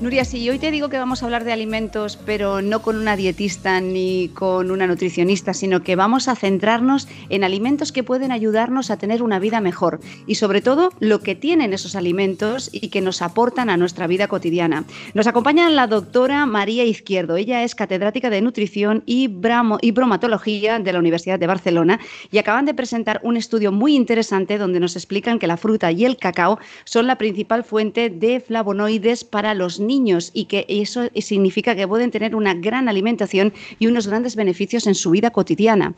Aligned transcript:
Nuria, 0.00 0.24
si 0.24 0.48
hoy 0.48 0.58
te 0.58 0.70
digo 0.70 0.88
que 0.88 0.96
vamos 0.96 1.22
a 1.22 1.26
hablar 1.26 1.44
de 1.44 1.52
alimentos, 1.52 2.18
pero 2.24 2.62
no 2.62 2.80
con 2.80 2.96
una 2.96 3.16
dietista 3.16 3.82
ni 3.82 4.30
con 4.32 4.70
una 4.70 4.86
nutricionista, 4.86 5.52
sino 5.52 5.82
que 5.82 5.94
vamos 5.94 6.26
a 6.26 6.36
centrarnos 6.36 7.06
en 7.28 7.44
alimentos 7.44 7.92
que 7.92 8.02
pueden 8.02 8.32
ayudarnos 8.32 8.90
a 8.90 8.96
tener 8.96 9.22
una 9.22 9.38
vida 9.38 9.60
mejor 9.60 10.00
y 10.26 10.36
sobre 10.36 10.62
todo 10.62 10.88
lo 11.00 11.20
que 11.20 11.34
tienen 11.34 11.74
esos 11.74 11.96
alimentos 11.96 12.70
y 12.72 12.88
que 12.88 13.02
nos 13.02 13.20
aportan 13.20 13.68
a 13.68 13.76
nuestra 13.76 14.06
vida 14.06 14.26
cotidiana. 14.26 14.84
Nos 15.12 15.26
acompaña 15.26 15.68
la 15.68 15.86
doctora 15.86 16.46
María 16.46 16.84
Izquierdo. 16.84 17.36
Ella 17.36 17.62
es 17.62 17.74
catedrática 17.74 18.30
de 18.30 18.40
nutrición 18.40 19.02
y, 19.04 19.28
y 19.82 19.90
bromatología 19.90 20.78
de 20.78 20.92
la 20.94 20.98
Universidad 20.98 21.38
de 21.38 21.46
Barcelona 21.46 22.00
y 22.32 22.38
acaban 22.38 22.64
de 22.64 22.72
presentar 22.72 23.20
un 23.22 23.36
estudio 23.36 23.70
muy 23.70 23.96
interesante 23.96 24.56
donde 24.56 24.80
nos 24.80 24.96
explican 24.96 25.38
que 25.38 25.46
la 25.46 25.58
fruta 25.58 25.92
y 25.92 26.06
el 26.06 26.16
cacao 26.16 26.58
son 26.84 27.06
la 27.06 27.18
principal 27.18 27.64
fuente 27.64 28.08
de 28.08 28.40
flavonoides 28.40 29.24
para 29.24 29.52
los 29.52 29.78
niños 29.78 29.89
niños 29.94 30.30
y 30.32 30.42
que 30.50 30.64
eso 30.68 31.00
significa 31.16 31.74
que 31.76 31.86
pueden 31.86 32.10
tener 32.10 32.32
una 32.34 32.54
gran 32.54 32.88
alimentación 32.88 33.52
y 33.78 33.88
unos 33.88 34.06
grandes 34.06 34.34
beneficios 34.36 34.86
en 34.86 34.94
su 34.94 35.10
vida 35.10 35.30
cotidiana. 35.30 35.94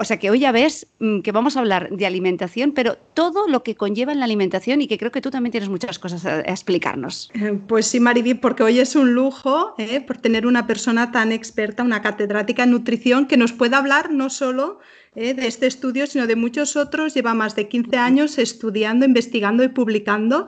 O 0.00 0.04
sea 0.04 0.18
que 0.18 0.30
hoy 0.30 0.38
ya 0.38 0.52
ves 0.52 0.86
mm, 1.00 1.20
que 1.20 1.32
vamos 1.32 1.56
a 1.56 1.60
hablar 1.60 1.90
de 1.90 2.06
alimentación, 2.06 2.72
pero 2.72 2.96
todo 3.14 3.48
lo 3.48 3.64
que 3.64 3.74
conlleva 3.74 4.12
en 4.12 4.20
la 4.20 4.26
alimentación 4.26 4.80
y 4.80 4.86
que 4.86 4.96
creo 4.96 5.10
que 5.10 5.20
tú 5.20 5.30
también 5.30 5.50
tienes 5.50 5.68
muchas 5.68 5.98
cosas 5.98 6.24
a, 6.24 6.40
explicarnos. 6.40 7.30
Eh, 7.34 7.58
pues 7.66 7.86
sí, 7.86 7.98
Mariví, 7.98 8.34
porque 8.34 8.62
hoy 8.62 8.78
es 8.78 8.94
un 8.94 9.12
lujo 9.12 9.74
¿eh? 9.78 10.00
por 10.00 10.18
tener 10.18 10.46
una 10.46 10.66
persona 10.66 11.10
tan 11.10 11.32
experta, 11.32 11.82
una 11.82 12.00
catedrática 12.00 12.62
en 12.62 12.70
nutrición, 12.70 13.26
que 13.26 13.36
nos 13.36 13.52
pueda 13.52 13.78
hablar 13.78 14.12
no 14.12 14.30
solo 14.30 14.78
¿eh? 15.16 15.34
de 15.34 15.48
este 15.48 15.66
estudio, 15.66 16.06
sino 16.06 16.28
de 16.28 16.36
muchos 16.36 16.76
otros. 16.76 17.14
Lleva 17.14 17.34
más 17.34 17.56
de 17.56 17.66
15 17.66 17.96
años 17.96 18.38
estudiando, 18.38 19.04
investigando 19.04 19.64
y 19.64 19.68
publicando 19.68 20.46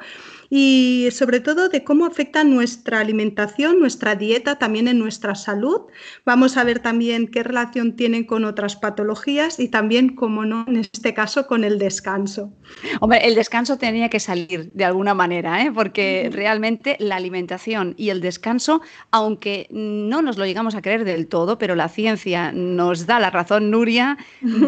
y 0.50 1.08
sobre 1.12 1.38
todo 1.38 1.68
de 1.68 1.84
cómo 1.84 2.04
afecta 2.04 2.42
nuestra 2.42 2.98
alimentación, 2.98 3.78
nuestra 3.78 4.16
dieta, 4.16 4.58
también 4.58 4.88
en 4.88 4.98
nuestra 4.98 5.36
salud. 5.36 5.82
Vamos 6.26 6.56
a 6.56 6.64
ver 6.64 6.80
también 6.80 7.28
qué 7.28 7.44
relación 7.44 7.94
tienen 7.94 8.24
con 8.24 8.44
otras 8.44 8.74
patologías 8.74 9.60
y 9.60 9.68
también, 9.68 10.16
como 10.16 10.44
no, 10.44 10.64
en 10.66 10.76
este 10.76 11.14
caso, 11.14 11.46
con 11.46 11.62
el 11.62 11.78
descanso. 11.78 12.52
Hombre, 13.00 13.26
el 13.26 13.36
descanso 13.36 13.78
tenía 13.78 14.08
que 14.08 14.18
salir 14.18 14.72
de 14.72 14.84
alguna 14.84 15.14
manera, 15.14 15.62
¿eh? 15.64 15.70
porque 15.72 16.28
realmente 16.32 16.96
la 16.98 17.16
alimentación 17.16 17.94
y 17.96 18.10
el 18.10 18.20
descanso, 18.20 18.82
aunque 19.12 19.68
no 19.70 20.20
nos 20.20 20.36
lo 20.36 20.46
llegamos 20.46 20.74
a 20.74 20.82
creer 20.82 21.04
del 21.04 21.28
todo, 21.28 21.58
pero 21.58 21.76
la 21.76 21.88
ciencia 21.88 22.50
nos 22.50 23.06
da 23.06 23.20
la 23.20 23.30
razón, 23.30 23.70
Nuria, 23.70 24.18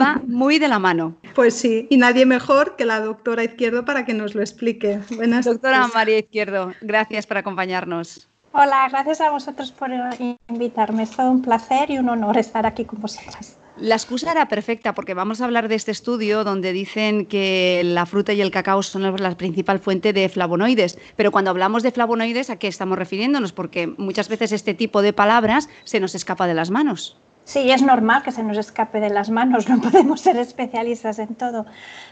va 0.00 0.22
muy 0.26 0.60
de 0.60 0.68
la 0.68 0.78
mano. 0.78 1.16
Pues 1.34 1.54
sí, 1.54 1.88
y 1.90 1.96
nadie 1.96 2.24
mejor 2.24 2.76
que 2.76 2.84
la 2.84 3.00
doctora 3.00 3.42
Izquierdo 3.42 3.84
para 3.84 4.04
que 4.04 4.14
nos 4.14 4.36
lo 4.36 4.42
explique. 4.42 5.00
Buenas 5.16 5.46
Doctora 5.46 5.71
María 5.94 6.18
Izquierdo, 6.18 6.72
gracias 6.80 7.26
por 7.26 7.38
acompañarnos. 7.38 8.28
Hola, 8.52 8.88
gracias 8.90 9.20
a 9.22 9.30
vosotros 9.30 9.72
por 9.72 9.90
invitarme. 10.48 11.04
Es 11.04 11.12
todo 11.12 11.30
un 11.30 11.40
placer 11.40 11.90
y 11.90 11.98
un 11.98 12.08
honor 12.10 12.36
estar 12.36 12.66
aquí 12.66 12.84
con 12.84 13.00
vosotras. 13.00 13.58
La 13.78 13.94
excusa 13.94 14.30
era 14.30 14.46
perfecta 14.48 14.94
porque 14.94 15.14
vamos 15.14 15.40
a 15.40 15.46
hablar 15.46 15.68
de 15.68 15.74
este 15.74 15.90
estudio 15.90 16.44
donde 16.44 16.72
dicen 16.72 17.24
que 17.24 17.80
la 17.84 18.04
fruta 18.04 18.34
y 18.34 18.42
el 18.42 18.50
cacao 18.50 18.82
son 18.82 19.16
la 19.16 19.36
principal 19.36 19.78
fuente 19.78 20.12
de 20.12 20.28
flavonoides. 20.28 20.98
Pero 21.16 21.32
cuando 21.32 21.50
hablamos 21.50 21.82
de 21.82 21.92
flavonoides, 21.92 22.50
¿a 22.50 22.56
qué 22.56 22.68
estamos 22.68 22.98
refiriéndonos? 22.98 23.54
Porque 23.54 23.86
muchas 23.86 24.28
veces 24.28 24.52
este 24.52 24.74
tipo 24.74 25.00
de 25.00 25.14
palabras 25.14 25.70
se 25.84 26.00
nos 26.00 26.14
escapa 26.14 26.46
de 26.46 26.54
las 26.54 26.70
manos. 26.70 27.18
Sí, 27.44 27.72
es 27.72 27.82
normal 27.82 28.22
que 28.22 28.30
se 28.30 28.44
nos 28.44 28.56
escape 28.56 29.00
de 29.00 29.10
las 29.10 29.28
manos, 29.28 29.68
no 29.68 29.80
podemos 29.90 30.20
ser 30.20 30.36
especialistas 30.36 31.18
en 31.18 31.34
todo. 31.34 31.66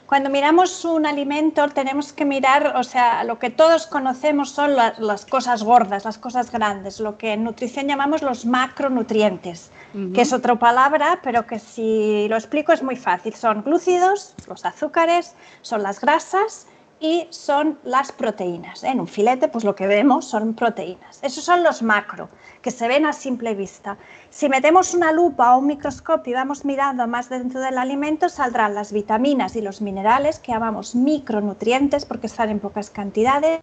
Cuando 0.07 0.29
miramos 0.29 0.85
un 0.85 1.07
alimento 1.07 1.69
tenemos 1.69 2.13
que 2.13 2.25
mirar, 2.25 2.75
o 2.77 2.83
sea, 2.83 3.23
lo 3.23 3.39
que 3.39 3.49
todos 3.49 3.87
conocemos 3.87 4.51
son 4.51 4.75
las 4.75 5.25
cosas 5.25 5.63
gordas, 5.63 6.05
las 6.05 6.19
cosas 6.19 6.51
grandes, 6.51 6.99
lo 6.99 7.17
que 7.17 7.35
en 7.35 7.45
nutrición 7.45 7.87
llamamos 7.87 8.23
los 8.23 8.45
macronutrientes, 8.45 9.71
que 10.13 10.23
es 10.23 10.33
otra 10.33 10.57
palabra, 10.57 11.21
pero 11.23 11.47
que 11.47 11.61
si 11.61 12.27
lo 12.29 12.37
explico 12.37 12.73
es 12.73 12.83
muy 12.83 12.97
fácil. 12.97 13.35
Son 13.35 13.62
glúcidos, 13.62 14.35
los 14.49 14.65
azúcares, 14.65 15.35
son 15.62 15.85
las 15.85 16.01
grasas 16.01 16.67
y 17.00 17.27
son 17.31 17.78
las 17.83 18.12
proteínas. 18.12 18.84
En 18.84 19.00
un 19.00 19.09
filete, 19.09 19.49
pues 19.49 19.65
lo 19.65 19.75
que 19.75 19.87
vemos 19.87 20.27
son 20.27 20.55
proteínas. 20.55 21.19
Esos 21.22 21.44
son 21.44 21.62
los 21.62 21.83
macro, 21.83 22.28
que 22.61 22.71
se 22.71 22.88
ven 22.88 23.06
a 23.06 23.15
simple 23.15 23.55
vista. 23.55 23.97
Si 24.28 24.49
metemos 24.50 24.93
una 24.93 25.11
lupa 25.11 25.56
o 25.56 25.61
un 25.61 25.66
microscopio 25.66 26.33
y 26.33 26.34
vamos 26.34 26.65
mirando 26.65 27.06
más 27.09 27.31
dentro 27.31 27.61
del 27.61 27.78
alimento, 27.78 28.28
saldrán 28.28 28.75
las 28.75 28.93
vitaminas 28.93 29.56
y 29.56 29.62
los 29.62 29.81
minerales, 29.81 30.38
que 30.38 30.53
llamamos 30.53 30.94
micronutrientes 30.94 32.05
porque 32.05 32.27
están 32.27 32.50
en 32.50 32.61
pocas 32.61 32.91
cantidades. 32.91 33.61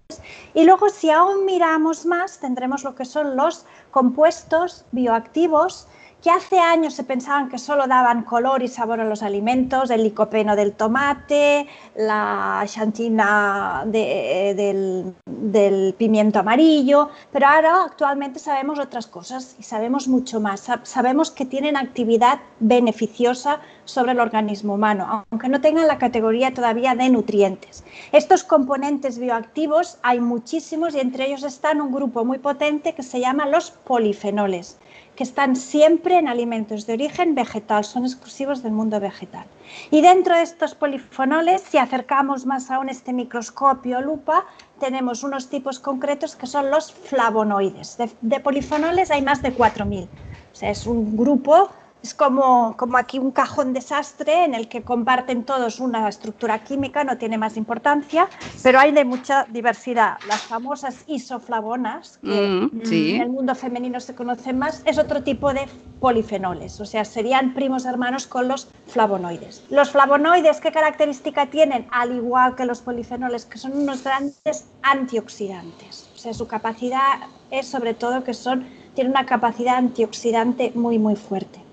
Y 0.55 0.65
luego, 0.65 0.89
si 0.89 1.11
aún 1.11 1.45
miramos 1.45 2.05
más, 2.07 2.39
tendremos 2.39 2.83
lo 2.83 2.95
que 2.95 3.05
son 3.05 3.35
los 3.35 3.65
compuestos 3.91 4.85
bioactivos 4.91 5.87
que 6.21 6.31
hace 6.31 6.59
años 6.59 6.95
se 6.95 7.03
pensaban 7.03 7.49
que 7.49 7.59
solo 7.59 7.87
daban 7.87 8.23
color 8.23 8.63
y 8.63 8.67
sabor 8.67 8.99
a 8.99 9.05
los 9.05 9.21
alimentos, 9.21 9.89
el 9.91 10.03
licopeno 10.03 10.55
del 10.55 10.73
tomate, 10.73 11.67
la 11.95 12.63
xantina 12.67 13.83
del, 13.85 15.13
del, 15.25 15.93
pimiento 15.97 16.39
amarillo, 16.39 17.09
pero 17.31 17.47
ahora 17.47 17.83
actualmente 17.83 18.39
sabemos 18.39 18.79
otras 18.79 19.07
cosas 19.07 19.55
y 19.59 19.63
sabemos 19.63 20.07
mucho 20.07 20.39
más. 20.39 20.67
Sabemos 20.83 21.29
que 21.31 21.45
tienen 21.45 21.77
actividad 21.77 22.39
beneficiosa 22.59 23.61
sobre 23.87 24.11
el 24.11 24.19
organismo 24.19 24.75
humano, 24.75 25.25
aunque 25.31 25.49
no 25.49 25.61
tengan 25.61 25.87
la 25.87 25.97
categoría 25.97 26.53
todavía 26.53 26.93
de 26.93 27.09
nutrientes. 27.09 27.83
Estos 28.11 28.43
componentes 28.43 29.17
bioactivos 29.17 29.97
hay 30.03 30.19
muchísimos 30.19 30.93
y 30.93 30.99
entre 30.99 31.25
ellos 31.25 31.43
están 31.43 31.81
un 31.81 31.91
grupo 31.91 32.25
muy 32.25 32.37
potente 32.37 32.93
que 32.93 33.03
se 33.03 33.19
llama 33.19 33.47
los 33.47 33.71
polifenoles 33.71 34.77
que 35.17 35.23
están 35.23 35.55
siempre 35.55 36.19
en 36.19 36.27
alimentos 36.27 36.85
de 36.85 36.93
origen 36.93 37.33
vegetal, 37.33 37.83
son 37.83 38.05
exclusivos 38.05 38.61
del 38.61 38.71
mundo 38.71 38.99
vegetal. 38.99 39.45
Y 39.89 40.01
dentro 40.01 40.35
de 40.35 40.43
estos 40.43 40.75
polifenoles, 40.75 41.63
si 41.63 41.79
acercamos 41.79 42.45
más 42.45 42.69
aún 42.69 42.87
este 42.87 43.13
microscopio 43.13 43.99
lupa, 43.99 44.45
tenemos 44.79 45.23
unos 45.23 45.49
tipos 45.49 45.79
concretos 45.79 46.35
que 46.35 46.45
son 46.45 46.69
los 46.69 46.93
flavonoides. 46.93 47.97
De, 47.97 48.11
de 48.21 48.39
polifenoles 48.39 49.09
hay 49.09 49.23
más 49.23 49.41
de 49.41 49.57
4.000. 49.57 50.03
O 50.05 50.07
sea, 50.55 50.69
es 50.69 50.85
un 50.85 51.17
grupo 51.17 51.71
es 52.07 52.13
como, 52.13 52.77
como 52.77 52.97
aquí 52.97 53.19
un 53.19 53.31
cajón 53.31 53.73
desastre 53.73 54.45
en 54.45 54.53
el 54.53 54.69
que 54.69 54.81
comparten 54.81 55.43
todos 55.43 55.81
una 55.81 56.07
estructura 56.07 56.63
química, 56.63 57.03
no 57.03 57.17
tiene 57.17 57.37
más 57.37 57.57
importancia, 57.57 58.29
pero 58.63 58.79
hay 58.79 58.93
de 58.93 59.03
mucha 59.03 59.45
diversidad. 59.49 60.17
Las 60.25 60.41
famosas 60.43 61.03
isoflavonas, 61.07 62.17
que 62.23 62.69
mm, 62.71 62.81
en 62.93 63.21
el 63.21 63.29
mundo 63.29 63.55
femenino 63.55 63.99
se 63.99 64.15
conocen 64.15 64.57
más, 64.57 64.83
es 64.85 64.97
otro 64.97 65.21
tipo 65.21 65.53
de 65.53 65.67
polifenoles, 65.99 66.79
o 66.79 66.85
sea, 66.85 67.03
serían 67.03 67.53
primos 67.53 67.83
hermanos 67.83 68.25
con 68.25 68.47
los 68.47 68.69
flavonoides. 68.85 69.65
Los 69.69 69.91
flavonoides, 69.91 70.61
¿qué 70.61 70.71
característica 70.71 71.47
tienen? 71.47 71.87
Al 71.91 72.15
igual 72.15 72.55
que 72.55 72.65
los 72.65 72.79
polifenoles, 72.79 73.43
que 73.45 73.57
son 73.57 73.77
unos 73.77 74.01
grandes 74.05 74.69
antioxidantes. 74.81 76.09
O 76.15 76.19
sea, 76.19 76.33
su 76.33 76.47
capacidad 76.47 77.27
es 77.51 77.67
sobre 77.67 77.93
todo 77.93 78.23
que 78.23 78.33
son, 78.33 78.65
tienen 78.95 79.11
una 79.11 79.25
capacidad 79.25 79.75
antioxidante 79.75 80.71
muy, 80.73 80.99
muy 80.99 81.17
fuerte. 81.17 81.66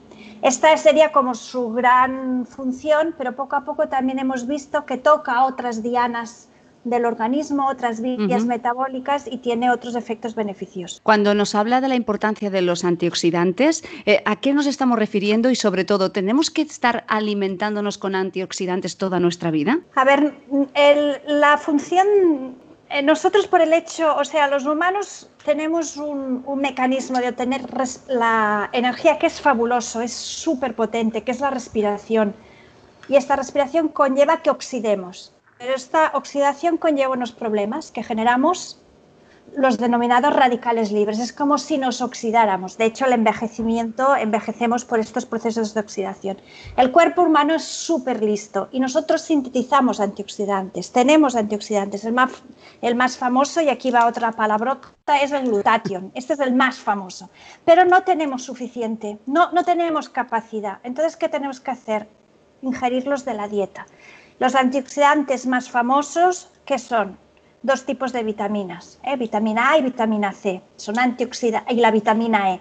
Esta 0.44 0.76
sería 0.76 1.11
como 1.11 1.35
su 1.35 1.73
gran 1.73 2.44
función, 2.44 3.14
pero 3.17 3.35
poco 3.35 3.56
a 3.56 3.64
poco 3.64 3.88
también 3.88 4.19
hemos 4.19 4.46
visto 4.46 4.85
que 4.85 4.99
toca 4.99 5.46
otras 5.46 5.82
dianas 5.82 6.50
del 6.85 7.06
organismo, 7.06 7.67
otras 7.67 8.02
vías 8.02 8.44
metabólicas 8.44 9.26
y 9.26 9.38
tiene 9.38 9.70
otros 9.70 9.96
efectos 9.96 10.35
beneficiosos. 10.35 11.00
Cuando 11.02 11.35
nos 11.35 11.55
habla 11.55 11.81
de 11.81 11.88
la 11.88 11.94
importancia 11.94 12.50
de 12.50 12.61
los 12.61 12.85
antioxidantes, 12.85 13.85
eh, 14.05 14.23
¿a 14.26 14.37
qué 14.37 14.52
nos 14.52 14.67
estamos 14.67 14.99
refiriendo 14.99 15.49
y 15.49 15.56
sobre 15.56 15.87
todo, 15.87 16.12
¿tenemos 16.12 16.50
que 16.50 16.61
estar 16.61 17.05
alimentándonos 17.08 17.97
con 17.97 18.14
antioxidantes 18.14 18.99
toda 18.99 19.20
nuestra 19.20 19.50
vida? 19.50 19.79
A 19.94 20.05
ver, 20.05 20.35
la 21.26 21.56
función 21.56 22.06
eh, 22.90 23.02
nosotros 23.02 23.47
por 23.47 23.61
el 23.61 23.73
hecho, 23.73 24.14
o 24.14 24.25
sea, 24.25 24.47
los 24.47 24.67
humanos 24.67 25.29
tenemos 25.44 25.96
un, 25.96 26.43
mecanismo 26.56 27.19
de 27.19 27.29
obtener 27.29 27.62
la 28.08 28.70
energía 28.73 29.19
que 29.19 29.26
es 29.26 29.41
fabuloso, 29.41 30.00
es 30.00 30.12
súper 30.12 30.75
potente, 30.75 31.23
que 31.23 31.32
es 31.32 31.41
la 31.41 31.50
respiración. 31.50 32.35
Y 33.08 33.17
esta 33.17 33.37
respiración 33.37 33.88
conlleva 33.88 34.43
que 34.43 34.50
oxidemos. 34.50 35.32
Pero 35.58 35.75
esta 35.75 36.11
oxidación 36.14 36.79
conlleva 36.79 37.12
unos 37.12 37.32
problemas, 37.32 37.91
que 37.91 38.02
generamos 38.02 38.81
los 39.56 39.79
denominados 39.79 40.35
radicales 40.35 40.91
libres. 40.91 41.19
Es 41.19 41.32
como 41.32 41.58
si 41.58 41.79
nos 41.79 42.00
oxidáramos. 42.00 42.76
De 42.76 42.87
hecho, 42.87 43.06
el 43.06 43.12
envejecimiento, 43.12 44.17
envejecemos 44.17 44.85
por 44.85 44.99
estos 44.99 45.26
procesos 45.26 45.75
de 45.75 45.81
oxidación. 45.81 46.38
El 46.76 46.91
cuerpo 46.91 47.23
humano 47.23 47.55
es 47.55 47.64
súper 47.64 48.23
listo 48.23 48.69
y 48.73 48.81
nosotros 48.81 49.23
sintetizamos 49.23 50.00
antioxidantes. 50.00 50.93
Tenemos 50.93 51.37
antioxidantes. 51.37 52.05
El 52.05 52.12
más, 52.12 52.31
el 52.82 52.94
más 52.94 53.17
famoso, 53.17 53.61
y 53.61 53.69
aquí 53.69 53.91
va 53.91 54.06
otra 54.06 54.32
palabrota, 54.32 54.93
es 55.23 55.32
el 55.32 55.47
glutatión. 55.47 56.11
Este 56.14 56.32
es 56.35 56.40
el 56.40 56.55
más 56.55 56.79
famoso. 56.79 57.31
Pero 57.64 57.85
no 57.85 58.02
tenemos 58.02 58.43
suficiente, 58.43 59.19
no, 59.26 59.52
no 59.52 59.64
tenemos 59.64 60.08
capacidad. 60.08 60.79
Entonces, 60.82 61.17
¿qué 61.17 61.29
tenemos 61.29 61.61
que 61.61 61.70
hacer? 61.70 62.08
Ingerirlos 62.62 63.25
de 63.25 63.35
la 63.35 63.49
dieta. 63.49 63.87
Los 64.38 64.55
antioxidantes 64.55 65.47
más 65.47 65.70
famosos, 65.70 66.50
¿qué 66.64 66.79
son? 66.79 67.24
Dos 67.64 67.84
tipos 67.87 68.12
de 68.12 68.22
vitaminas, 68.22 69.00
¿eh? 69.02 69.16
vitamina 69.16 69.70
A 69.70 69.78
y 69.78 69.82
vitamina 69.82 70.32
C, 70.32 70.62
son 70.76 70.99
antioxidantes, 70.99 71.75
y 71.75 71.81
la 71.81 71.90
vitamina 71.90 72.52
E. 72.52 72.61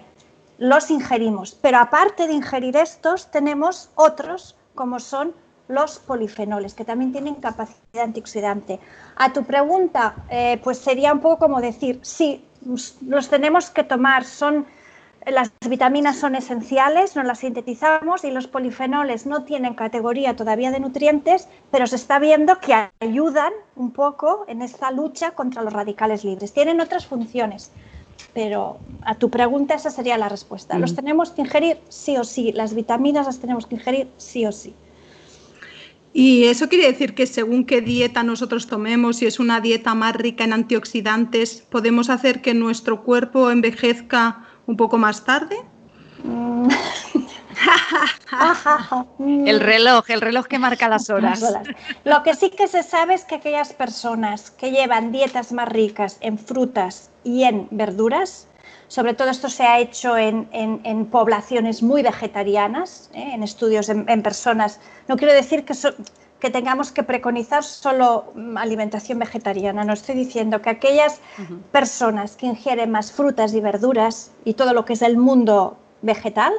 Los 0.58 0.90
ingerimos, 0.90 1.54
pero 1.60 1.78
aparte 1.78 2.26
de 2.26 2.32
ingerir 2.32 2.76
estos, 2.76 3.30
tenemos 3.30 3.90
otros 3.96 4.56
como 4.74 4.98
son 4.98 5.34
los 5.68 5.98
polifenoles, 5.98 6.74
que 6.74 6.84
también 6.84 7.12
tienen 7.12 7.34
capacidad 7.34 8.04
antioxidante. 8.04 8.80
A 9.16 9.32
tu 9.32 9.44
pregunta, 9.44 10.14
eh, 10.30 10.58
pues 10.64 10.78
sería 10.78 11.12
un 11.12 11.20
poco 11.20 11.38
como 11.38 11.60
decir, 11.60 12.00
sí, 12.02 12.42
los 13.06 13.28
tenemos 13.28 13.68
que 13.70 13.84
tomar, 13.84 14.24
son 14.24 14.66
las 15.26 15.52
vitaminas 15.68 16.18
son 16.18 16.34
esenciales, 16.34 17.16
no 17.16 17.22
las 17.22 17.40
sintetizamos 17.40 18.24
y 18.24 18.30
los 18.30 18.46
polifenoles 18.46 19.26
no 19.26 19.44
tienen 19.44 19.74
categoría 19.74 20.36
todavía 20.36 20.70
de 20.70 20.80
nutrientes, 20.80 21.48
pero 21.70 21.86
se 21.86 21.96
está 21.96 22.18
viendo 22.18 22.58
que 22.60 22.74
ayudan 23.00 23.52
un 23.76 23.90
poco 23.90 24.44
en 24.48 24.62
esta 24.62 24.90
lucha 24.90 25.32
contra 25.32 25.62
los 25.62 25.72
radicales 25.72 26.24
libres. 26.24 26.52
Tienen 26.52 26.80
otras 26.80 27.06
funciones, 27.06 27.70
pero 28.32 28.78
a 29.02 29.14
tu 29.14 29.30
pregunta 29.30 29.74
esa 29.74 29.90
sería 29.90 30.18
la 30.18 30.28
respuesta. 30.28 30.78
¿Los 30.78 30.94
tenemos 30.94 31.30
que 31.30 31.42
ingerir 31.42 31.78
sí 31.88 32.16
o 32.16 32.24
sí? 32.24 32.52
Las 32.52 32.74
vitaminas 32.74 33.26
las 33.26 33.38
tenemos 33.38 33.66
que 33.66 33.76
ingerir 33.76 34.08
sí 34.16 34.44
o 34.46 34.52
sí. 34.52 34.74
Y 36.16 36.44
eso 36.44 36.68
quiere 36.68 36.86
decir 36.86 37.14
que 37.14 37.26
según 37.26 37.64
qué 37.64 37.80
dieta 37.80 38.22
nosotros 38.22 38.68
tomemos, 38.68 39.16
si 39.16 39.26
es 39.26 39.40
una 39.40 39.60
dieta 39.60 39.96
más 39.96 40.14
rica 40.14 40.44
en 40.44 40.52
antioxidantes, 40.52 41.64
podemos 41.68 42.08
hacer 42.08 42.40
que 42.40 42.54
nuestro 42.54 43.02
cuerpo 43.02 43.50
envejezca 43.50 44.46
un 44.66 44.76
poco 44.76 44.98
más 44.98 45.24
tarde. 45.24 45.56
Mm. 46.22 46.68
el 49.46 49.60
reloj, 49.60 50.10
el 50.10 50.20
reloj 50.20 50.46
que 50.46 50.58
marca 50.58 50.88
las 50.88 51.10
horas. 51.10 51.42
Lo 52.04 52.22
que 52.22 52.34
sí 52.34 52.50
que 52.50 52.66
se 52.68 52.82
sabe 52.82 53.14
es 53.14 53.24
que 53.24 53.36
aquellas 53.36 53.72
personas 53.72 54.50
que 54.50 54.70
llevan 54.70 55.12
dietas 55.12 55.52
más 55.52 55.68
ricas 55.68 56.18
en 56.20 56.38
frutas 56.38 57.10
y 57.22 57.44
en 57.44 57.68
verduras, 57.70 58.48
sobre 58.88 59.14
todo 59.14 59.30
esto 59.30 59.48
se 59.48 59.64
ha 59.64 59.78
hecho 59.78 60.16
en, 60.16 61.06
poblaciones 61.10 61.82
muy 61.82 62.02
vegetarianas, 62.02 63.10
¿eh? 63.14 63.32
en 63.34 63.42
estudios 63.42 63.88
en, 63.88 64.22
personas, 64.22 64.80
no 65.08 65.16
quiero 65.16 65.32
decir 65.32 65.64
que, 65.64 65.74
que 66.44 66.50
tengamos 66.50 66.92
que 66.92 67.02
preconizar 67.02 67.64
solo 67.64 68.30
mm, 68.34 68.58
alimentación 68.58 69.18
vegetariana. 69.18 69.82
No 69.82 69.94
estoy 69.94 70.14
diciendo 70.14 70.60
que 70.60 70.68
aquellas 70.68 71.22
personas 71.72 72.36
que 72.36 72.44
ingieren 72.44 72.90
más 72.90 73.12
frutas 73.12 73.54
y 73.54 73.62
verduras 73.62 74.30
y 74.44 74.52
todo 74.52 74.74
lo 74.74 74.84
que 74.84 74.92
es 74.92 75.00
el 75.00 75.16
mundo 75.16 75.78
vegetal 76.02 76.52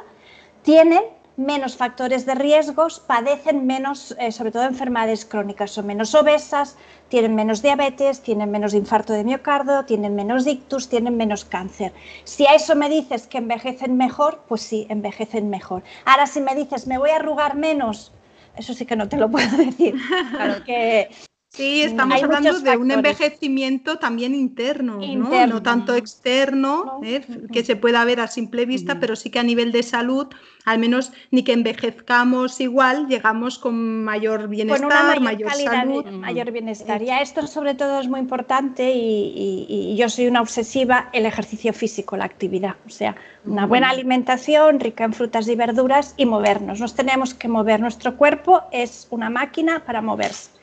tienen 0.62 1.04
menos 1.36 1.76
factores 1.76 2.26
de 2.26 2.34
riesgos, 2.34 2.98
padecen 2.98 3.64
menos, 3.64 4.16
eh, 4.18 4.32
sobre 4.32 4.50
todo 4.50 4.64
enfermedades 4.64 5.24
crónicas, 5.24 5.70
son 5.70 5.86
menos 5.86 6.12
obesas, 6.16 6.76
tienen 7.08 7.36
menos 7.36 7.62
diabetes, 7.62 8.22
tienen 8.22 8.50
menos 8.50 8.74
infarto 8.74 9.12
de 9.12 9.22
miocardio, 9.22 9.84
tienen 9.84 10.16
menos 10.16 10.48
ictus, 10.48 10.88
tienen 10.88 11.16
menos 11.16 11.44
cáncer. 11.44 11.92
Si 12.24 12.44
a 12.48 12.54
eso 12.56 12.74
me 12.74 12.88
dices 12.88 13.28
que 13.28 13.38
envejecen 13.38 13.96
mejor, 13.96 14.40
pues 14.48 14.62
sí, 14.62 14.86
envejecen 14.88 15.48
mejor. 15.48 15.84
Ahora 16.06 16.26
si 16.26 16.40
me 16.40 16.56
dices 16.56 16.88
me 16.88 16.98
voy 16.98 17.10
a 17.10 17.16
arrugar 17.16 17.54
menos, 17.54 18.12
eso 18.56 18.74
sí 18.74 18.86
que 18.86 18.96
no 18.96 19.08
te 19.08 19.16
lo 19.16 19.30
puedo 19.30 19.56
decir. 19.56 19.94
Claro 20.32 20.64
que 20.64 21.08
Sí, 21.56 21.82
estamos 21.82 22.22
hablando 22.22 22.60
de 22.60 22.76
un 22.76 22.90
envejecimiento 22.90 23.96
también 23.96 24.34
interno, 24.34 24.98
¿no? 25.00 25.46
no 25.46 25.62
tanto 25.62 25.94
externo, 25.94 27.00
¿eh? 27.02 27.22
que 27.50 27.64
se 27.64 27.76
pueda 27.76 28.04
ver 28.04 28.20
a 28.20 28.26
simple 28.26 28.66
vista, 28.66 29.00
pero 29.00 29.16
sí 29.16 29.30
que 29.30 29.38
a 29.38 29.42
nivel 29.42 29.72
de 29.72 29.82
salud, 29.82 30.26
al 30.66 30.78
menos 30.78 31.12
ni 31.30 31.44
que 31.44 31.54
envejezcamos 31.54 32.60
igual, 32.60 33.06
llegamos 33.08 33.58
con 33.58 34.04
mayor 34.04 34.48
bienestar, 34.48 35.18
mayor, 35.20 35.50
salud. 35.50 36.04
mayor 36.04 36.52
bienestar. 36.52 37.00
Y 37.00 37.08
a 37.08 37.22
esto 37.22 37.46
sobre 37.46 37.74
todo 37.74 38.00
es 38.00 38.08
muy 38.08 38.20
importante 38.20 38.92
y, 38.94 39.96
yo 39.96 40.10
soy 40.10 40.26
una 40.26 40.42
obsesiva, 40.42 41.08
el 41.14 41.24
ejercicio 41.24 41.72
físico, 41.72 42.18
la 42.18 42.26
actividad. 42.26 42.74
O 42.86 42.90
sea, 42.90 43.16
una 43.46 43.64
buena 43.64 43.88
alimentación 43.88 44.78
rica 44.78 45.04
en 45.04 45.14
frutas 45.14 45.48
y 45.48 45.54
verduras 45.54 46.12
y 46.18 46.26
movernos. 46.26 46.80
Nos 46.80 46.94
tenemos 46.94 47.32
que 47.32 47.48
mover. 47.48 47.80
Nuestro 47.80 48.18
cuerpo 48.18 48.64
es 48.72 49.06
una 49.08 49.30
máquina 49.30 49.82
para 49.86 50.02
moverse. 50.02 50.55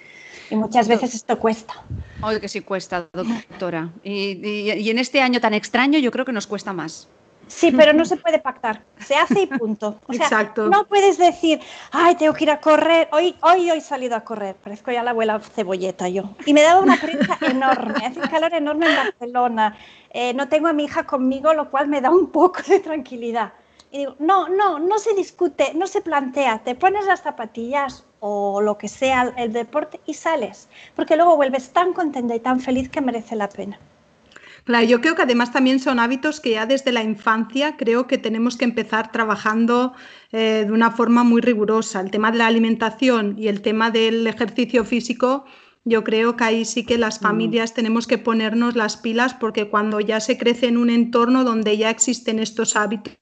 Y 0.50 0.56
muchas 0.56 0.88
veces 0.88 1.14
esto 1.16 1.40
cuesta. 1.40 1.74
Oye, 2.22 2.40
que 2.40 2.48
sí 2.48 2.62
cuesta, 2.62 3.08
doctora. 3.12 3.90
Y, 4.04 4.90
en 4.90 5.00
este 5.00 5.22
año 5.22 5.40
tan 5.40 5.54
extraño 5.54 6.00
yo 6.00 6.12
creo 6.12 6.26
que 6.26 6.32
nos 6.32 6.48
cuesta 6.48 6.74
más. 6.74 7.08
Sí, 7.48 7.72
pero 7.72 7.94
no 7.94 8.06
se 8.06 8.16
puede 8.18 8.40
pactar. 8.40 8.84
Se 9.00 9.16
hace 9.16 9.42
y 9.42 9.48
punto. 9.48 10.00
O 10.08 10.14
sea, 10.14 10.26
Exacto. 10.26 10.70
no 10.70 10.86
puedes 10.86 11.18
decir, 11.18 11.60
ay, 11.92 12.16
tengo 12.16 12.34
que 12.34 12.46
ir 12.46 12.52
a 12.52 12.62
correr. 12.62 13.10
Hoy, 13.12 13.36
hoy, 13.42 13.70
hoy 13.70 13.78
he 13.78 13.82
salido 13.82 14.16
a 14.16 14.22
correr. 14.22 14.56
Parezco 14.56 14.92
ya 14.92 15.04
la 15.04 15.12
abuela 15.12 15.40
cebolleta 15.40 16.08
yo. 16.08 16.36
Y 16.46 16.54
me 16.54 16.62
daba 16.62 16.80
una 16.80 16.96
prisa 16.98 17.38
enorme. 17.42 18.06
Hace 18.06 18.22
un 18.22 18.28
calor 18.28 18.54
enorme 18.54 18.90
en 18.90 18.96
Barcelona. 18.96 19.78
Eh, 20.10 20.34
no 20.34 20.48
tengo 20.48 20.68
a 20.68 20.74
mi 20.74 20.86
hija 20.86 21.06
conmigo, 21.06 21.54
lo 21.54 21.70
cual 21.70 21.88
me 21.88 22.00
da 22.02 22.10
un 22.10 22.32
poco 22.32 22.62
de 22.68 22.80
tranquilidad. 22.80 23.54
Y 23.92 24.00
digo, 24.00 24.16
no, 24.20 24.50
no, 24.50 24.80
no 24.80 24.98
se 24.98 25.14
discute, 25.14 25.74
no 25.76 25.86
se 25.86 26.02
plantea. 26.02 26.64
Te 26.64 26.76
pones 26.76 27.06
las 27.06 27.22
zapatillas 27.22 28.06
o 28.26 28.62
lo 28.62 28.78
que 28.78 28.88
sea 28.88 29.34
el 29.36 29.52
deporte 29.52 30.00
y 30.06 30.14
sales, 30.14 30.70
porque 30.96 31.18
luego 31.18 31.36
vuelves 31.36 31.74
tan 31.74 31.92
contenta 31.92 32.34
y 32.34 32.40
tan 32.40 32.62
feliz 32.62 32.88
que 32.88 33.02
merece 33.02 33.36
la 33.36 33.50
pena. 33.50 33.78
Claro, 34.64 34.86
yo 34.86 35.02
creo 35.02 35.14
que 35.14 35.24
además 35.24 35.52
también 35.52 35.82
son 35.82 36.00
hábitos 36.00 36.40
que 36.40 36.52
ya 36.52 36.66
desde 36.66 36.94
la 36.94 37.04
infancia 37.04 37.76
creo 37.76 38.08
que 38.08 38.18
tenemos 38.18 38.56
que 38.56 38.64
empezar 38.64 39.12
trabajando 39.12 39.92
eh, 40.32 40.64
de 40.66 40.72
una 40.72 40.92
forma 40.92 41.26
muy 41.26 41.42
rigurosa. 41.42 42.00
El 42.00 42.12
tema 42.12 42.32
de 42.32 42.38
la 42.38 42.48
alimentación 42.48 43.36
y 43.38 43.50
el 43.50 43.62
tema 43.62 43.92
del 43.92 44.26
ejercicio 44.26 44.86
físico 44.86 45.44
yo 45.86 46.04
creo 46.04 46.38
que 46.38 46.44
ahí 46.44 46.66
sí 46.66 46.86
que 46.86 46.98
las 46.98 47.20
mm. 47.20 47.24
familias 47.24 47.74
tenemos 47.74 48.08
que 48.08 48.18
ponernos 48.18 48.76
las 48.76 48.98
pilas 48.98 49.34
porque 49.34 49.70
cuando 49.70 50.00
ya 50.00 50.20
se 50.20 50.38
crece 50.38 50.68
en 50.68 50.78
un 50.78 50.90
entorno 50.90 51.44
donde 51.44 51.78
ya 51.78 51.90
existen 51.90 52.40
estos 52.40 52.76
hábitos, 52.76 53.18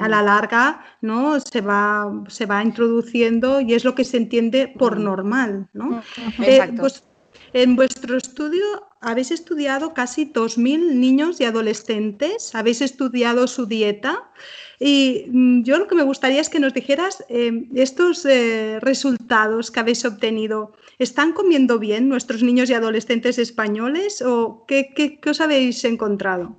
a 0.00 0.08
la 0.08 0.22
larga 0.22 0.84
¿no? 1.00 1.38
se, 1.40 1.60
va, 1.60 2.10
se 2.28 2.46
va 2.46 2.62
introduciendo 2.62 3.60
y 3.60 3.74
es 3.74 3.84
lo 3.84 3.94
que 3.94 4.04
se 4.04 4.16
entiende 4.16 4.68
por 4.68 4.98
normal. 4.98 5.68
¿no? 5.72 6.02
Eh, 6.40 6.72
pues, 6.78 7.04
en 7.52 7.76
vuestro 7.76 8.16
estudio 8.16 8.64
habéis 9.00 9.30
estudiado 9.30 9.94
casi 9.94 10.26
2.000 10.32 10.94
niños 10.94 11.40
y 11.40 11.44
adolescentes, 11.44 12.54
habéis 12.54 12.80
estudiado 12.80 13.46
su 13.46 13.66
dieta 13.66 14.30
y 14.84 15.26
mm, 15.28 15.62
yo 15.62 15.78
lo 15.78 15.86
que 15.86 15.94
me 15.94 16.02
gustaría 16.02 16.40
es 16.40 16.48
que 16.48 16.58
nos 16.58 16.74
dijeras 16.74 17.24
eh, 17.28 17.66
estos 17.74 18.24
eh, 18.26 18.80
resultados 18.80 19.70
que 19.70 19.80
habéis 19.80 20.04
obtenido. 20.04 20.72
¿Están 20.98 21.32
comiendo 21.32 21.78
bien 21.78 22.08
nuestros 22.08 22.42
niños 22.42 22.68
y 22.68 22.74
adolescentes 22.74 23.38
españoles 23.38 24.22
o 24.22 24.64
qué 24.66 25.20
os 25.24 25.40
habéis 25.40 25.84
encontrado? 25.84 26.56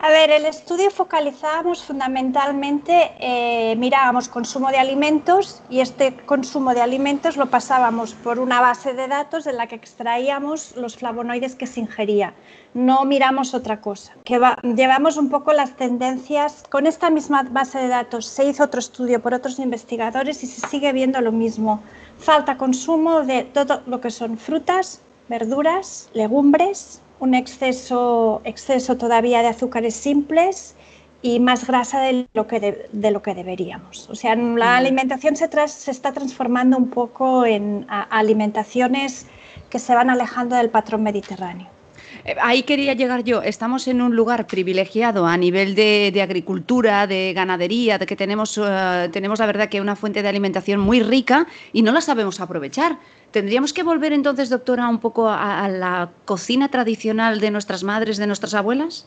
A 0.00 0.10
ver, 0.10 0.30
el 0.30 0.46
estudio 0.46 0.92
focalizábamos 0.92 1.82
fundamentalmente, 1.82 3.10
eh, 3.18 3.74
mirábamos 3.76 4.28
consumo 4.28 4.70
de 4.70 4.78
alimentos 4.78 5.60
y 5.68 5.80
este 5.80 6.14
consumo 6.24 6.72
de 6.72 6.80
alimentos 6.80 7.36
lo 7.36 7.46
pasábamos 7.46 8.14
por 8.14 8.38
una 8.38 8.60
base 8.60 8.94
de 8.94 9.08
datos 9.08 9.48
en 9.48 9.56
la 9.56 9.66
que 9.66 9.74
extraíamos 9.74 10.76
los 10.76 10.96
flavonoides 10.96 11.56
que 11.56 11.66
se 11.66 11.80
ingería. 11.80 12.32
No 12.74 13.04
miramos 13.06 13.54
otra 13.54 13.80
cosa. 13.80 14.12
Que 14.22 14.40
llevamos 14.62 15.16
un 15.16 15.30
poco 15.30 15.52
las 15.52 15.72
tendencias. 15.74 16.62
Con 16.70 16.86
esta 16.86 17.10
misma 17.10 17.42
base 17.42 17.80
de 17.80 17.88
datos 17.88 18.24
se 18.24 18.44
hizo 18.44 18.62
otro 18.62 18.78
estudio 18.78 19.20
por 19.20 19.34
otros 19.34 19.58
investigadores 19.58 20.44
y 20.44 20.46
se 20.46 20.64
sigue 20.68 20.92
viendo 20.92 21.20
lo 21.20 21.32
mismo. 21.32 21.82
Falta 22.18 22.56
consumo 22.56 23.22
de 23.22 23.42
todo 23.42 23.82
lo 23.86 24.00
que 24.00 24.12
son 24.12 24.38
frutas, 24.38 25.00
verduras, 25.28 26.08
legumbres, 26.12 27.00
un 27.20 27.34
exceso, 27.34 28.40
exceso 28.44 28.96
todavía 28.96 29.42
de 29.42 29.48
azúcares 29.48 29.94
simples 29.94 30.74
y 31.20 31.40
más 31.40 31.66
grasa 31.66 32.00
de 32.00 32.28
lo 32.32 32.46
que, 32.46 32.88
de, 32.92 33.10
lo 33.10 33.22
que 33.22 33.34
deberíamos. 33.34 34.08
O 34.08 34.14
sea, 34.14 34.36
la 34.36 34.76
alimentación 34.76 35.36
se, 35.36 35.48
se 35.68 35.90
está 35.90 36.12
transformando 36.12 36.76
un 36.76 36.90
poco 36.90 37.44
en 37.44 37.86
alimentaciones 37.88 39.26
que 39.68 39.78
se 39.78 39.94
van 39.94 40.10
alejando 40.10 40.56
del 40.56 40.70
patrón 40.70 41.02
mediterráneo. 41.02 41.77
Eh, 42.24 42.36
ahí 42.40 42.62
quería 42.62 42.94
llegar 42.94 43.24
yo. 43.24 43.42
Estamos 43.42 43.88
en 43.88 44.02
un 44.02 44.14
lugar 44.14 44.46
privilegiado 44.46 45.26
a 45.26 45.36
nivel 45.36 45.74
de, 45.74 46.20
agricultura, 46.22 47.06
de 47.06 47.32
ganadería, 47.32 47.98
de 47.98 48.06
que 48.06 48.16
tenemos, 48.16 48.58
eh, 48.62 49.08
tenemos 49.12 49.38
la 49.38 49.46
verdad 49.46 49.68
que 49.68 49.80
una 49.80 49.96
fuente 49.96 50.22
de 50.22 50.28
alimentación 50.28 50.80
muy 50.80 51.02
rica 51.02 51.46
y 51.72 51.82
no 51.82 51.92
la 51.92 52.00
sabemos 52.00 52.40
aprovechar. 52.40 52.98
¿Tendríamos 53.30 53.72
que 53.72 53.82
volver 53.82 54.12
entonces, 54.12 54.48
doctora, 54.48 54.88
un 54.88 54.98
poco 54.98 55.28
a, 55.28 55.68
la 55.68 56.10
cocina 56.24 56.68
tradicional 56.70 57.40
de 57.40 57.50
nuestras 57.50 57.84
madres, 57.84 58.16
de 58.16 58.26
nuestras 58.26 58.54
abuelas? 58.54 59.06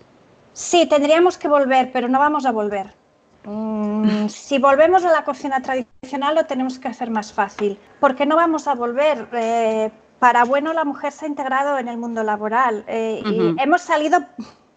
Sí, 0.53 0.85
tendríamos 0.87 1.37
que 1.37 1.47
volver, 1.47 1.91
pero 1.91 2.07
no 2.07 2.19
vamos 2.19 2.45
a 2.45 2.51
volver. 2.51 2.93
Mm, 3.43 4.27
si 4.29 4.59
volvemos 4.59 5.03
a 5.05 5.11
la 5.11 5.23
cocina 5.23 5.61
tradicional 5.61 6.35
lo 6.35 6.45
tenemos 6.45 6.77
que 6.77 6.87
hacer 6.87 7.09
más 7.09 7.33
fácil, 7.33 7.79
porque 7.99 8.25
no 8.25 8.35
vamos 8.35 8.67
a 8.67 8.75
volver. 8.75 9.27
Eh, 9.33 9.91
para 10.21 10.43
bueno, 10.43 10.71
la 10.71 10.85
mujer 10.85 11.11
se 11.11 11.25
ha 11.25 11.27
integrado 11.27 11.79
en 11.79 11.87
el 11.87 11.97
mundo 11.97 12.21
laboral 12.21 12.83
eh, 12.87 13.23
y 13.25 13.59
hemos 13.59 13.81
salido, 13.81 14.19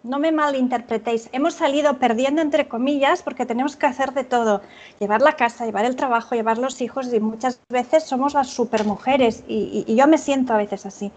no 0.02 0.18
me 0.18 0.32
malinterpretéis, 0.32 1.28
hemos 1.32 1.52
salido 1.52 1.98
perdiendo 1.98 2.40
entre 2.40 2.66
comillas 2.66 3.22
porque 3.22 3.44
tenemos 3.44 3.76
que 3.76 3.84
hacer 3.84 4.14
de 4.14 4.24
todo, 4.24 4.62
llevar 5.00 5.20
la 5.20 5.36
casa, 5.36 5.66
llevar 5.66 5.84
el 5.84 5.96
trabajo, 5.96 6.34
llevar 6.34 6.56
los 6.56 6.80
hijos 6.80 7.12
y 7.12 7.20
muchas 7.20 7.60
veces 7.68 8.04
somos 8.04 8.32
las 8.32 8.48
supermujeres 8.48 9.44
y, 9.46 9.84
y 9.86 9.94
yo 9.94 10.06
me 10.06 10.16
siento 10.16 10.54
a 10.54 10.56
veces 10.56 10.86
así. 10.86 11.12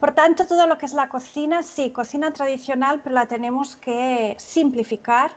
Por 0.00 0.10
tanto, 0.12 0.44
todo 0.48 0.66
lo 0.66 0.76
que 0.76 0.86
es 0.86 0.92
la 0.92 1.08
cocina, 1.08 1.62
sí, 1.62 1.92
cocina 1.92 2.32
tradicional, 2.32 3.00
pero 3.04 3.14
la 3.14 3.26
tenemos 3.26 3.76
que 3.76 4.34
simplificar 4.40 5.30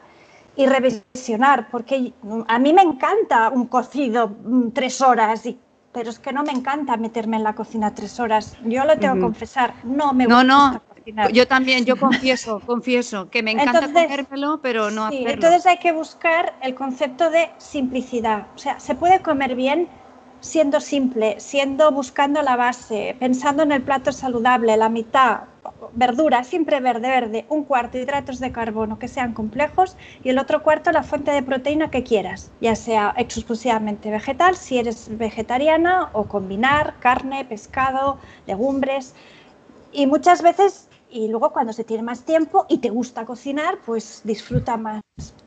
y 0.55 0.65
revisionar, 0.65 1.69
porque 1.69 2.11
a 2.47 2.57
mí 2.57 2.73
me 2.73 2.81
encanta 2.81 3.49
un 3.49 3.67
cocido 3.67 4.29
mm, 4.29 4.71
tres 4.71 4.99
horas 4.99 5.45
y 5.45 5.59
pero 5.93 6.09
es 6.09 6.19
que 6.19 6.31
no 6.31 6.43
me 6.43 6.51
encanta 6.51 6.97
meterme 6.97 7.37
en 7.37 7.43
la 7.43 7.53
cocina 7.53 7.93
tres 7.93 8.19
horas. 8.19 8.57
Yo 8.63 8.85
lo 8.85 8.97
tengo 8.97 9.15
que 9.15 9.21
confesar, 9.21 9.73
no 9.83 10.13
me 10.13 10.25
gusta. 10.25 10.43
No, 10.43 10.81
no, 11.15 11.29
yo 11.29 11.47
también, 11.47 11.85
yo 11.85 11.97
confieso, 11.97 12.59
confieso 12.59 13.29
que 13.29 13.43
me 13.43 13.51
encanta 13.51 13.81
comérmelo, 13.91 14.59
pero 14.61 14.91
no 14.91 15.09
sí, 15.09 15.23
Entonces 15.27 15.65
hay 15.65 15.77
que 15.77 15.91
buscar 15.91 16.53
el 16.61 16.75
concepto 16.75 17.29
de 17.29 17.49
simplicidad. 17.57 18.47
O 18.55 18.57
sea, 18.57 18.79
se 18.79 18.95
puede 18.95 19.21
comer 19.21 19.55
bien 19.55 19.89
siendo 20.41 20.81
simple, 20.81 21.39
siendo 21.39 21.91
buscando 21.91 22.41
la 22.41 22.55
base, 22.55 23.15
pensando 23.19 23.63
en 23.63 23.71
el 23.71 23.83
plato 23.83 24.11
saludable, 24.11 24.75
la 24.75 24.89
mitad, 24.89 25.41
verdura, 25.93 26.43
siempre 26.43 26.79
verde, 26.79 27.09
verde, 27.09 27.45
un 27.49 27.63
cuarto 27.63 27.97
hidratos 27.97 28.39
de 28.39 28.51
carbono 28.51 28.97
que 28.97 29.07
sean 29.07 29.33
complejos 29.33 29.97
y 30.23 30.29
el 30.29 30.39
otro 30.39 30.63
cuarto 30.63 30.91
la 30.91 31.03
fuente 31.03 31.31
de 31.31 31.43
proteína 31.43 31.91
que 31.91 32.03
quieras, 32.03 32.51
ya 32.59 32.75
sea 32.75 33.13
exclusivamente 33.17 34.09
vegetal, 34.09 34.55
si 34.55 34.79
eres 34.79 35.15
vegetariana, 35.17 36.09
o 36.13 36.25
combinar 36.25 36.95
carne, 36.99 37.45
pescado, 37.45 38.17
legumbres. 38.47 39.13
Y 39.91 40.07
muchas 40.07 40.41
veces, 40.41 40.87
y 41.11 41.27
luego 41.27 41.51
cuando 41.51 41.73
se 41.73 41.83
tiene 41.83 42.03
más 42.03 42.23
tiempo 42.23 42.65
y 42.69 42.79
te 42.79 42.89
gusta 42.89 43.25
cocinar, 43.25 43.79
pues 43.85 44.21
disfruta 44.23 44.77
más. 44.77 45.01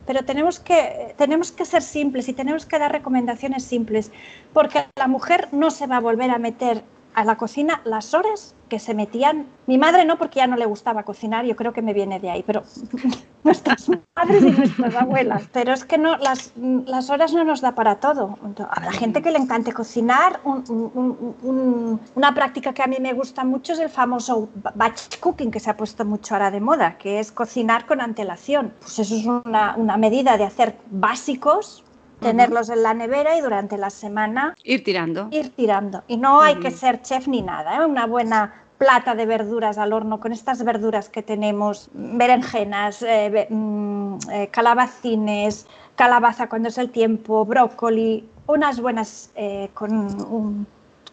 Pero 0.07 0.25
tenemos 0.25 0.61
que, 0.61 1.15
tenemos 1.17 1.51
que 1.51 1.65
ser 1.65 1.83
simples 1.83 2.29
y 2.29 2.35
tenemos 2.35 2.67
que 2.67 2.79
dar 2.79 2.93
recomendaciones 2.93 3.65
simples, 3.65 4.13
porque 4.53 4.85
la 4.97 5.09
mujer 5.09 5.49
no 5.53 5.71
se 5.71 5.87
va 5.87 5.97
a 5.97 6.01
volver 6.01 6.31
a 6.31 6.39
meter 6.39 6.85
a 7.15 7.25
la 7.25 7.37
cocina 7.37 7.81
las 7.85 8.15
horas 8.15 8.55
que 8.69 8.79
se 8.79 8.95
metían. 8.95 9.47
Mi 9.67 9.79
madre 9.79 10.05
no, 10.05 10.19
porque 10.19 10.39
ya 10.41 10.47
no 10.47 10.57
le 10.57 10.67
gustaba 10.67 11.03
cocinar, 11.05 11.45
yo 11.45 11.55
creo 11.55 11.73
que 11.73 11.83
me 11.83 11.93
viene 11.93 12.19
de 12.19 12.31
ahí, 12.31 12.43
pero 12.43 12.65
nuestras 13.45 13.89
madres 14.17 14.43
y 14.43 14.51
nuestras 14.51 14.95
abuelas. 14.95 15.45
Pero 15.53 15.73
es 15.73 15.85
que 15.85 15.99
no, 15.99 16.17
las, 16.17 16.53
las 16.57 17.11
horas 17.11 17.33
no 17.33 17.45
nos 17.45 17.61
da 17.61 17.75
para 17.75 17.97
todo. 17.97 18.39
A 18.71 18.81
la 18.85 18.93
gente 18.93 19.23
que 19.23 19.31
le 19.31 19.39
encante 19.39 19.73
cocinar, 19.73 20.41
una 20.45 22.35
práctica 22.35 22.73
que 22.73 22.83
a 22.83 22.87
mí 22.87 22.97
me 23.01 23.13
gusta 23.13 23.45
mucho 23.45 23.75
es 23.75 23.79
el 23.79 23.91
famoso 23.91 24.49
batch 24.75 25.19
cooking, 25.21 25.51
que 25.51 25.61
se 25.61 25.71
ha 25.71 25.77
puesto 25.77 26.05
mucho 26.05 26.35
ahora 26.35 26.51
de 26.51 26.61
moda, 26.61 26.99
que 26.99 27.21
es 27.21 27.33
cocinar 27.33 27.87
con 27.87 28.01
antelación. 28.01 28.73
Pues 28.81 28.99
eso 28.99 29.15
es 29.15 29.27
una, 29.27 29.75
una 29.77 29.97
medida 29.97 30.37
de 30.37 30.45
hacer 30.45 30.77
básicos 30.91 31.84
tenerlos 32.25 32.71
en 32.71 32.83
la 32.83 32.95
nevera 32.95 33.37
y 33.37 33.41
durante 33.41 33.77
la 33.77 33.91
semana 33.91 34.55
ir 34.65 34.83
tirando. 34.83 35.29
Ir 35.31 35.51
tirando. 35.51 36.03
Y 36.09 36.17
no 36.17 36.41
hay 36.41 36.57
que 36.57 36.71
ser 36.71 37.03
chef 37.03 37.29
ni 37.29 37.43
nada, 37.43 37.77
¿eh? 37.77 37.87
una 37.87 38.07
buena 38.07 38.55
plata 38.79 39.15
de 39.15 39.27
verduras 39.27 39.79
al 39.79 39.93
horno 39.93 40.19
con 40.19 40.33
estas 40.33 40.65
verduras 40.65 41.09
que 41.09 41.23
tenemos, 41.23 41.91
berenjenas, 41.93 43.03
eh, 43.03 43.47
mm, 43.49 44.17
eh, 44.33 44.49
calabacines, 44.51 45.67
calabaza 45.95 46.49
cuando 46.49 46.69
es 46.69 46.79
el 46.79 46.91
tiempo, 46.91 47.45
brócoli, 47.45 48.29
unas 48.47 48.81
buenas 48.81 49.31
con, 49.73 49.93
un, 49.93 50.67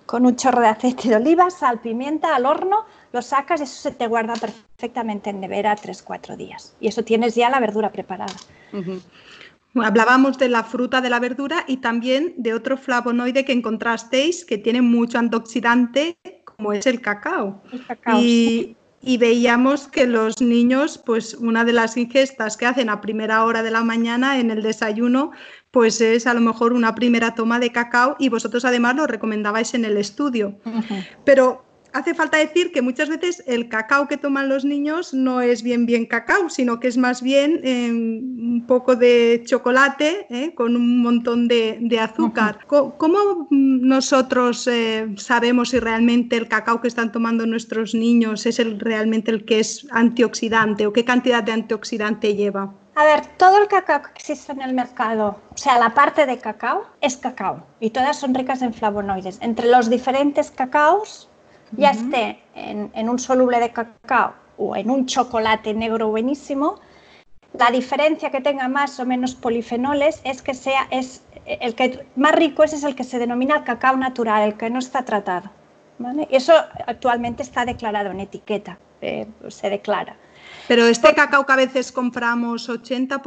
con 0.05 0.25
un 0.25 0.35
chorro 0.35 0.59
de 0.59 0.67
aceite 0.67 1.09
de 1.09 1.15
oliva, 1.15 1.49
sal, 1.49 1.79
pimienta 1.79 2.35
al 2.35 2.45
horno, 2.45 2.85
lo 3.13 3.21
sacas 3.21 3.61
y 3.61 3.63
eso 3.63 3.81
se 3.81 3.91
te 3.91 4.07
guarda 4.07 4.33
perfectamente 4.33 5.29
en 5.29 5.39
nevera 5.39 5.75
3-4 5.75 6.35
días. 6.35 6.75
Y 6.81 6.87
eso 6.87 7.03
tienes 7.03 7.35
ya 7.35 7.49
la 7.49 7.59
verdura 7.59 7.91
preparada. 7.91 8.35
Hablábamos 9.75 10.37
de 10.37 10.49
la 10.49 10.63
fruta, 10.63 11.01
de 11.01 11.09
la 11.09 11.19
verdura 11.19 11.63
y 11.67 11.77
también 11.77 12.33
de 12.37 12.53
otro 12.53 12.77
flavonoide 12.77 13.45
que 13.45 13.53
encontrasteis 13.53 14.43
que 14.43 14.57
tiene 14.57 14.81
mucho 14.81 15.17
antioxidante, 15.17 16.17
como 16.43 16.73
es 16.73 16.85
el 16.85 17.01
cacao. 17.01 17.61
y, 18.13 18.75
veíamos 19.17 19.87
que 19.87 20.05
los 20.05 20.41
niños, 20.41 21.01
pues 21.03 21.33
una 21.33 21.63
de 21.63 21.73
las 21.73 21.97
ingestas 21.97 22.55
que 22.55 22.67
hacen 22.67 22.89
a 22.89 23.01
primera 23.01 23.43
hora 23.45 23.63
de 23.63 23.71
la 23.71 23.83
mañana 23.83 24.39
en 24.39 24.51
el 24.51 24.61
desayuno, 24.61 25.31
pues 25.71 26.01
es 26.01 26.27
a 26.27 26.33
lo 26.33 26.41
mejor 26.41 26.73
una 26.73 26.93
primera 26.93 27.33
toma 27.33 27.59
de 27.59 27.71
cacao 27.71 28.15
y 28.19 28.29
vosotros 28.29 28.63
además 28.63 28.95
lo 28.95 29.07
recomendabais 29.07 29.73
en 29.73 29.85
el 29.85 29.97
estudio. 29.97 30.55
Pero 31.25 31.65
hace 31.93 32.13
falta 32.13 32.37
decir 32.37 32.71
que 32.71 32.81
muchas 32.81 33.09
veces 33.09 33.43
el 33.47 33.69
cacao 33.69 34.07
que 34.07 34.17
toman 34.17 34.49
los 34.49 34.65
niños 34.65 35.13
no 35.13 35.41
es 35.41 35.63
bien 35.63 35.85
bien 35.85 36.05
cacao, 36.05 36.49
sino 36.49 36.79
que 36.79 36.87
es 36.87 36.97
más 36.97 37.21
bien 37.21 37.61
em, 37.63 38.53
un 38.53 38.65
poco 38.67 38.95
de 38.95 39.43
chocolate 39.45 40.27
¿eh? 40.29 40.53
con 40.55 40.75
un 40.75 41.01
montón 41.01 41.47
de, 41.47 41.99
azúcar. 42.01 42.59
¿Cómo, 42.67 43.47
nosotros 43.51 44.67
eh, 44.67 45.07
sabemos 45.17 45.69
si 45.69 45.79
realmente 45.79 46.37
el 46.37 46.47
cacao 46.47 46.81
que 46.81 46.87
están 46.87 47.11
tomando 47.11 47.45
nuestros 47.45 47.93
niños 47.93 48.45
es 48.45 48.59
el, 48.59 48.79
realmente 48.79 49.31
el 49.31 49.45
que 49.45 49.59
es 49.59 49.85
antioxidante 49.91 50.87
o 50.87 50.93
qué 50.93 51.05
cantidad 51.05 51.43
de 51.43 51.51
antioxidante 51.51 52.35
lleva? 52.35 52.73
A 52.95 53.05
ver, 53.05 53.25
todo 53.37 53.57
el 53.61 53.67
cacao 53.67 54.01
que 54.01 54.09
existe 54.15 54.51
en 54.51 54.61
el 54.61 54.73
mercado, 54.73 55.39
o 55.53 55.57
sea, 55.57 55.79
la 55.79 55.93
parte 55.93 56.25
de 56.25 56.37
cacao, 56.39 56.85
es 56.99 57.17
cacao 57.17 57.65
y 57.79 57.91
todas 57.91 58.19
son 58.19 58.33
ricas 58.33 58.61
en 58.61 58.73
flavonoides. 58.73 59.37
Entre 59.41 59.69
los 59.69 59.89
diferentes 59.89 60.51
cacaos 60.51 61.29
ya 61.77 61.91
esté 61.91 62.39
en, 62.55 63.09
un 63.09 63.19
soluble 63.19 63.59
de 63.59 63.71
cacao 63.71 64.33
o 64.57 64.75
en 64.75 64.89
un 64.89 65.05
chocolate 65.05 65.73
negro 65.73 66.09
buenísimo, 66.09 66.79
la 67.53 67.71
diferencia 67.71 68.31
que 68.31 68.41
tenga 68.41 68.67
más 68.67 68.99
o 68.99 69.05
menos 69.05 69.35
polifenoles 69.35 70.21
es 70.23 70.41
que 70.41 70.53
sea 70.53 70.87
es 70.89 71.23
el 71.45 71.75
que 71.75 72.05
más 72.15 72.33
rico 72.35 72.63
es, 72.63 72.73
es 72.73 72.83
el 72.83 72.95
que 72.95 73.03
se 73.03 73.19
denomina 73.19 73.57
el 73.57 73.63
cacao 73.63 73.97
natural, 73.97 74.43
el 74.43 74.57
que 74.57 74.69
no 74.69 74.79
está 74.79 75.03
tratado. 75.03 75.49
Eso 76.29 76.53
actualmente 76.87 77.43
está 77.43 77.65
declarado 77.65 78.11
en 78.11 78.21
etiqueta, 78.21 78.79
eh, 79.01 79.27
se 79.49 79.69
declara. 79.69 80.15
Pero 80.67 80.85
este 80.85 81.13
cacao 81.13 81.45
que 81.45 81.53
a 81.53 81.55
veces 81.55 81.91
compramos 81.91 82.69
80%, 82.69 83.19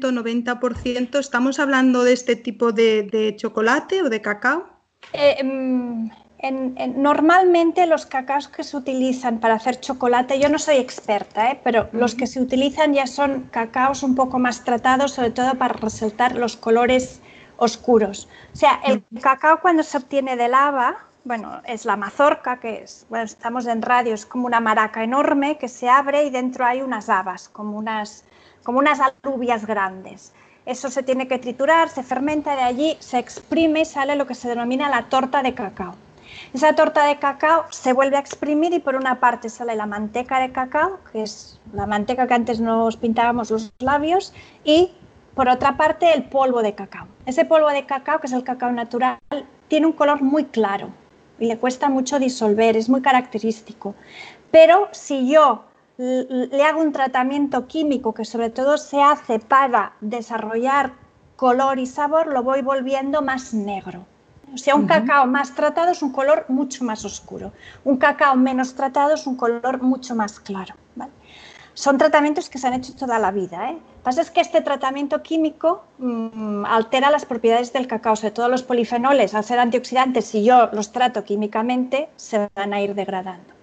90%, 0.00 1.18
¿estamos 1.18 1.58
hablando 1.58 2.04
de 2.04 2.12
este 2.12 2.36
tipo 2.36 2.72
de, 2.72 3.34
chocolate 3.36 4.02
o 4.02 4.08
de 4.08 4.20
cacao? 4.20 4.68
Eh, 5.12 5.42
normalmente 6.40 7.86
los 7.86 8.06
cacaos 8.06 8.46
que 8.46 8.62
se 8.62 8.76
utilizan 8.76 9.38
para 9.40 9.54
hacer 9.54 9.80
chocolate, 9.80 10.38
yo 10.38 10.48
no 10.48 10.58
soy 10.58 10.76
experta, 10.76 11.50
¿eh? 11.50 11.60
pero 11.64 11.88
los 11.92 12.14
que 12.14 12.28
se 12.28 12.40
utilizan 12.40 12.94
ya 12.94 13.08
son 13.08 13.48
cacaos 13.50 14.04
un 14.04 14.14
poco 14.14 14.38
más 14.38 14.62
tratados, 14.62 15.12
sobre 15.12 15.30
todo 15.30 15.56
para 15.56 15.74
resaltar 15.74 16.36
los 16.36 16.56
colores 16.56 17.20
oscuros. 17.56 18.28
O 18.54 18.56
sea, 18.56 18.80
el 18.84 19.02
cacao 19.20 19.60
cuando 19.60 19.82
se 19.82 19.96
obtiene 19.96 20.36
de 20.36 20.48
lava, 20.48 20.98
bueno, 21.24 21.60
es 21.64 21.84
la 21.84 21.96
mazorca, 21.96 22.60
que 22.60 22.84
es, 22.84 23.04
bueno, 23.10 23.24
estamos 23.24 23.66
en 23.66 23.82
radio, 23.82 24.14
es 24.14 24.24
como 24.24 24.46
una 24.46 24.60
maraca 24.60 25.02
enorme 25.02 25.58
que 25.58 25.68
se 25.68 25.88
abre 25.88 26.24
y 26.24 26.30
dentro 26.30 26.64
hay 26.64 26.82
unas 26.82 27.08
habas, 27.08 27.48
como 27.48 27.76
unas, 27.76 28.24
como 28.62 28.78
unas 28.78 29.00
alubias 29.00 29.66
grandes. 29.66 30.32
Eso 30.66 30.88
se 30.88 31.02
tiene 31.02 31.26
que 31.26 31.38
triturar, 31.38 31.88
se 31.88 32.04
fermenta, 32.04 32.54
de 32.54 32.62
allí 32.62 32.96
se 33.00 33.18
exprime 33.18 33.80
y 33.80 33.84
sale 33.86 34.14
lo 34.14 34.26
que 34.26 34.34
se 34.36 34.48
denomina 34.48 34.88
la 34.88 35.08
torta 35.08 35.42
de 35.42 35.54
cacao. 35.54 35.94
Esa 36.52 36.74
torta 36.74 37.06
de 37.06 37.18
cacao 37.18 37.64
se 37.70 37.92
vuelve 37.92 38.16
a 38.16 38.20
exprimir 38.20 38.72
y 38.72 38.78
por 38.78 38.94
una 38.94 39.20
parte 39.20 39.48
sale 39.48 39.76
la 39.76 39.86
manteca 39.86 40.40
de 40.40 40.52
cacao, 40.52 40.98
que 41.12 41.22
es 41.22 41.60
la 41.72 41.86
manteca 41.86 42.26
que 42.26 42.34
antes 42.34 42.60
nos 42.60 42.96
pintábamos 42.96 43.50
los 43.50 43.72
labios, 43.78 44.32
y 44.64 44.92
por 45.34 45.48
otra 45.48 45.76
parte 45.76 46.12
el 46.12 46.24
polvo 46.24 46.62
de 46.62 46.74
cacao. 46.74 47.06
Ese 47.26 47.44
polvo 47.44 47.68
de 47.68 47.86
cacao, 47.86 48.20
que 48.20 48.26
es 48.26 48.32
el 48.32 48.44
cacao 48.44 48.72
natural, 48.72 49.18
tiene 49.68 49.86
un 49.86 49.92
color 49.92 50.22
muy 50.22 50.44
claro 50.46 50.88
y 51.38 51.46
le 51.46 51.58
cuesta 51.58 51.88
mucho 51.88 52.18
disolver, 52.18 52.76
es 52.76 52.88
muy 52.88 53.02
característico. 53.02 53.94
Pero 54.50 54.88
si 54.92 55.30
yo 55.30 55.64
le 55.98 56.64
hago 56.64 56.80
un 56.80 56.92
tratamiento 56.92 57.66
químico 57.66 58.14
que 58.14 58.24
sobre 58.24 58.50
todo 58.50 58.78
se 58.78 59.02
hace 59.02 59.38
para 59.38 59.92
desarrollar 60.00 60.92
color 61.36 61.78
y 61.78 61.86
sabor, 61.86 62.26
lo 62.28 62.42
voy 62.42 62.62
volviendo 62.62 63.22
más 63.22 63.54
negro. 63.54 64.06
O 64.54 64.58
sea, 64.58 64.74
un 64.74 64.86
cacao 64.86 65.26
más 65.26 65.54
tratado 65.54 65.92
es 65.92 66.02
un 66.02 66.12
color 66.12 66.46
mucho 66.48 66.84
más 66.84 67.04
oscuro. 67.04 67.52
Un 67.84 67.96
cacao 67.96 68.34
menos 68.36 68.74
tratado 68.74 69.14
es 69.14 69.26
un 69.26 69.36
color 69.36 69.82
mucho 69.82 70.14
más 70.14 70.40
claro. 70.40 70.74
Son 71.74 71.96
tratamientos 71.96 72.48
que 72.50 72.58
se 72.58 72.66
han 72.66 72.74
hecho 72.74 72.92
toda 72.96 73.20
la 73.20 73.30
vida. 73.30 73.70
¿eh? 73.70 73.74
Lo 73.74 73.78
que 73.78 74.02
pasa 74.02 74.20
es 74.20 74.32
que 74.32 74.40
este 74.40 74.62
tratamiento 74.62 75.22
químico 75.22 75.84
mm, 75.98 76.64
altera 76.64 77.08
las 77.08 77.24
propiedades 77.24 77.72
del 77.72 77.86
cacao, 77.86 78.16
sobre 78.16 78.32
todo 78.32 78.48
los 78.48 78.64
polifenoles, 78.64 79.32
al 79.32 79.44
ser 79.44 79.60
antioxidantes, 79.60 80.24
si 80.24 80.42
yo 80.44 80.70
los 80.72 80.90
trato 80.90 81.22
químicamente, 81.22 82.08
se 82.16 82.48
van 82.56 82.74
a 82.74 82.80
ir 82.80 82.96
degradando. 82.96 83.54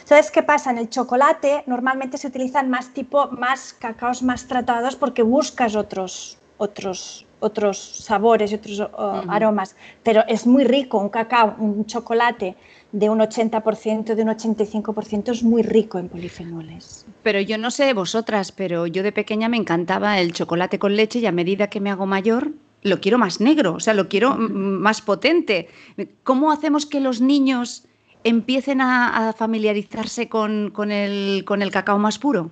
Entonces, 0.00 0.32
¿qué 0.32 0.42
pasa? 0.42 0.72
En 0.72 0.78
el 0.78 0.90
chocolate 0.90 1.62
normalmente 1.68 2.18
se 2.18 2.26
utilizan 2.26 2.68
más 2.68 2.92
tipo, 2.92 3.28
más 3.28 3.72
cacaos 3.74 4.24
más 4.24 4.48
tratados 4.48 4.96
porque 4.96 5.22
buscas 5.22 5.76
otros, 5.76 6.38
otros, 6.58 7.24
otros 7.40 7.78
sabores 7.78 8.52
y 8.52 8.54
otros 8.54 8.82
aromas, 9.28 9.76
pero 10.02 10.22
es 10.28 10.46
muy 10.46 10.64
rico, 10.64 10.98
un 10.98 11.08
cacao, 11.08 11.56
un 11.58 11.86
chocolate 11.86 12.54
de 12.92 13.08
un 13.08 13.20
80%, 13.20 14.14
de 14.14 14.22
un 14.22 14.28
85% 14.28 15.30
es 15.30 15.42
muy 15.42 15.62
rico 15.62 15.98
en 15.98 16.08
polifenoles. 16.08 17.06
Pero 17.22 17.40
yo 17.40 17.58
no 17.58 17.70
sé 17.70 17.92
vosotras, 17.94 18.52
pero 18.52 18.86
yo 18.86 19.02
de 19.02 19.12
pequeña 19.12 19.48
me 19.48 19.56
encantaba 19.56 20.18
el 20.20 20.32
chocolate 20.32 20.78
con 20.78 20.96
leche 20.96 21.20
y 21.20 21.26
a 21.26 21.32
medida 21.32 21.68
que 21.68 21.80
me 21.80 21.90
hago 21.90 22.06
mayor 22.06 22.52
lo 22.82 23.00
quiero 23.00 23.18
más 23.18 23.40
negro, 23.40 23.74
o 23.74 23.80
sea, 23.80 23.94
lo 23.94 24.08
quiero 24.08 24.36
más 24.36 25.02
potente. 25.02 25.68
¿Cómo 26.22 26.50
hacemos 26.50 26.86
que 26.86 27.00
los 27.00 27.20
niños 27.20 27.84
empiecen 28.24 28.80
a, 28.80 29.34
familiarizarse 29.36 30.28
con, 30.28 30.72
el, 30.90 31.44
con 31.44 31.62
el 31.62 31.70
cacao 31.70 31.98
más 31.98 32.18
puro? 32.18 32.50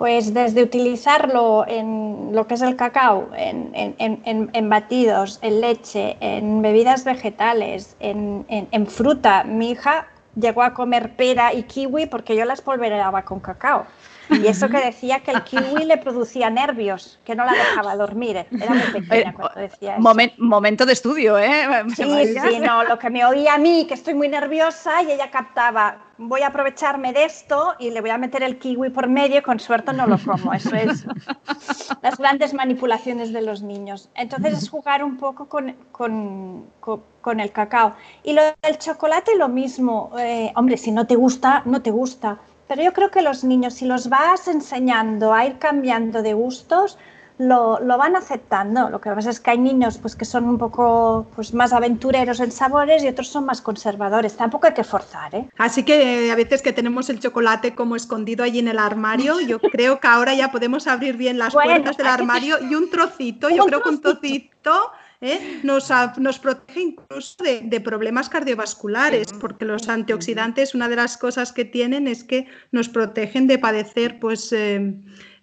Pues 0.00 0.32
desde 0.32 0.62
utilizarlo 0.62 1.66
en 1.68 2.30
lo 2.32 2.46
que 2.46 2.54
es 2.54 2.62
el 2.62 2.74
cacao, 2.74 3.28
en, 3.36 4.68
batidos, 4.70 5.38
en 5.42 5.60
leche, 5.60 6.16
en 6.20 6.62
bebidas 6.62 7.04
vegetales, 7.04 7.98
en, 8.00 8.86
fruta. 8.86 9.44
Mi 9.44 9.72
hija 9.72 10.06
llegó 10.34 10.62
a 10.62 10.72
comer 10.72 11.16
pera 11.16 11.52
y 11.52 11.64
kiwi 11.64 12.06
porque 12.06 12.34
yo 12.34 12.46
las 12.46 12.62
polvereaba 12.62 13.26
con 13.26 13.40
cacao. 13.40 13.84
Y 14.30 14.46
eso 14.46 14.68
que 14.68 14.78
decía 14.78 15.20
que 15.20 15.32
el 15.32 15.42
kiwi 15.42 15.84
le 15.84 15.96
producía 15.98 16.50
nervios, 16.50 17.18
que 17.24 17.34
no 17.34 17.44
la 17.44 17.52
dejaba 17.52 17.96
dormir. 17.96 18.46
Era 18.50 18.74
muy 18.74 19.00
pequeña 19.00 19.34
cuando 19.34 19.60
decía 19.60 19.96
eso. 19.96 20.32
momento 20.38 20.86
de 20.86 20.92
estudio, 20.92 21.38
¿eh? 21.38 21.66
Sí, 21.96 22.34
sí, 22.34 22.60
no, 22.60 22.84
lo 22.84 22.98
que 22.98 23.10
me 23.10 23.24
oía 23.24 23.54
a 23.54 23.58
mí, 23.58 23.86
que 23.86 23.94
estoy 23.94 24.14
muy 24.14 24.28
nerviosa, 24.28 25.02
y 25.02 25.12
ella 25.12 25.30
captaba, 25.30 25.98
voy 26.18 26.42
a 26.42 26.48
aprovecharme 26.48 27.12
de 27.12 27.24
esto 27.24 27.74
y 27.78 27.90
le 27.90 28.00
voy 28.00 28.10
a 28.10 28.18
meter 28.18 28.42
el 28.42 28.58
kiwi 28.58 28.90
por 28.90 29.08
medio 29.08 29.38
y 29.38 29.42
con 29.42 29.58
suerte 29.58 29.92
no 29.92 30.06
lo 30.06 30.18
como. 30.18 30.52
Eso 30.52 30.76
es 30.76 31.04
las 32.02 32.18
grandes 32.18 32.54
manipulaciones 32.54 33.32
de 33.32 33.42
los 33.42 33.62
niños. 33.62 34.10
Entonces 34.14 34.58
es 34.58 34.68
jugar 34.68 35.02
un 35.02 35.16
poco 35.16 35.48
con, 35.48 35.74
con, 35.90 36.66
con, 36.80 37.40
el 37.40 37.50
cacao. 37.52 37.94
Y 38.22 38.34
lo 38.34 38.42
del 38.62 38.78
chocolate 38.78 39.36
lo 39.36 39.48
mismo. 39.48 40.12
Eh, 40.18 40.52
hombre, 40.56 40.76
si 40.76 40.92
no 40.92 41.06
te 41.06 41.16
gusta, 41.16 41.62
no 41.64 41.80
te 41.82 41.90
gusta 41.90 42.38
pero 42.70 42.84
yo 42.84 42.92
creo 42.92 43.10
que 43.10 43.20
los 43.20 43.42
niños, 43.42 43.74
si 43.74 43.84
los 43.84 44.08
vas 44.08 44.46
enseñando 44.46 45.34
a 45.34 45.44
ir 45.44 45.58
cambiando 45.58 46.22
de 46.22 46.34
gustos, 46.34 46.98
lo, 47.36 47.80
lo, 47.80 47.98
van 47.98 48.14
aceptando. 48.14 48.88
Lo 48.90 49.00
que 49.00 49.10
pasa 49.10 49.30
es 49.30 49.40
que 49.40 49.50
hay 49.50 49.58
niños 49.58 49.98
pues, 49.98 50.14
que 50.14 50.24
son 50.24 50.44
un 50.44 50.56
poco 50.56 51.26
pues, 51.34 51.52
más 51.52 51.72
aventureros 51.72 52.38
en 52.38 52.52
sabores 52.52 53.02
y 53.02 53.08
otros 53.08 53.26
son 53.26 53.44
más 53.44 53.60
conservadores. 53.60 54.36
Tampoco 54.36 54.68
hay 54.68 54.74
que 54.74 54.84
forzar. 54.84 55.34
¿eh? 55.34 55.48
Así 55.58 55.82
que 55.82 56.26
eh, 56.28 56.30
a 56.30 56.36
veces 56.36 56.62
que 56.62 56.72
tenemos 56.72 57.10
el 57.10 57.18
chocolate 57.18 57.74
como 57.74 57.96
escondido 57.96 58.44
allí 58.44 58.60
en 58.60 58.68
el 58.68 58.78
armario, 58.78 59.40
yo 59.40 59.58
creo 59.72 59.98
que 59.98 60.06
ahora 60.06 60.34
ya 60.34 60.52
podemos 60.52 60.86
abrir 60.86 61.16
bien 61.16 61.38
las 61.38 61.52
puertas 61.52 61.96
del 61.96 62.06
armario 62.06 62.56
y 62.70 62.76
un 62.76 62.88
trocito, 62.88 63.48
yo 63.48 63.64
creo 63.64 63.82
que 63.82 63.88
un 63.88 64.00
trocito 64.00 64.92
¿eh? 65.20 65.60
nos, 65.62 65.90
nos, 66.18 66.38
protege 66.38 66.80
incluso 66.80 67.36
de, 67.42 67.80
problemas 67.80 68.28
cardiovasculares, 68.28 69.32
porque 69.34 69.64
los 69.64 69.88
antioxidantes, 69.88 70.74
una 70.74 70.88
de 70.88 70.96
las 70.96 71.16
cosas 71.16 71.52
que 71.52 71.64
tienen 71.64 72.06
es 72.06 72.24
que 72.24 72.46
nos 72.72 72.88
protegen 72.88 73.46
de 73.46 73.58
padecer 73.58 74.18
pues, 74.18 74.52
eh, 74.52 74.94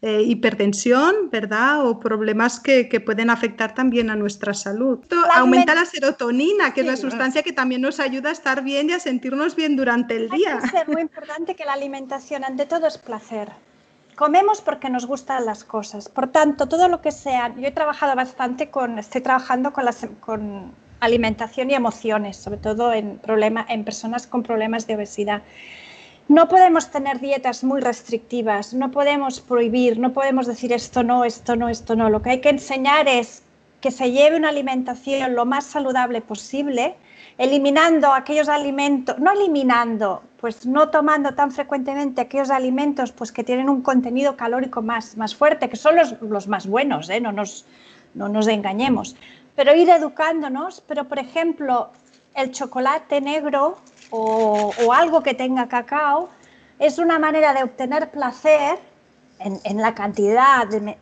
eh, 0.01 0.21
hipertensión, 0.21 1.29
¿verdad? 1.31 1.85
O 1.87 1.99
problemas 1.99 2.59
que, 2.59 2.85
pueden 3.05 3.29
afectar 3.29 3.73
también 3.73 4.09
a 4.09 4.15
nuestra 4.15 4.53
salud. 4.53 4.99
aumenta 5.33 5.73
la 5.73 5.85
serotonina, 5.85 6.73
que 6.73 6.81
es 6.81 6.87
la 6.87 6.97
sustancia 6.97 7.43
que 7.43 7.53
también 7.53 7.81
nos 7.81 7.99
ayuda 7.99 8.29
a 8.29 8.33
estar 8.33 8.63
bien 8.63 8.89
y 8.89 8.93
a 8.93 8.99
sentirnos 8.99 9.55
bien 9.55 9.75
durante 9.75 10.15
el 10.15 10.29
día. 10.29 10.59
Es 10.63 10.87
muy 10.87 11.01
importante 11.01 11.55
que 11.55 11.65
la 11.65 11.73
alimentación, 11.73 12.43
ante 12.43 12.65
todo, 12.65 12.87
es 12.87 12.97
placer. 12.97 13.49
Comemos 14.17 14.61
porque 14.61 14.89
nos 14.89 15.05
gustan 15.05 15.45
las 15.45 15.63
cosas. 15.63 16.09
Por 16.09 16.31
tanto, 16.31 16.67
todo 16.67 16.87
lo 16.87 17.01
que 17.01 17.11
sea, 17.11 17.53
yo 17.55 17.67
he 17.67 17.71
trabajado 17.71 18.15
bastante 18.15 18.71
con, 18.71 18.97
estoy 18.97 19.21
trabajando 19.21 19.73
con, 19.73 19.85
las, 19.85 20.07
con 20.21 20.71
alimentación 20.99 21.69
y 21.69 21.75
emociones, 21.75 22.35
sobre 22.35 22.57
todo 22.57 22.93
en, 22.93 23.19
problema, 23.19 23.63
en 23.69 23.85
personas 23.85 24.25
con 24.25 24.41
problemas 24.41 24.87
de 24.87 24.95
obesidad. 24.95 25.43
No 26.29 26.47
podemos 26.47 26.89
tener 26.89 27.19
dietas 27.19 27.63
muy 27.63 27.79
restrictivas, 27.79 28.73
no 28.73 28.89
podemos 28.89 29.39
prohibir, 29.39 29.99
no 29.99 30.13
podemos 30.13 30.47
decir 30.47 30.73
esto 30.73 31.03
no, 31.03 31.23
esto 31.23 31.55
no, 31.55 31.69
esto 31.69 31.95
no. 31.95 32.09
Lo 32.09 32.23
que 32.23 32.31
hay 32.31 32.41
que 32.41 32.49
enseñar 32.49 33.07
es 33.07 33.43
que 33.81 33.91
se 33.91 34.11
lleve 34.11 34.37
una 34.37 34.49
alimentación 34.49 35.35
lo 35.35 35.45
más 35.45 35.65
saludable 35.65 36.21
posible 36.21 36.95
eliminando 37.37 38.13
aquellos 38.13 38.49
alimentos, 38.49 39.17
no 39.19 39.31
eliminando, 39.31 40.23
pues 40.39 40.65
no 40.65 40.89
tomando 40.89 41.35
tan 41.35 41.51
frecuentemente 41.51 42.21
aquellos 42.21 42.49
alimentos 42.49 43.11
pues 43.11 43.31
que 43.31 43.43
tienen 43.43 43.69
un 43.69 43.81
contenido 43.81 44.35
calórico 44.35 44.81
más, 44.81 45.15
más 45.17 45.35
fuerte, 45.35 45.69
que 45.69 45.75
son 45.75 45.95
los, 45.97 46.19
los 46.21 46.47
más 46.47 46.65
buenos, 46.65 47.09
¿eh? 47.09 47.21
no, 47.21 47.31
nos, 47.31 47.65
no 48.15 48.27
nos 48.27 48.47
engañemos, 48.47 49.15
pero 49.55 49.75
ir 49.75 49.89
educándonos, 49.89 50.83
pero 50.87 51.07
por 51.07 51.19
ejemplo, 51.19 51.91
el 52.33 52.51
chocolate 52.51 53.21
negro 53.21 53.77
o, 54.09 54.71
o 54.85 54.93
algo 54.93 55.21
que 55.21 55.33
tenga 55.35 55.67
cacao 55.67 56.29
es 56.79 56.97
una 56.97 57.19
manera 57.19 57.53
de 57.53 57.63
obtener 57.63 58.09
placer 58.09 58.79
en, 59.39 59.59
en 59.63 59.77
la 59.77 59.93
cantidad 59.93 60.65
de, 60.67 60.97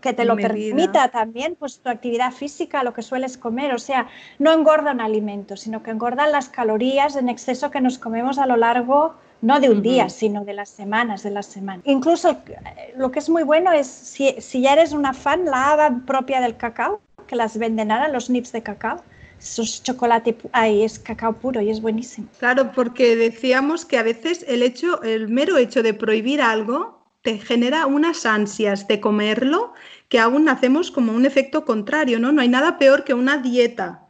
que 0.00 0.12
te 0.12 0.24
lo 0.24 0.36
permita 0.36 1.08
también, 1.08 1.56
pues 1.58 1.80
tu 1.80 1.88
actividad 1.88 2.32
física, 2.32 2.82
lo 2.82 2.92
que 2.92 3.02
sueles 3.02 3.36
comer, 3.36 3.74
o 3.74 3.78
sea, 3.78 4.08
no 4.38 4.52
engorda 4.52 4.92
un 4.92 5.00
alimento, 5.00 5.56
sino 5.56 5.82
que 5.82 5.90
engordan 5.90 6.32
las 6.32 6.48
calorías 6.48 7.16
en 7.16 7.28
exceso 7.28 7.70
que 7.70 7.80
nos 7.80 7.98
comemos 7.98 8.38
a 8.38 8.46
lo 8.46 8.56
largo 8.56 9.14
no 9.40 9.60
de 9.60 9.70
un 9.70 9.82
día, 9.82 10.08
sino 10.08 10.44
de 10.44 10.52
las 10.52 10.68
semanas, 10.68 11.22
de 11.22 11.30
las 11.30 11.46
semanas. 11.46 11.82
Incluso 11.86 12.30
eh, 12.30 12.94
lo 12.96 13.10
que 13.10 13.20
es 13.20 13.28
muy 13.28 13.44
bueno 13.44 13.72
es, 13.72 13.86
si, 13.86 14.34
si 14.40 14.62
ya 14.62 14.72
eres 14.72 14.92
una 14.92 15.14
fan, 15.14 15.44
la 15.44 15.70
haba 15.70 16.00
propia 16.06 16.40
del 16.40 16.56
cacao, 16.56 17.00
que 17.26 17.36
las 17.36 17.56
venden 17.56 17.92
ahora, 17.92 18.08
los 18.08 18.30
nips 18.30 18.52
de 18.52 18.62
cacao, 18.62 19.00
es 19.38 19.82
chocolate, 19.82 20.36
ahí 20.52 20.82
es 20.82 20.98
cacao 20.98 21.34
puro 21.34 21.60
y 21.60 21.70
es 21.70 21.80
buenísimo. 21.80 22.26
Claro, 22.38 22.72
porque 22.72 23.14
decíamos 23.14 23.84
que 23.84 23.98
a 23.98 24.02
veces 24.02 24.44
el 24.48 24.62
hecho, 24.62 25.02
el 25.02 25.28
mero 25.28 25.56
hecho 25.56 25.82
de 25.82 25.94
prohibir 25.94 26.42
algo 26.42 26.97
te 27.28 27.38
genera 27.38 27.84
unas 27.84 28.24
ansias 28.24 28.88
de 28.88 29.00
comerlo 29.00 29.74
que 30.08 30.18
aún 30.18 30.48
hacemos 30.48 30.90
como 30.90 31.12
un 31.12 31.26
efecto 31.26 31.66
contrario, 31.66 32.18
¿no? 32.18 32.32
No 32.32 32.40
hay 32.40 32.48
nada 32.48 32.78
peor 32.78 33.04
que 33.04 33.12
una 33.12 33.36
dieta, 33.36 34.00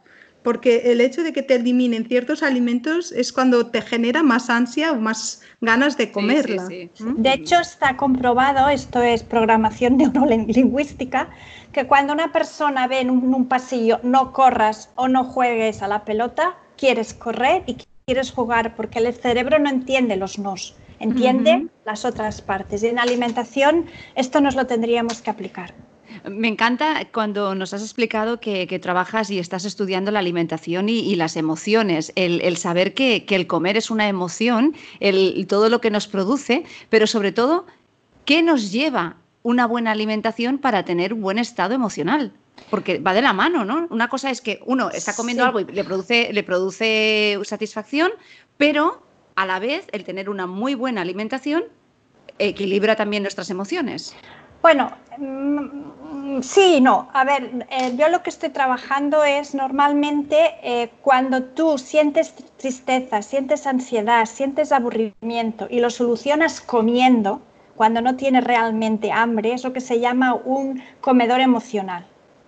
porque 0.45 0.93
el 0.93 1.01
hecho 1.01 1.25
de 1.25 1.33
que 1.33 1.43
te 1.43 1.57
eliminen 1.57 2.07
ciertos 2.07 2.45
alimentos 2.45 3.11
es 3.11 3.33
cuando 3.33 3.67
te 3.67 3.83
genera 3.83 4.23
más 4.23 4.49
ansia 4.49 4.93
o 4.93 5.01
más 5.01 5.43
ganas 5.61 5.97
de 5.97 6.13
comerla. 6.13 6.69
¿Mm? 7.01 7.21
De 7.21 7.33
hecho, 7.33 7.59
está 7.59 7.97
comprobado, 7.97 8.69
esto 8.69 9.03
es 9.03 9.25
programación 9.25 9.97
neurolingüística, 9.97 11.29
que 11.73 11.89
cuando 11.89 12.13
una 12.13 12.31
persona 12.31 12.87
ve 12.87 13.01
en 13.01 13.11
un, 13.11 13.35
un 13.35 13.49
pasillo 13.49 13.99
no 14.05 14.33
corras 14.33 14.91
o 14.95 15.09
no 15.09 15.25
juegues 15.25 15.83
a 15.83 15.89
la 15.89 16.05
pelota, 16.05 16.57
quieres 16.77 17.15
correr 17.15 17.65
y 17.67 17.79
quieres 18.07 18.31
jugar 18.31 18.77
porque 18.77 19.01
el 19.01 19.13
cerebro 19.13 19.59
no 19.59 19.69
entiende 19.71 20.15
los 20.15 20.39
nos 20.39 20.77
entiende 21.01 21.67
las 21.85 22.05
otras 22.05 22.41
partes. 22.41 22.83
Y 22.83 22.89
en 22.89 22.99
alimentación 22.99 23.87
esto 24.15 24.41
nos 24.41 24.55
lo 24.55 24.67
tendríamos 24.67 25.23
que 25.23 25.31
aplicar. 25.31 25.75
Me 26.25 26.49
encanta 26.49 27.07
cuando 27.13 27.55
nos 27.55 27.75
has 27.75 27.83
explicado 27.83 28.41
que, 28.41 28.79
trabajas 28.81 29.31
y 29.31 29.39
estás 29.39 29.65
estudiando 29.65 30.11
la 30.11 30.19
alimentación 30.19 30.89
y, 30.89 31.15
las 31.17 31.37
emociones, 31.37 32.13
el, 32.17 32.57
saber 32.57 32.95
que, 32.95 33.25
el 33.29 33.47
comer 33.47 33.77
es 33.77 33.91
una 33.91 34.09
emoción, 34.09 34.75
el, 35.01 35.47
todo 35.47 35.69
lo 35.69 35.81
que 35.81 35.91
nos 35.91 36.09
produce, 36.09 36.65
pero 36.89 37.07
sobre 37.07 37.33
todo, 37.33 37.67
¿qué 38.25 38.43
nos 38.43 38.73
lleva 38.73 39.17
una 39.43 39.67
buena 39.67 39.93
alimentación 39.93 40.59
para 40.59 40.85
tener 40.85 41.13
un 41.13 41.21
buen 41.21 41.39
estado 41.39 41.75
emocional? 41.75 42.33
Porque 42.71 42.99
va 42.99 43.15
de 43.15 43.23
la 43.23 43.33
mano, 43.33 43.65
¿no? 43.65 43.87
Una 43.91 44.09
cosa 44.09 44.31
es 44.31 44.41
que 44.41 44.61
uno 44.67 44.91
está 44.91 45.15
comiendo 45.15 45.45
algo 45.45 45.61
y 45.61 45.65
le 45.65 45.85
produce, 45.85 46.33
le 46.33 46.43
produce 46.43 47.39
satisfacción, 47.45 48.11
pero 48.57 49.03
a 49.39 49.47
la 49.47 49.61
vez 49.61 49.87
el 49.93 50.03
tener 50.03 50.29
una 50.29 50.49
muy 50.49 50.75
buena 50.75 51.01
alimentación 51.03 51.63
equilibra 52.41 52.97
también 52.97 53.23
nuestras 53.23 53.51
emociones. 53.51 54.17
Bueno, 54.63 54.91
mm, 55.17 56.41
sí 56.43 56.75
y 56.79 56.81
no. 56.81 57.09
A 57.13 57.25
ver, 57.25 57.67
eh, 57.71 57.95
yo 57.97 58.09
lo 58.09 58.25
que 58.25 58.31
estoy 58.31 58.49
trabajando 58.49 59.23
es 59.23 59.55
normalmente 59.55 60.57
eh, 60.65 60.91
cuando 61.03 61.45
tú 61.45 61.79
sientes 61.79 62.35
tristeza, 62.57 63.23
sientes 63.23 63.69
ansiedad, 63.69 64.27
sientes 64.27 64.73
aburrimiento 64.73 65.69
y 65.71 65.79
lo 65.79 65.91
solucionas 65.91 66.61
comiendo, 66.61 67.41
cuando 67.77 68.01
no 68.01 68.17
tienes 68.17 68.43
realmente 68.43 69.13
hambre, 69.13 69.53
es 69.53 69.63
lo 69.63 69.73
que 69.73 69.81
se 69.81 70.01
llama 70.01 70.35
un 70.35 70.83
comedor 71.01 71.39
emocional. 71.39 72.05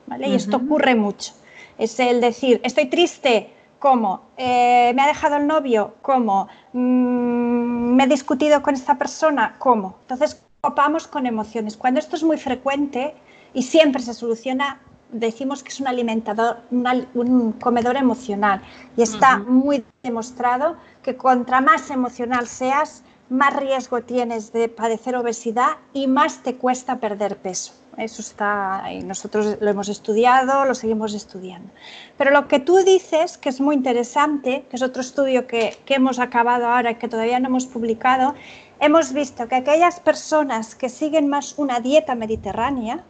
¿vale? 0.09 0.29
Y 0.29 0.35
esto 0.35 0.57
ocurre 0.57 0.96
mucho. 0.96 1.35
Es 1.79 2.00
el 2.00 2.20
decir, 2.20 2.61
estoy 2.64 2.87
triste, 2.87 3.50
¿Cómo? 3.81 4.21
Eh, 4.37 4.93
¿Me 4.95 5.03
ha 5.03 5.07
dejado 5.07 5.37
el 5.37 5.47
novio? 5.47 5.95
¿Cómo? 6.03 6.49
Mm, 6.75 7.95
¿Me 7.97 8.05
he 8.05 8.07
discutido 8.07 8.61
con 8.62 8.75
esta 8.75 8.99
persona? 8.99 9.57
¿Cómo? 9.59 9.97
Entonces, 10.03 10.43
copamos 10.61 11.09
con 11.09 11.25
emociones. 11.25 11.79
Cuando 11.79 11.99
esto 11.99 12.14
es 12.14 12.23
muy 12.23 12.37
frecuente 12.37 13.14
y 13.55 13.62
siempre 13.62 14.03
se 14.03 14.12
soluciona, 14.12 14.83
decimos 15.11 15.62
que 15.62 15.71
es 15.71 15.81
un 15.81 15.88
alimentador, 15.88 16.59
un 16.71 17.53
comedor 17.53 17.97
emocional. 17.97 18.61
Y 18.99 19.03
está 19.03 19.38
muy 19.38 19.83
demostrado 20.03 20.77
que 21.03 21.16
contra 21.16 21.62
más 21.62 21.90
emocional 21.90 22.47
seas, 22.47 23.03
más 23.31 23.57
riesgo 23.57 24.03
tienes 24.03 24.53
de 24.53 24.69
padecer 24.69 25.16
obesidad 25.16 25.79
y 25.95 26.07
más 26.07 26.43
te 26.43 26.57
cuesta 26.57 27.01
perder 27.01 27.38
peso. 27.38 27.80
Eso 28.00 28.22
está, 28.22 28.84
y 28.90 29.02
nosotros 29.02 29.58
lo 29.60 29.70
hemos 29.70 29.90
estudiado, 29.90 30.64
lo 30.64 30.74
seguimos 30.74 31.12
estudiando. 31.12 31.70
Pero 32.16 32.30
lo 32.30 32.48
que 32.48 32.58
tú 32.58 32.78
dices, 32.78 33.36
que 33.36 33.50
es 33.50 33.60
muy 33.60 33.74
interesante, 33.76 34.64
que 34.70 34.76
es 34.76 34.82
otro 34.82 35.02
estudio 35.02 35.46
que, 35.46 35.76
que 35.84 35.96
hemos 35.96 36.18
acabado 36.18 36.66
ahora 36.66 36.92
y 36.92 36.94
que 36.94 37.08
todavía 37.08 37.38
no 37.40 37.48
hemos 37.48 37.66
publicado, 37.66 38.34
hemos 38.80 39.12
visto 39.12 39.46
que 39.48 39.56
aquellas 39.56 40.00
personas 40.00 40.74
que 40.74 40.88
siguen 40.88 41.28
más 41.28 41.58
una 41.58 41.80
dieta 41.80 42.14
mediterránea, 42.14 43.04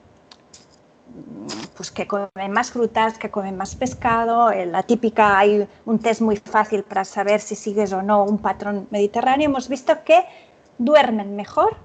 pues 1.77 1.93
que 1.93 2.09
comen 2.09 2.51
más 2.53 2.73
frutas, 2.73 3.17
que 3.17 3.31
comen 3.31 3.57
más 3.57 3.77
pescado, 3.77 4.51
la 4.51 4.83
típica, 4.83 5.39
hay 5.39 5.69
un 5.87 6.01
test 6.01 6.21
muy 6.21 6.37
fácil 6.37 6.83
para 6.83 7.05
saber 7.05 7.41
si 7.41 7.55
sigues 7.55 7.93
o 7.93 8.03
no 8.03 8.25
un 8.25 8.39
patrón 8.39 8.89
mediterráneo, 8.91 9.47
hemos 9.47 9.69
visto 9.69 10.03
que 10.05 10.25
duermen 10.79 11.37
mejor 11.37 11.77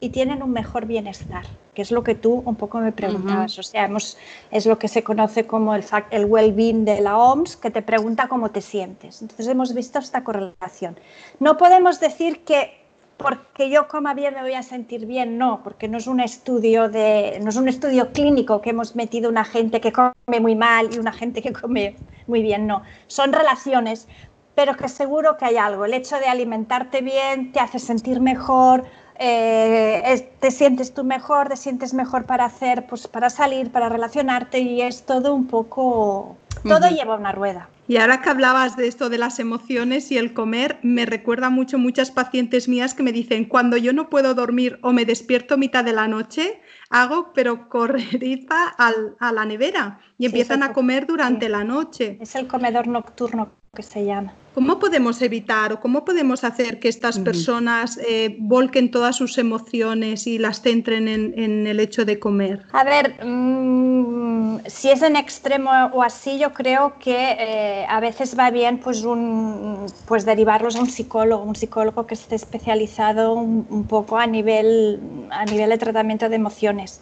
y 0.00 0.10
tienen 0.10 0.42
un 0.42 0.52
mejor 0.52 0.86
bienestar, 0.86 1.44
que 1.74 1.82
es 1.82 1.90
lo 1.90 2.02
que 2.02 2.14
tú 2.14 2.42
un 2.44 2.56
poco 2.56 2.78
me 2.78 2.92
preguntabas. 2.92 3.58
O 3.58 3.62
sea, 3.62 3.84
hemos, 3.84 4.16
es 4.50 4.66
lo 4.66 4.78
que 4.78 4.88
se 4.88 5.02
conoce 5.02 5.46
como 5.46 5.74
el, 5.74 5.84
el 6.10 6.24
well-being 6.26 6.84
de 6.84 7.00
la 7.00 7.18
OMS, 7.18 7.56
que 7.56 7.70
te 7.70 7.82
pregunta 7.82 8.28
cómo 8.28 8.50
te 8.50 8.60
sientes. 8.60 9.22
Entonces 9.22 9.48
hemos 9.48 9.74
visto 9.74 9.98
esta 9.98 10.22
correlación. 10.22 10.98
No 11.40 11.56
podemos 11.56 12.00
decir 12.00 12.44
que 12.44 12.78
porque 13.18 13.68
yo 13.68 13.88
coma 13.88 14.14
bien 14.14 14.34
me 14.34 14.42
voy 14.42 14.54
a 14.54 14.62
sentir 14.62 15.04
bien, 15.04 15.38
no, 15.38 15.60
porque 15.64 15.88
no 15.88 15.98
es 15.98 16.06
un 16.06 16.20
estudio 16.20 16.88
de, 16.88 17.40
no 17.42 17.50
es 17.50 17.56
un 17.56 17.68
estudio 17.68 18.12
clínico 18.12 18.62
que 18.62 18.70
hemos 18.70 18.94
metido 18.94 19.28
una 19.28 19.44
gente 19.44 19.80
que 19.80 19.92
come 19.92 20.40
muy 20.40 20.54
mal 20.54 20.88
y 20.94 20.98
una 20.98 21.12
gente 21.12 21.42
que 21.42 21.52
come 21.52 21.96
muy 22.28 22.42
bien, 22.42 22.68
no. 22.68 22.82
Son 23.08 23.32
relaciones, 23.32 24.06
pero 24.54 24.76
que 24.76 24.88
seguro 24.88 25.36
que 25.36 25.46
hay 25.46 25.56
algo. 25.56 25.84
El 25.84 25.94
hecho 25.94 26.16
de 26.16 26.26
alimentarte 26.26 27.00
bien 27.00 27.50
te 27.50 27.58
hace 27.58 27.80
sentir 27.80 28.20
mejor, 28.20 28.84
eh, 29.18 30.30
te 30.40 30.50
sientes 30.50 30.94
tú 30.94 31.04
mejor, 31.04 31.48
te 31.48 31.56
sientes 31.56 31.94
mejor 31.94 32.24
para 32.24 32.44
hacer, 32.44 32.86
pues 32.86 33.08
para 33.08 33.30
salir, 33.30 33.70
para 33.70 33.88
relacionarte 33.88 34.60
y 34.60 34.82
es 34.82 35.02
todo 35.02 35.34
un 35.34 35.46
poco, 35.46 36.36
todo 36.64 36.88
lleva 36.88 37.16
una 37.16 37.32
rueda. 37.32 37.68
Y 37.88 37.96
ahora 37.96 38.20
que 38.20 38.28
hablabas 38.28 38.76
de 38.76 38.86
esto 38.86 39.08
de 39.08 39.16
las 39.16 39.38
emociones 39.38 40.12
y 40.12 40.18
el 40.18 40.34
comer, 40.34 40.78
me 40.82 41.06
recuerda 41.06 41.48
mucho 41.48 41.78
muchas 41.78 42.10
pacientes 42.10 42.68
mías 42.68 42.92
que 42.92 43.02
me 43.02 43.12
dicen, 43.12 43.46
cuando 43.46 43.78
yo 43.78 43.94
no 43.94 44.10
puedo 44.10 44.34
dormir 44.34 44.78
o 44.82 44.92
me 44.92 45.06
despierto 45.06 45.56
mitad 45.56 45.84
de 45.84 45.94
la 45.94 46.06
noche, 46.06 46.60
hago 46.90 47.32
pero 47.32 47.68
correriza 47.70 48.68
a 48.76 49.32
la 49.32 49.44
nevera 49.46 50.00
y 50.18 50.26
empiezan 50.26 50.62
a 50.62 50.72
comer 50.72 51.06
durante 51.06 51.48
la 51.48 51.64
noche. 51.64 52.18
Es 52.20 52.34
el 52.34 52.46
comedor 52.46 52.88
nocturno 52.88 53.57
que 53.74 53.82
se 53.82 54.04
llama. 54.04 54.32
¿Cómo 54.54 54.78
podemos 54.80 55.22
evitar 55.22 55.72
o 55.72 55.78
cómo 55.78 56.04
podemos 56.04 56.42
hacer 56.42 56.80
que 56.80 56.88
estas 56.88 57.18
personas 57.18 57.96
eh, 57.98 58.36
volquen 58.40 58.90
todas 58.90 59.14
sus 59.14 59.38
emociones 59.38 60.26
y 60.26 60.38
las 60.38 60.62
centren 60.62 61.06
en, 61.06 61.66
el 61.66 61.78
hecho 61.78 62.04
de 62.04 62.18
comer? 62.18 62.64
A 62.72 62.82
ver, 62.82 63.24
mm, 63.24 64.60
si 64.66 64.90
es 64.90 65.02
en 65.02 65.14
extremo 65.14 65.70
o 65.92 66.02
así, 66.02 66.38
yo 66.38 66.52
creo 66.52 66.98
que 66.98 67.36
eh, 67.38 67.86
a 67.88 68.00
veces 68.00 68.36
va 68.36 68.50
bien 68.50 68.78
pues, 68.78 69.04
un, 69.04 69.86
pues 70.06 70.24
derivarlos 70.24 70.74
a 70.74 70.80
un 70.80 70.90
psicólogo, 70.90 71.44
un 71.44 71.54
psicólogo 71.54 72.06
que 72.06 72.14
esté 72.14 72.34
especializado 72.34 73.34
un, 73.34 73.86
poco 73.86 74.18
a 74.18 74.26
nivel, 74.26 75.00
a 75.30 75.44
nivel 75.44 75.70
de 75.70 75.78
tratamiento 75.78 76.28
de 76.28 76.34
emociones. 76.34 77.00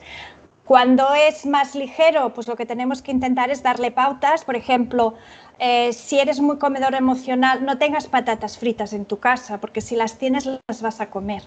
Cuando 0.66 1.07
es 1.14 1.46
más 1.46 1.76
ligero, 1.76 2.35
pues 2.35 2.48
lo 2.48 2.57
que 2.57 2.66
tenemos 2.66 3.00
que 3.00 3.12
intentar 3.12 3.50
es 3.50 3.62
darle 3.62 3.92
pautas, 3.92 4.44
por 4.44 4.57
ejemplo, 4.57 5.14
eh, 5.58 5.92
si 5.92 6.18
eres 6.18 6.40
muy 6.40 6.58
comedor 6.58 6.94
emocional, 6.94 7.64
no 7.64 7.78
tengas 7.78 8.06
patatas 8.06 8.58
fritas 8.58 8.92
en 8.92 9.04
tu 9.04 9.18
casa, 9.18 9.58
porque 9.58 9.80
si 9.80 9.96
las 9.96 10.18
tienes 10.18 10.46
las 10.46 10.82
vas 10.82 11.00
a 11.00 11.10
comer. 11.10 11.42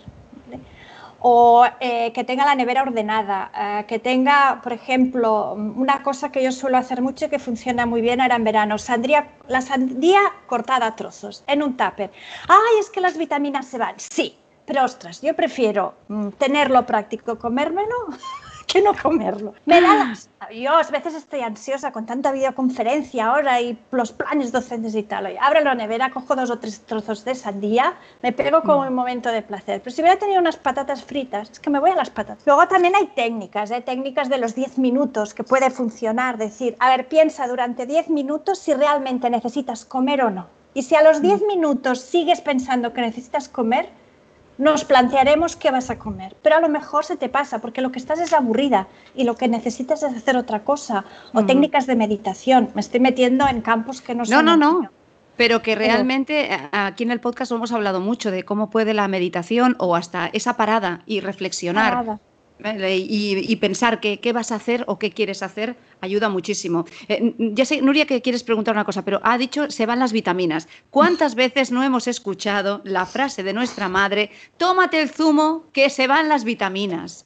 O 1.22 1.66
eh, 1.82 2.14
que 2.14 2.24
tenga 2.24 2.46
la 2.46 2.56
nevera 2.56 2.82
ordenada, 2.82 3.52
eh, 3.54 3.86
que 3.88 4.00
tenga, 4.00 4.62
por 4.64 4.72
ejemplo, 4.72 5.54
una 5.54 6.02
cosa 6.02 6.32
que 6.32 6.42
yo 6.42 6.52
suelo 6.52 6.78
hacer 6.78 7.02
mucho 7.02 7.26
y 7.26 7.30
que 7.30 7.40
funciona 7.40 7.86
muy 7.86 8.02
bien 8.02 8.22
ahora 8.22 8.38
en 8.38 8.46
verano, 8.46 8.78
sandría, 8.78 9.28
la 9.48 9.62
sandía 9.62 10.22
cortada 10.48 10.88
a 10.88 10.96
trozos 10.96 11.44
en 11.48 11.62
un 11.62 11.76
tupper. 11.76 12.10
¡Ay, 12.48 12.80
es 12.80 12.90
que 12.90 13.02
las 13.02 13.18
vitaminas 13.18 13.68
se 13.68 13.78
van! 13.78 13.96
Sí, 13.98 14.38
pero 14.66 14.86
ostras, 14.86 15.22
yo 15.22 15.36
prefiero 15.36 15.96
mm, 16.08 16.30
tenerlo 16.38 16.86
práctico, 16.86 17.38
comérmelo 17.38 17.96
que 18.70 18.82
no 18.82 18.94
comerlo. 18.94 19.54
Me 19.66 19.82
da 19.82 19.96
las... 19.96 20.30
Yo 20.54 20.72
a 20.74 20.84
veces 20.84 21.16
estoy 21.16 21.42
ansiosa 21.42 21.92
con 21.92 22.06
tanta 22.06 22.32
videoconferencia 22.32 23.28
ahora 23.28 23.60
y 23.60 23.78
los 23.92 24.12
planes 24.12 24.52
docentes 24.52 24.96
y 24.96 25.04
tal. 25.04 25.26
Oye, 25.26 25.38
abro 25.40 25.62
la 25.62 25.76
nevera, 25.76 26.12
cojo 26.12 26.36
dos 26.36 26.50
o 26.52 26.60
tres 26.60 26.82
trozos 26.82 27.26
de 27.26 27.36
sandía, 27.36 27.96
me 28.22 28.32
pego 28.32 28.62
con 28.62 28.88
un 28.88 28.94
momento 28.94 29.30
de 29.32 29.42
placer. 29.42 29.82
Pero 29.82 29.96
si 29.96 30.02
hubiera 30.02 30.20
tenido 30.20 30.40
unas 30.40 30.58
patatas 30.58 31.04
fritas, 31.04 31.50
es 31.50 31.60
que 31.60 31.70
me 31.70 31.80
voy 31.80 31.92
a 31.92 31.96
las 31.96 32.10
patatas. 32.12 32.44
Luego 32.46 32.68
también 32.68 32.96
hay 32.96 33.08
técnicas, 33.08 33.72
¿eh? 33.72 33.82
técnicas 33.82 34.30
de 34.30 34.38
los 34.38 34.56
10 34.56 34.78
minutos 34.78 35.34
que 35.34 35.44
puede 35.44 35.72
funcionar. 35.72 36.38
Decir, 36.38 36.76
a 36.80 36.90
ver, 36.90 37.08
piensa 37.08 37.48
durante 37.48 37.86
10 37.88 38.10
minutos 38.10 38.60
si 38.60 38.74
realmente 38.74 39.30
necesitas 39.30 39.84
comer 39.84 40.22
o 40.22 40.30
no. 40.30 40.48
Y 40.76 40.84
si 40.84 40.96
a 40.96 41.02
los 41.02 41.22
10 41.22 41.42
minutos 41.48 42.02
sigues 42.02 42.42
pensando 42.42 42.94
que 42.94 43.02
necesitas 43.02 43.50
comer, 43.50 43.90
nos 44.60 44.84
plantearemos 44.84 45.56
qué 45.56 45.72
vas 45.72 45.90
a 45.90 45.98
comer, 45.98 46.36
pero 46.44 46.58
a 46.58 46.60
lo 46.60 46.68
mejor 46.70 47.06
se 47.06 47.16
te 47.16 47.30
pasa 47.30 47.60
porque 47.60 47.82
lo 47.82 47.92
que 47.92 47.98
estás 47.98 48.20
es 48.20 48.34
aburrida 48.34 48.88
y 49.16 49.24
lo 49.24 49.36
que 49.36 49.48
necesitas 49.48 50.04
es 50.04 50.14
hacer 50.14 50.36
otra 50.36 50.64
cosa 50.64 51.06
o 51.34 51.46
técnicas 51.46 51.88
de 51.88 51.96
meditación. 51.96 52.70
Me 52.76 52.82
estoy 52.82 53.00
metiendo 53.00 53.48
en 53.48 53.62
campos 53.62 54.02
que 54.02 54.14
no 54.14 54.26
son. 54.26 54.46
No, 54.46 54.58
no, 54.58 54.82
no. 54.82 54.90
Pero 55.38 55.62
que 55.62 55.76
realmente 55.76 56.50
aquí 56.74 57.04
en 57.04 57.12
el 57.12 57.22
podcast 57.22 57.54
hemos 57.54 57.72
hablado 57.72 58.02
mucho 58.02 58.30
de 58.30 58.44
cómo 58.44 58.70
puede 58.70 58.94
la 58.94 59.08
meditación 59.08 59.78
o 59.80 59.96
hasta 59.96 60.28
esa 60.28 60.58
parada 60.58 61.04
y 61.06 61.22
reflexionar 61.22 62.20
y, 62.62 63.56
pensar 63.58 64.00
qué, 64.00 64.20
qué, 64.20 64.34
vas 64.34 64.52
a 64.52 64.56
hacer 64.56 64.84
o 64.88 65.00
qué 65.00 65.12
quieres 65.12 65.42
hacer 65.44 65.78
ayuda 66.02 66.30
muchísimo. 66.30 66.86
Eh, 67.08 67.34
ya 67.38 67.66
sé, 67.66 67.82
Nuria, 67.82 68.06
que 68.06 68.22
quieres 68.22 68.44
preguntar 68.44 68.76
una 68.76 68.86
cosa, 68.86 69.04
pero 69.04 69.20
ha 69.24 69.38
dicho 69.38 69.70
se 69.70 69.86
van 69.86 70.00
las 70.00 70.12
vitaminas. 70.12 70.68
¿Cuántas 70.90 71.36
veces 71.36 71.72
no 71.72 71.84
hemos 71.84 72.08
escuchado 72.08 72.82
la 72.84 73.06
frase 73.06 73.44
de 73.44 73.54
nuestra 73.54 73.88
madre, 73.90 74.32
tómate 74.58 75.02
el 75.02 75.10
zumo 75.10 75.66
que 75.74 75.90
se 75.90 76.08
van 76.08 76.30
las 76.30 76.44
vitaminas? 76.44 77.26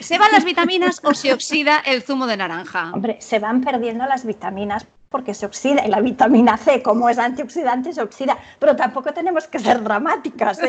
¿Se 0.00 0.18
van 0.18 0.30
las 0.32 0.44
vitaminas 0.44 1.00
o 1.04 1.14
se 1.14 1.32
oxida 1.32 1.78
el 1.84 2.02
zumo 2.02 2.26
de 2.26 2.36
naranja? 2.36 2.92
Hombre, 2.92 3.16
se 3.20 3.38
van 3.38 3.60
perdiendo 3.60 4.06
las 4.06 4.24
vitaminas 4.24 4.86
porque 5.08 5.34
se 5.34 5.46
oxida 5.46 5.86
y 5.86 5.88
la 5.88 6.00
vitamina 6.00 6.56
C, 6.58 6.82
como 6.82 7.08
es 7.08 7.18
antioxidante, 7.18 7.92
se 7.92 8.02
oxida, 8.02 8.36
pero 8.58 8.76
tampoco 8.76 9.12
tenemos 9.12 9.46
que 9.48 9.58
ser 9.58 9.82
dramáticas. 9.82 10.60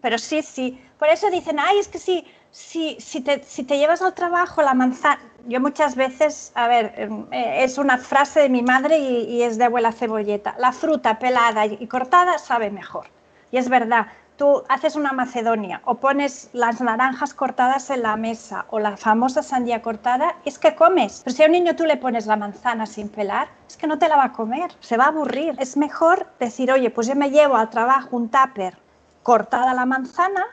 Pero 0.00 0.18
sí, 0.18 0.42
sí. 0.42 0.80
Por 0.98 1.08
eso 1.08 1.30
dicen, 1.30 1.60
ay, 1.60 1.78
es 1.78 1.86
que 1.86 2.00
sí 2.00 2.24
si, 2.52 2.98
te, 3.22 3.78
llevas 3.78 4.02
al 4.02 4.12
trabajo 4.14 4.62
la 4.62 4.74
manzana, 4.74 5.20
yo 5.48 5.60
muchas 5.60 5.96
veces, 5.96 6.52
a 6.54 6.68
ver, 6.68 6.92
em, 6.96 7.26
eh, 7.32 7.64
es 7.64 7.78
una 7.78 7.98
frase 7.98 8.40
de 8.40 8.48
mi 8.48 8.62
madre 8.62 8.98
y, 8.98 9.42
es 9.42 9.58
de 9.58 9.64
abuela 9.64 9.90
cebolleta, 9.90 10.54
la 10.58 10.72
fruta 10.72 11.18
pelada 11.18 11.66
y 11.66 11.86
cortada 11.86 12.38
sabe 12.38 12.70
mejor. 12.70 13.06
Y 13.50 13.56
es 13.56 13.68
verdad, 13.68 14.06
tú 14.36 14.62
haces 14.68 14.96
una 14.96 15.12
macedonia 15.12 15.80
o 15.84 15.94
pones 15.94 16.50
las 16.52 16.80
naranjas 16.80 17.32
cortadas 17.34 17.90
en 17.90 18.02
la 18.02 18.16
mesa 18.16 18.66
o 18.70 18.78
la 18.78 18.96
famosa 18.96 19.42
sandía 19.42 19.80
cortada, 19.80 20.36
es 20.44 20.58
que 20.58 20.74
comes. 20.74 21.22
Pero 21.24 21.36
si 21.36 21.42
a 21.42 21.46
un 21.46 21.52
niño 21.52 21.74
tú 21.74 21.84
le 21.84 21.96
pones 21.96 22.26
la 22.26 22.36
manzana 22.36 22.86
sin 22.86 23.08
pelar, 23.08 23.48
es 23.66 23.76
que 23.76 23.86
no 23.86 23.98
te 23.98 24.08
la 24.08 24.16
va 24.16 24.24
a 24.24 24.32
comer, 24.32 24.70
se 24.80 24.96
va 24.96 25.04
a 25.04 25.08
aburrir. 25.08 25.54
Es 25.58 25.76
mejor 25.76 26.26
decir, 26.38 26.70
oye, 26.70 26.90
pues 26.90 27.06
yo 27.06 27.14
me 27.14 27.30
llevo 27.30 27.56
al 27.56 27.70
trabajo 27.70 28.16
un 28.16 28.28
tupper 28.28 28.76
cortada 29.22 29.72
la 29.72 29.86
manzana, 29.86 30.44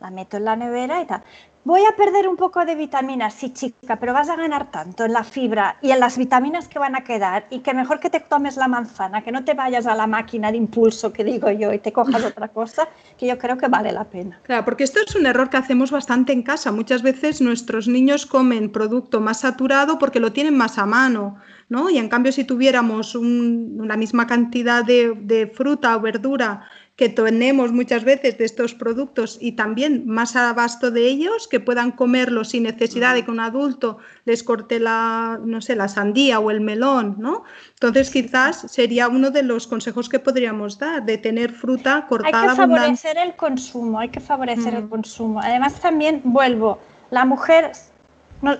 la 0.00 0.10
meto 0.10 0.36
en 0.36 0.44
la 0.44 0.56
nevera 0.56 1.02
y 1.02 1.06
tal. 1.06 1.22
Voy 1.64 1.82
a 1.84 1.94
perder 1.96 2.28
un 2.28 2.36
poco 2.36 2.64
de 2.64 2.74
vitaminas, 2.74 3.34
sí 3.34 3.52
chica, 3.52 3.96
pero 3.96 4.14
vas 4.14 4.30
a 4.30 4.36
ganar 4.36 4.70
tanto 4.70 5.04
en 5.04 5.12
la 5.12 5.22
fibra 5.22 5.76
y 5.82 5.90
en 5.90 6.00
las 6.00 6.16
vitaminas 6.16 6.66
que 6.66 6.78
van 6.78 6.96
a 6.96 7.04
quedar 7.04 7.46
y 7.50 7.58
que 7.58 7.74
mejor 7.74 8.00
que 8.00 8.08
te 8.08 8.20
tomes 8.20 8.56
la 8.56 8.68
manzana, 8.68 9.22
que 9.22 9.32
no 9.32 9.44
te 9.44 9.52
vayas 9.52 9.86
a 9.86 9.94
la 9.94 10.06
máquina 10.06 10.50
de 10.50 10.56
impulso 10.56 11.12
que 11.12 11.24
digo 11.24 11.50
yo 11.50 11.72
y 11.74 11.78
te 11.78 11.92
cojas 11.92 12.24
otra 12.24 12.48
cosa, 12.58 12.88
que 13.18 13.26
yo 13.26 13.36
creo 13.36 13.58
que 13.58 13.68
vale 13.68 13.92
la 13.92 14.04
pena. 14.04 14.40
Claro, 14.44 14.64
porque 14.64 14.84
esto 14.84 15.00
es 15.06 15.14
un 15.14 15.26
error 15.26 15.50
que 15.50 15.58
hacemos 15.58 15.90
bastante 15.90 16.32
en 16.32 16.42
casa. 16.42 16.72
Muchas 16.72 17.02
veces 17.02 17.42
nuestros 17.42 17.86
niños 17.86 18.24
comen 18.24 18.72
producto 18.72 19.20
más 19.20 19.40
saturado 19.40 19.98
porque 19.98 20.20
lo 20.20 20.32
tienen 20.32 20.56
más 20.56 20.78
a 20.78 20.86
mano. 20.86 21.36
¿no? 21.68 21.90
Y 21.90 21.98
en 21.98 22.08
cambio, 22.08 22.32
si 22.32 22.44
tuviéramos 22.44 23.14
una 23.14 23.96
misma 23.96 24.26
cantidad 24.26 24.82
de, 24.82 25.12
de 25.20 25.48
fruta 25.48 25.94
o 25.96 26.00
verdura 26.00 26.66
que 26.98 27.08
tenemos 27.08 27.70
muchas 27.70 28.02
veces 28.02 28.38
de 28.38 28.44
estos 28.44 28.74
productos 28.74 29.38
y 29.40 29.52
también 29.52 30.02
más 30.04 30.34
abasto 30.34 30.90
de 30.90 31.06
ellos, 31.06 31.46
que 31.46 31.60
puedan 31.60 31.92
comerlos 31.92 32.48
sin 32.48 32.64
necesidad 32.64 33.14
de 33.14 33.24
que 33.24 33.30
un 33.30 33.38
adulto 33.38 33.98
les 34.24 34.42
corte 34.42 34.80
la, 34.80 35.38
no 35.44 35.60
sé, 35.60 35.76
la 35.76 35.86
sandía 35.86 36.40
o 36.40 36.50
el 36.50 36.60
melón, 36.60 37.14
¿no? 37.20 37.44
Entonces 37.74 38.10
quizás 38.10 38.66
sería 38.68 39.06
uno 39.06 39.30
de 39.30 39.44
los 39.44 39.68
consejos 39.68 40.08
que 40.08 40.18
podríamos 40.18 40.80
dar, 40.80 41.04
de 41.04 41.18
tener 41.18 41.52
fruta 41.52 42.04
cortada. 42.08 42.42
Hay 42.42 42.48
que 42.48 42.56
favorecer 42.56 43.16
el 43.16 43.36
consumo, 43.36 44.00
hay 44.00 44.08
que 44.08 44.18
favorecer 44.18 44.74
el 44.74 44.88
consumo. 44.88 45.40
Además 45.40 45.74
también 45.80 46.20
vuelvo, 46.24 46.80
la 47.12 47.24
mujer 47.24 47.70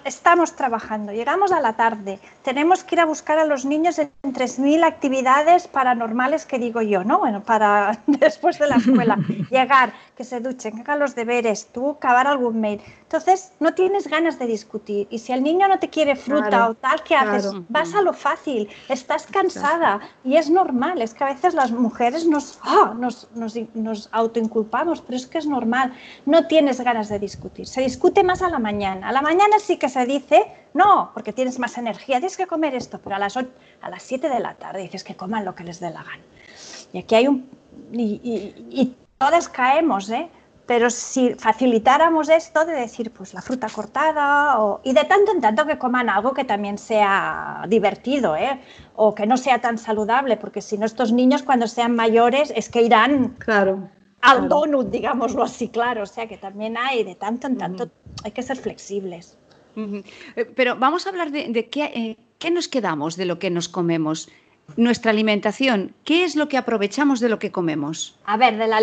estamos 0.04 0.56
trabajando, 0.56 1.12
llegamos 1.12 1.52
a 1.52 1.60
la 1.60 1.74
tarde, 1.74 2.18
tenemos 2.42 2.82
que 2.82 2.96
ir 2.96 3.00
a 3.00 3.04
buscar 3.04 3.38
a 3.38 3.44
los 3.44 3.64
niños 3.64 3.98
en 3.98 4.10
3.000 4.22 4.84
actividades 4.84 5.68
paranormales 5.68 6.46
que 6.46 6.58
digo 6.58 6.82
yo, 6.82 7.04
¿no? 7.04 7.20
Bueno, 7.20 7.42
para 7.42 7.98
después 8.06 8.58
de 8.58 8.68
la 8.68 8.76
escuela, 8.76 9.18
llegar, 9.50 9.92
que 10.16 10.24
se 10.24 10.40
duchen, 10.40 10.74
que 10.74 10.80
hagan 10.82 10.98
los 10.98 11.14
deberes, 11.14 11.68
tú 11.72 11.90
acabar 11.90 12.26
algún 12.26 12.60
mail. 12.60 12.80
Entonces, 13.02 13.52
no 13.60 13.72
tienes 13.72 14.06
ganas 14.06 14.38
de 14.38 14.46
discutir. 14.46 15.06
Y 15.10 15.20
si 15.20 15.32
el 15.32 15.42
niño 15.42 15.66
no 15.66 15.78
te 15.78 15.88
quiere 15.88 16.14
fruta 16.14 16.68
o 16.68 16.74
tal, 16.74 17.02
¿qué 17.04 17.16
haces? 17.16 17.50
Vas 17.68 17.94
a 17.94 18.02
lo 18.02 18.12
fácil, 18.12 18.68
estás 18.88 19.26
cansada 19.26 20.00
y 20.24 20.36
es 20.36 20.50
normal. 20.50 21.00
Es 21.00 21.14
que 21.14 21.24
a 21.24 21.28
veces 21.28 21.54
las 21.54 21.70
mujeres 21.70 22.26
nos, 22.26 22.58
¡ah! 22.64 22.94
nos, 22.98 23.28
nos, 23.34 23.54
nos 23.74 24.10
autoinculpamos, 24.12 25.00
pero 25.00 25.16
es 25.16 25.26
que 25.26 25.38
es 25.38 25.46
normal. 25.46 25.94
No 26.26 26.46
tienes 26.48 26.80
ganas 26.82 27.08
de 27.08 27.18
discutir. 27.18 27.66
Se 27.66 27.80
discute 27.80 28.22
más 28.24 28.42
a 28.42 28.50
la 28.50 28.58
mañana. 28.58 29.08
A 29.08 29.12
la 29.12 29.22
mañana 29.22 29.58
sí 29.68 29.76
que 29.76 29.90
se 29.90 30.06
dice, 30.06 30.46
no, 30.72 31.10
porque 31.12 31.34
tienes 31.34 31.58
más 31.58 31.76
energía, 31.76 32.16
tienes 32.16 32.38
que 32.38 32.46
comer 32.46 32.74
esto, 32.74 32.98
pero 33.04 33.16
a 33.16 33.18
las, 33.18 33.36
a 33.36 33.90
las 33.90 34.02
7 34.02 34.30
de 34.30 34.40
la 34.40 34.54
tarde 34.54 34.80
dices 34.80 35.04
que 35.04 35.14
coman 35.14 35.44
lo 35.44 35.54
que 35.54 35.62
les 35.62 35.78
dé 35.78 35.90
la 35.90 36.02
gana. 36.02 36.24
Y 36.94 36.98
aquí 37.00 37.14
hay 37.14 37.28
un... 37.28 37.46
Y, 37.92 38.96
todas 39.18 39.48
caemos, 39.48 40.08
¿eh? 40.10 40.28
Pero 40.64 40.90
si 40.90 41.34
facilitáramos 41.34 42.28
esto 42.28 42.64
de 42.64 42.72
decir, 42.72 43.10
pues 43.10 43.34
la 43.34 43.42
fruta 43.42 43.66
cortada, 43.68 44.60
o, 44.60 44.80
y 44.84 44.92
de 44.92 45.04
tanto 45.04 45.32
en 45.32 45.40
tanto 45.40 45.66
que 45.66 45.76
coman 45.76 46.08
algo 46.08 46.32
que 46.32 46.44
también 46.44 46.78
sea 46.78 47.64
divertido, 47.68 48.36
¿eh? 48.36 48.60
o 48.94 49.14
que 49.14 49.26
no 49.26 49.36
sea 49.36 49.60
tan 49.60 49.76
saludable, 49.76 50.36
porque 50.36 50.62
si 50.62 50.78
no 50.78 50.86
estos 50.86 51.10
niños 51.12 51.42
cuando 51.42 51.66
sean 51.66 51.96
mayores 51.96 52.52
es 52.54 52.68
que 52.68 52.82
irán 52.82 53.34
claro, 53.38 53.88
al 54.20 54.48
donut, 54.48 54.88
digámoslo 54.88 55.42
así, 55.42 55.68
claro, 55.68 56.04
o 56.04 56.06
sea 56.06 56.28
que 56.28 56.38
también 56.38 56.76
hay, 56.76 57.02
de 57.02 57.16
tanto 57.16 57.48
en 57.48 57.58
tanto, 57.58 57.90
hay 58.24 58.30
que 58.30 58.42
ser 58.42 58.56
flexibles. 58.56 59.36
Eh, 60.36 60.44
pero 60.56 60.76
vamos 60.76 61.06
a 61.06 61.10
hablar 61.10 61.30
de, 61.30 61.40
eh, 61.42 62.16
qué, 62.38 62.50
nos 62.50 62.68
quedamos 62.68 63.16
de 63.16 63.24
lo 63.24 63.38
que 63.38 63.50
nos 63.50 63.68
comemos. 63.68 64.28
Nuestra 64.76 65.12
alimentación, 65.12 65.94
¿qué 66.04 66.24
es 66.24 66.36
lo 66.36 66.48
que 66.48 66.58
aprovechamos 66.58 67.20
de 67.20 67.30
lo 67.30 67.38
que 67.38 67.50
comemos? 67.50 68.18
A 68.26 68.36
ver, 68.36 68.58
de 68.58 68.66
la 68.66 68.82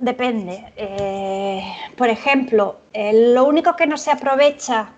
depende. 0.00 0.72
Eh, 0.76 1.62
por 1.96 2.08
ejemplo, 2.08 2.80
lo 2.92 3.44
único 3.44 3.76
que 3.76 3.86
no 3.86 3.96
se 3.96 4.10
aprovecha, 4.10 4.90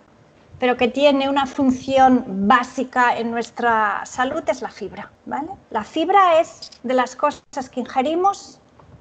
pero 0.58 0.78
que 0.78 0.88
tiene 0.88 1.28
una 1.28 1.44
función 1.44 2.24
básica 2.48 3.18
en 3.18 3.30
nuestra 3.30 4.00
salud 4.06 4.42
es 4.48 4.62
la 4.62 4.70
fibra. 4.70 5.12
¿vale? 5.26 5.48
La 5.70 5.84
fibra 5.84 6.40
es 6.40 6.70
de 6.82 6.94
las 6.94 7.16
cosas 7.16 7.68
que 7.70 7.80
ingerimos 7.80 8.60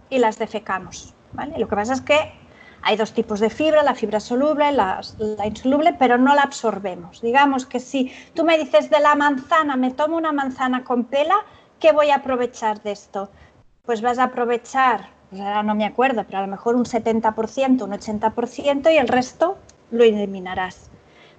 y 0.09 0.17
las 0.17 0.37
defecamos. 0.37 1.13
¿vale? 1.31 1.57
Lo 1.57 1.69
que 1.69 1.75
pasa 1.75 1.93
es 1.93 2.01
que 2.01 2.33
hay 2.83 2.97
dos 2.97 3.13
tipos 3.13 3.39
de 3.39 3.49
fibra, 3.49 3.81
la 3.81 3.95
fibra 3.95 4.19
soluble, 4.19 4.71
la, 4.71 5.01
la, 5.17 5.47
insoluble, 5.47 5.95
pero 5.97 6.17
no 6.17 6.35
la 6.35 6.41
absorbemos. 6.41 7.21
Digamos 7.21 7.65
que 7.65 7.79
si 7.79 8.11
tú 8.35 8.43
me 8.43 8.57
dices 8.57 8.89
de 8.89 8.99
la 8.99 9.15
manzana, 9.15 9.77
me 9.77 9.91
tomo 9.91 10.17
una 10.17 10.33
manzana 10.33 10.83
con 10.83 11.05
pela, 11.05 11.35
¿qué 11.79 11.93
voy 11.93 12.09
a 12.09 12.15
aprovechar 12.15 12.81
de 12.83 12.91
esto? 12.91 13.29
Pues 13.83 14.01
vas 14.01 14.19
a 14.19 14.25
aprovechar, 14.25 15.09
pues 15.29 15.41
ahora 15.41 15.63
no 15.63 15.75
me 15.75 15.85
acuerdo, 15.85 16.25
pero 16.25 16.39
a 16.39 16.41
lo 16.41 16.47
mejor 16.47 16.75
un 16.75 16.85
70%, 16.85 17.83
un 17.83 17.91
80% 17.91 18.93
y 18.93 18.97
el 18.97 19.07
resto 19.07 19.57
lo 19.91 20.03
eliminarás. 20.03 20.89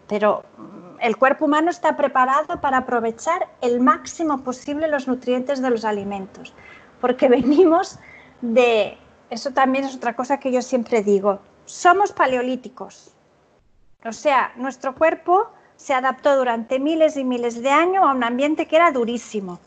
Pero 0.08 0.44
mm, 0.56 1.00
el 1.00 1.16
cuerpo 1.18 1.44
humano 1.44 1.70
está 1.70 1.94
preparado 1.96 2.60
para 2.62 2.78
aprovechar 2.78 3.48
el 3.60 3.80
máximo 3.80 4.42
posible 4.42 4.88
los 4.88 5.08
nutrientes 5.08 5.60
de 5.60 5.70
los 5.70 5.84
alimentos, 5.84 6.54
porque 7.00 7.28
venimos 7.36 7.98
de 8.40 8.96
eso 9.30 9.50
también 9.50 9.84
es 9.84 9.96
otra 9.96 10.14
cosa 10.14 10.38
que 10.38 10.52
yo 10.52 10.62
siempre 10.62 11.02
digo. 11.02 11.40
Somos 11.64 12.12
paleolíticos. 12.12 13.10
O 14.04 14.12
sea, 14.12 14.52
nuestro 14.56 14.94
cuerpo 14.94 15.48
se 15.76 15.94
adaptó 15.94 16.36
durante 16.36 16.78
miles 16.78 17.16
y 17.16 17.24
miles 17.24 17.62
de 17.62 17.70
años 17.70 18.04
a 18.04 18.12
un 18.12 18.22
ambiente 18.22 18.66
que 18.66 18.76
era 18.76 18.92
durísimo. 18.92 19.58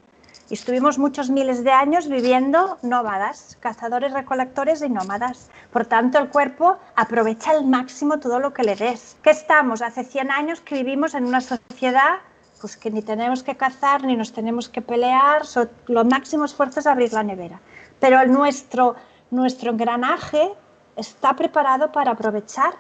Y 0.50 0.54
estuvimos 0.54 0.98
muchos 0.98 1.30
miles 1.30 1.64
de 1.64 1.72
años 1.72 2.08
viviendo 2.08 2.78
nómadas, 2.82 3.58
cazadores, 3.60 4.14
recolectores 4.14 4.82
y 4.82 4.90
nómadas. 4.90 5.50
Por 5.74 5.86
tanto, 5.86 6.20
el 6.20 6.30
cuerpo 6.30 6.78
aprovecha 6.96 7.52
al 7.52 7.66
máximo 7.66 8.20
todo 8.20 8.40
lo 8.40 8.54
que 8.54 8.64
le 8.64 8.76
des. 8.76 9.18
¿Qué 9.24 9.32
estamos? 9.32 9.82
Hace 9.82 10.06
100 10.06 10.32
años 10.32 10.62
que 10.62 10.76
vivimos 10.76 11.16
en 11.16 11.26
una 11.26 11.42
sociedad 11.42 12.20
pues 12.60 12.76
que 12.76 12.90
ni 12.90 13.02
tenemos 13.02 13.44
que 13.44 13.56
cazar, 13.56 14.04
ni 14.04 14.16
nos 14.16 14.34
tenemos 14.34 14.70
que 14.70 14.82
pelear, 14.82 15.44
lo 15.88 16.06
máximo 16.06 16.46
esfuerzo 16.46 16.80
es 16.80 16.88
abrir 16.88 17.14
la 17.14 17.24
nevera. 17.24 17.60
Pero 18.00 18.20
el 18.20 18.32
nuestro 18.32 18.96
nuestro 19.32 19.72
engranaje 19.72 20.54
está 20.96 21.36
preparado 21.36 21.92
para 21.92 22.12
aprovechar 22.12 22.74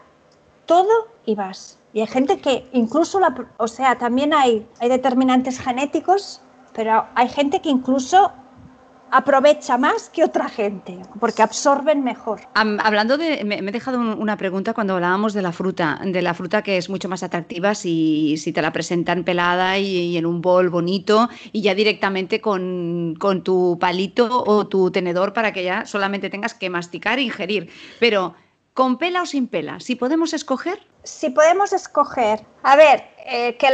todo 0.66 1.08
y 1.26 1.36
más. 1.36 1.80
Y 1.94 2.02
hay 2.02 2.08
gente 2.08 2.40
que 2.40 2.68
incluso, 2.74 3.20
o 3.58 3.68
sea, 3.68 3.98
también 3.98 4.34
hay, 4.34 4.68
hay 4.80 4.90
determinantes 4.90 5.60
genéticos, 5.60 6.42
pero 6.74 7.06
hay 7.16 7.30
gente 7.30 7.62
que 7.62 7.70
incluso 7.70 8.32
aprovecha 9.12 9.78
más 9.78 10.10
que 10.10 10.24
otra 10.24 10.50
gente, 10.50 10.98
porque 11.20 11.42
absorben 11.42 12.04
mejor. 12.04 12.42
Hablando 12.54 13.18
de, 13.18 13.44
me, 13.44 13.58
he 13.58 13.72
dejado 13.72 14.00
una 14.00 14.38
pregunta 14.38 14.74
cuando 14.74 14.96
hablábamos 14.96 15.34
de 15.34 15.42
la 15.42 15.52
fruta, 15.52 16.00
de 16.04 16.22
la 16.22 16.34
fruta 16.34 16.62
que 16.62 16.78
es 16.78 16.90
mucho 16.90 17.10
más 17.10 17.24
atractiva 17.24 17.76
si, 17.76 18.38
si 18.38 18.52
te 18.52 18.62
la 18.62 18.72
presentan 18.72 19.24
pelada 19.24 19.78
y, 19.78 20.18
en 20.18 20.26
un 20.26 20.42
bol 20.42 20.70
bonito 20.70 21.30
y 21.52 21.62
ya 21.62 21.76
directamente 21.76 22.42
con, 22.42 23.16
con, 23.20 23.44
tu 23.44 23.78
palito 23.80 24.44
o 24.46 24.68
tu 24.68 24.92
tenedor 24.92 25.34
para 25.34 25.54
que 25.54 25.64
ya 25.64 25.86
solamente 25.86 26.30
tengas 26.30 26.54
que 26.54 26.70
masticar 26.70 27.20
e 27.20 27.24
ingerir. 27.24 27.70
Pero, 28.00 28.36
¿con 28.78 29.00
pela 29.00 29.24
o 29.24 29.26
sin 29.26 29.48
pela? 29.48 29.80
Si 29.80 29.96
podemos 29.96 30.36
escoger. 30.36 30.78
Si 31.04 31.32
podemos 31.32 31.74
escoger. 31.74 32.46
A 32.62 32.76
ver, 32.76 33.04
eh, 33.26 33.58
que 33.58 33.68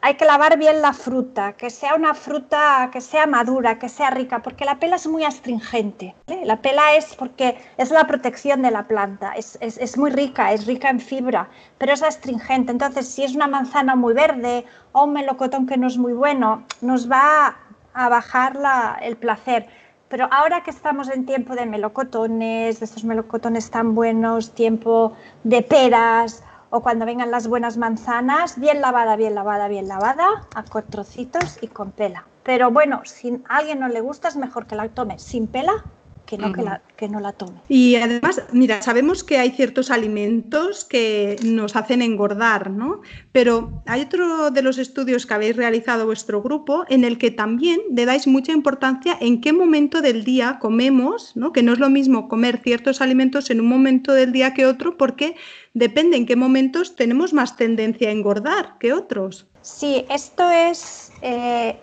hay 0.00 0.14
que 0.14 0.24
lavar 0.24 0.56
bien 0.56 0.80
la 0.80 0.94
fruta, 0.94 1.52
que 1.52 1.68
sea 1.68 1.94
una 1.94 2.14
fruta 2.14 2.88
que 2.90 3.02
sea 3.02 3.26
madura, 3.26 3.78
que 3.78 3.90
sea 3.90 4.08
rica, 4.08 4.40
porque 4.40 4.64
la 4.64 4.78
pela 4.78 4.96
es 4.96 5.06
muy 5.06 5.24
astringente. 5.24 6.14
La 6.42 6.56
pela 6.62 6.94
es 6.94 7.14
porque 7.14 7.58
es 7.76 7.90
la 7.90 8.06
protección 8.06 8.62
de 8.62 8.70
la 8.70 8.88
planta, 8.88 9.34
es, 9.34 9.58
es, 9.60 9.98
muy 9.98 10.10
rica, 10.10 10.50
es 10.54 10.64
rica 10.64 10.88
en 10.88 11.00
fibra, 11.00 11.50
pero 11.76 11.92
es 11.92 12.02
astringente. 12.02 12.72
Entonces, 12.72 13.06
si 13.06 13.24
es 13.24 13.34
una 13.34 13.48
manzana 13.48 13.94
muy 13.94 14.14
verde 14.14 14.64
o 14.92 15.04
un 15.04 15.12
melocotón 15.12 15.66
que 15.66 15.76
no 15.76 15.86
es 15.86 15.98
muy 15.98 16.14
bueno, 16.14 16.64
nos 16.80 17.10
va 17.10 17.58
a 17.92 18.08
bajar 18.08 18.56
la, 18.56 18.98
el 19.02 19.18
placer. 19.18 19.68
Pero 20.08 20.28
ahora 20.30 20.62
que 20.62 20.70
estamos 20.70 21.08
en 21.08 21.26
tiempo 21.26 21.54
de 21.54 21.66
melocotones, 21.66 22.78
de 22.78 22.84
estos 22.84 23.04
melocotones 23.04 23.70
tan 23.70 23.94
buenos, 23.94 24.52
tiempo 24.52 25.16
de 25.42 25.62
peras, 25.62 26.44
o 26.70 26.80
cuando 26.80 27.06
vengan 27.06 27.30
las 27.30 27.48
buenas 27.48 27.76
manzanas, 27.76 28.58
bien 28.58 28.80
lavada, 28.80 29.16
bien 29.16 29.34
lavada, 29.34 29.66
bien 29.66 29.88
lavada, 29.88 30.44
a 30.54 30.62
trocitos 30.62 31.58
y 31.60 31.68
con 31.68 31.90
pela. 31.90 32.24
Pero 32.44 32.70
bueno, 32.70 33.02
si 33.04 33.42
a 33.48 33.56
alguien 33.56 33.80
no 33.80 33.88
le 33.88 34.00
gusta, 34.00 34.28
es 34.28 34.36
mejor 34.36 34.66
que 34.66 34.76
la 34.76 34.88
tome 34.88 35.18
sin 35.18 35.48
pela 35.48 35.84
que 36.26 36.36
no, 36.36 36.52
que, 36.52 36.62
la, 36.62 36.82
que 36.96 37.08
no 37.08 37.20
la 37.20 37.32
tome. 37.32 37.60
Y 37.68 37.94
además, 37.96 38.42
mira, 38.52 38.82
sabemos 38.82 39.24
que 39.24 39.38
hay 39.38 39.50
ciertos 39.50 39.90
alimentos 39.90 40.84
que 40.84 41.36
nos 41.42 41.76
hacen 41.76 42.02
engordar, 42.02 42.70
¿no? 42.70 43.00
Pero 43.32 43.82
hay 43.86 44.02
otro 44.02 44.50
de 44.50 44.62
los 44.62 44.78
estudios 44.78 45.24
que 45.24 45.34
habéis 45.34 45.56
realizado 45.56 46.04
vuestro 46.04 46.42
grupo 46.42 46.84
en 46.88 47.04
el 47.04 47.16
que 47.16 47.30
también 47.30 47.80
le 47.90 48.04
dais 48.04 48.26
mucha 48.26 48.52
importancia 48.52 49.16
en 49.20 49.40
qué 49.40 49.52
momento 49.52 50.02
del 50.02 50.24
día 50.24 50.58
comemos, 50.60 51.36
¿no? 51.36 51.52
Que 51.52 51.62
no 51.62 51.72
es 51.72 51.78
lo 51.78 51.88
mismo 51.88 52.28
comer 52.28 52.60
ciertos 52.62 53.00
alimentos 53.00 53.48
en 53.50 53.60
un 53.60 53.68
momento 53.68 54.12
del 54.12 54.32
día 54.32 54.52
que 54.52 54.66
otro 54.66 54.96
porque 54.96 55.36
depende 55.74 56.16
en 56.16 56.26
qué 56.26 56.36
momentos 56.36 56.96
tenemos 56.96 57.32
más 57.32 57.56
tendencia 57.56 58.08
a 58.08 58.12
engordar 58.12 58.76
que 58.80 58.92
otros. 58.92 59.46
Sí, 59.62 60.04
esto 60.10 60.50
es, 60.50 61.12
eh, 61.22 61.76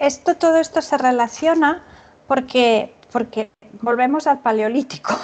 esto, 0.00 0.34
todo 0.36 0.58
esto 0.58 0.82
se 0.82 0.98
relaciona 0.98 1.84
porque, 2.26 2.92
porque 3.12 3.50
volvemos 3.80 4.26
al 4.26 4.40
paleolítico. 4.40 5.14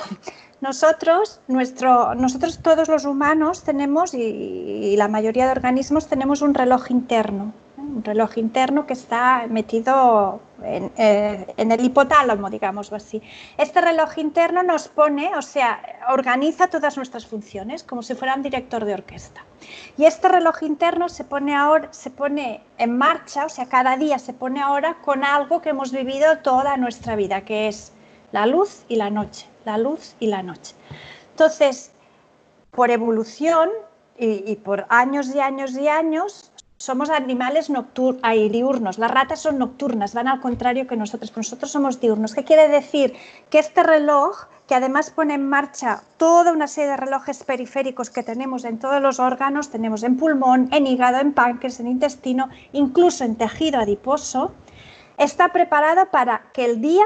Nosotros, 0.63 1.41
nuestro, 1.49 2.15
nosotros 2.15 2.61
todos 2.63 2.87
los 2.87 3.05
humanos 3.05 3.65
tenemos, 3.65 4.15
y, 4.15 4.95
la 4.97 5.09
mayoría 5.09 5.47
de 5.47 5.51
organismos 5.51 6.07
tenemos 6.07 6.41
un 6.41 6.55
reloj 6.55 6.89
interno, 6.93 7.53
un 7.77 8.05
reloj 8.05 8.39
interno 8.39 8.87
que 8.87 8.93
está 8.93 9.49
metido 9.51 10.41
en, 10.63 10.93
eh, 10.97 11.53
en, 11.57 11.73
el 11.73 11.85
hipotálamo, 11.85 12.49
digamos 12.49 12.93
así. 12.93 13.21
Este 13.59 13.81
reloj 13.81 14.17
interno 14.19 14.63
nos 14.63 14.87
pone, 14.87 15.33
o 15.37 15.43
sea, 15.43 15.83
organiza 16.09 16.69
todas 16.69 16.97
nuestras 16.97 17.27
funciones 17.27 17.83
como 17.83 18.05
si 18.05 18.15
fuera 18.15 18.37
un 18.37 18.45
director 18.45 18.85
de 18.85 18.95
orquesta. 18.95 19.45
Y 19.99 20.05
este 20.05 20.29
reloj 20.29 20.63
interno 20.63 21.09
se 21.09 21.25
pone 21.25 21.57
ahora, 21.57 21.89
se 21.91 22.11
pone 22.11 22.63
en 22.79 22.97
marcha, 22.97 23.47
o 23.47 23.49
sea, 23.49 23.67
cada 23.67 23.97
día 23.97 24.21
se 24.21 24.33
pone 24.33 24.63
ahora 24.63 24.99
con 25.05 25.25
algo 25.25 25.61
que 25.61 25.71
hemos 25.71 25.91
vivido 25.91 26.39
toda 26.39 26.77
nuestra 26.77 27.17
vida, 27.17 27.41
que 27.41 27.67
es 27.67 27.93
la 28.33 28.47
luz 28.47 28.85
y 28.89 28.97
la 28.97 29.11
noche, 29.11 29.47
la 29.65 29.79
luz 29.79 30.15
y 30.19 30.27
la 30.27 30.43
noche. 30.43 30.75
Entonces, 31.31 31.93
por 32.71 32.91
evolución 32.91 33.71
y, 34.19 34.57
por 34.57 34.87
años 34.89 35.35
y 35.35 35.41
años 35.41 35.73
y 35.73 35.89
años, 35.89 36.53
somos 36.77 37.11
animales 37.11 37.71
y 37.71 38.49
diurnos. 38.49 38.99
Las 38.99 39.11
ratas 39.11 39.41
son 39.41 39.59
nocturnas, 39.59 40.15
van 40.15 40.27
al 40.27 40.41
contrario 40.41 40.87
que 40.87 40.97
nosotros. 40.97 41.37
Nosotros 41.37 41.71
somos 41.71 42.01
diurnos. 42.01 42.35
¿Qué 42.35 42.43
quiere 42.43 42.69
decir? 42.69 43.15
Que 43.51 43.61
este 43.61 43.83
reloj, 43.83 44.47
que 44.67 44.75
además 44.75 45.11
pone 45.11 45.35
en 45.35 45.49
marcha 45.49 46.03
toda 46.17 46.53
una 46.53 46.67
serie 46.67 46.91
de 46.91 46.97
relojes 46.97 47.45
periféricos 47.45 48.11
que 48.11 48.23
tenemos 48.23 48.65
en 48.65 48.79
todos 48.79 49.01
los 49.01 49.21
órganos, 49.21 49.71
tenemos 49.71 50.03
en 50.03 50.17
pulmón, 50.17 50.69
en 50.73 50.87
hígado, 50.87 51.19
en 51.19 51.33
páncreas, 51.33 51.79
en 51.79 51.87
intestino, 51.87 52.49
incluso 52.73 53.23
en 53.25 53.37
tejido 53.37 53.79
adiposo, 53.79 54.53
está 55.19 55.53
preparado 55.53 56.11
para 56.11 56.51
que 56.53 56.65
el 56.65 56.81
día 56.81 57.05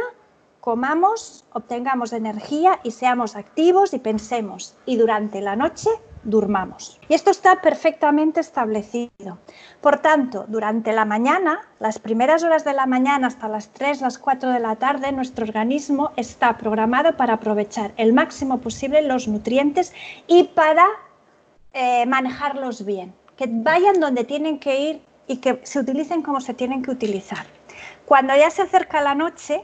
comamos, 0.67 1.45
obtengamos 1.53 2.13
energía 2.13 2.81
y 2.83 2.91
seamos 2.91 3.37
activos 3.37 3.95
y 3.95 4.01
pensemos. 4.01 4.75
Y 4.85 4.97
durante 4.97 5.41
la 5.41 5.55
noche 5.55 5.89
durmamos. 6.25 6.99
Y 7.09 7.15
esto 7.15 7.31
está 7.31 7.61
perfectamente 7.63 8.41
establecido. 8.41 9.39
Por 9.81 9.99
tanto, 9.99 10.45
durante 10.49 10.93
la 10.93 11.05
mañana, 11.05 11.61
las 11.79 12.01
primeras 12.01 12.43
horas 12.43 12.65
de 12.65 12.73
la 12.73 12.87
mañana 12.87 13.29
hasta 13.29 13.47
las 13.47 13.69
3, 13.69 14.01
las 14.01 14.19
4 14.19 14.51
de 14.51 14.59
la 14.59 14.75
tarde, 14.75 15.13
nuestro 15.13 15.45
organismo 15.45 16.11
está 16.17 16.57
programado 16.57 17.17
para 17.17 17.35
aprovechar 17.35 17.93
el 17.97 18.13
máximo 18.13 18.59
posible 18.59 19.03
los 19.03 19.29
nutrientes 19.29 19.93
y 20.27 20.49
para 20.49 20.85
eh, 21.75 22.07
manejarlos 22.07 22.85
bien, 22.85 23.15
que 23.37 23.47
vayan 23.49 24.01
donde 24.01 24.25
tienen 24.25 24.59
que 24.59 24.81
ir 24.81 25.03
y 25.29 25.37
que 25.37 25.61
se 25.63 25.79
utilicen 25.79 26.23
como 26.23 26.41
se 26.41 26.55
tienen 26.55 26.83
que 26.83 26.91
utilizar. 26.91 27.47
Cuando 28.05 28.35
ya 28.35 28.51
se 28.51 28.63
acerca 28.63 29.01
la 29.01 29.15
noche. 29.15 29.63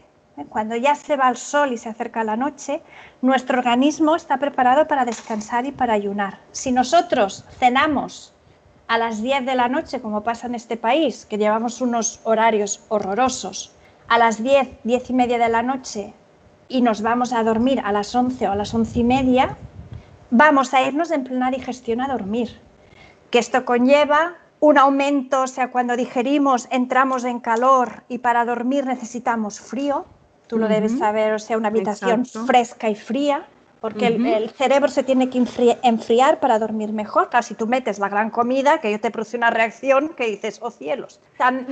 Cuando 0.49 0.77
ya 0.77 0.95
se 0.95 1.16
va 1.16 1.29
el 1.29 1.37
sol 1.37 1.73
y 1.73 1.79
se 1.79 1.90
acerca 1.90 2.25
la 2.25 2.37
noche, 2.37 2.83
nuestro 3.21 3.59
organismo 3.59 4.16
está 4.16 4.38
preparado 4.38 4.88
para 4.88 5.05
descansar 5.05 5.66
y 5.66 5.73
para 5.73 5.92
ayunar. 5.92 6.38
Si 6.53 6.73
nosotros 6.73 7.45
cenamos 7.59 8.33
a 8.88 8.97
las 8.97 9.23
10 9.23 9.45
de 9.45 9.55
la 9.55 9.68
noche, 9.68 10.01
como 10.01 10.23
pasa 10.23 10.47
en 10.47 10.55
este 10.55 10.77
país, 10.77 11.27
que 11.27 11.37
llevamos 11.37 11.81
unos 11.83 12.21
horarios 12.25 12.83
horrorosos, 12.88 13.73
a 14.09 14.18
las 14.18 14.42
10, 14.42 14.81
10 14.85 15.11
y 15.11 15.12
media 15.12 15.38
de 15.38 15.49
la 15.49 15.62
noche 15.62 16.14
y 16.68 16.81
nos 16.81 17.03
vamos 17.03 17.33
a 17.33 17.42
dormir 17.42 17.81
a 17.85 17.92
las 17.92 18.14
11 18.14 18.49
o 18.49 18.53
a 18.53 18.57
las 18.57 18.73
11 18.73 18.99
y 18.99 19.05
media, 19.05 19.57
vamos 20.31 20.73
a 20.73 20.83
irnos 20.83 21.11
en 21.11 21.25
plena 21.25 21.51
digestión 21.51 22.01
a 22.01 22.09
dormir. 22.09 22.59
Que 23.31 23.38
esto 23.38 23.64
conlleva 23.64 24.37
un 24.61 24.79
aumento, 24.79 25.42
o 25.42 25.47
sea, 25.47 25.71
cuando 25.71 25.97
digerimos 25.97 26.68
entramos 26.71 27.25
en 27.25 27.40
calor 27.40 28.05
y 28.09 28.18
para 28.18 28.45
dormir 28.45 28.87
necesitamos 28.87 29.61
frío, 29.61 30.07
tú 30.52 30.58
lo 30.58 30.68
debes 30.68 30.98
saber, 30.98 31.32
o 31.32 31.38
sea, 31.38 31.56
una 31.56 31.68
habitación 31.68 32.26
fresca 32.26 32.90
y 32.90 32.94
fría, 32.94 33.46
porque 33.80 34.08
el, 34.08 34.50
cerebro 34.50 34.90
se 34.90 35.02
tiene 35.02 35.30
que 35.30 35.42
enfriar 35.82 36.40
para 36.40 36.58
dormir 36.58 36.92
mejor. 36.92 37.30
Claro, 37.30 37.42
si 37.42 37.54
tú 37.54 37.66
metes 37.66 37.98
la 37.98 38.10
gran 38.10 38.28
comida, 38.28 38.78
que 38.78 38.98
te 38.98 39.10
produce 39.10 39.38
una 39.38 39.48
reacción 39.48 40.10
que 40.10 40.26
dices, 40.26 40.58
oh 40.60 40.70
cielos. 40.70 41.20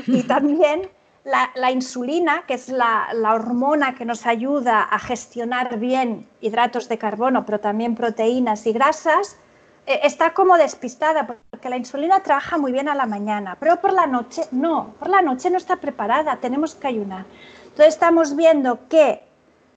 y 0.06 0.22
también 0.22 0.88
la, 1.24 1.70
insulina, 1.70 2.44
que 2.46 2.54
es 2.54 2.70
la, 2.70 3.08
hormona 3.34 3.94
que 3.94 4.06
nos 4.06 4.24
ayuda 4.24 4.80
a 4.84 4.98
gestionar 4.98 5.78
bien 5.78 6.26
hidratos 6.40 6.88
de 6.88 6.96
carbono, 6.96 7.44
pero 7.44 7.60
también 7.60 7.94
proteínas 7.94 8.66
y 8.66 8.72
grasas, 8.72 9.36
eh, 9.86 10.00
está 10.04 10.32
como 10.32 10.56
despistada, 10.56 11.26
porque 11.50 11.68
la 11.68 11.76
insulina 11.76 12.20
trabaja 12.20 12.56
muy 12.56 12.72
bien 12.72 12.88
a 12.88 12.94
la 12.94 13.04
mañana, 13.04 13.58
pero 13.60 13.78
por 13.78 13.92
la 13.92 14.06
noche 14.06 14.44
no, 14.52 14.94
por 14.98 15.10
la 15.10 15.20
noche 15.20 15.50
no 15.50 15.58
está 15.58 15.76
preparada, 15.76 16.36
tenemos 16.36 16.74
que 16.74 16.86
ayunar. 16.86 17.26
Entonces 17.80 17.94
estamos 17.94 18.36
viendo 18.36 18.88
que 18.88 19.22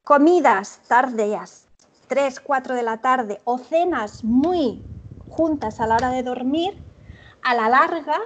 comidas 0.04 0.82
tardías, 0.90 1.68
3, 2.08 2.42
4 2.42 2.76
de 2.76 2.84
la 2.84 2.98
tarde 2.98 3.40
o 3.46 3.58
cenas 3.58 4.26
muy 4.26 4.82
juntas 5.30 5.80
a 5.80 5.88
la 5.88 5.96
hora 5.96 6.10
de 6.10 6.22
dormir, 6.22 6.78
a 7.44 7.56
la 7.56 7.70
larga 7.70 8.20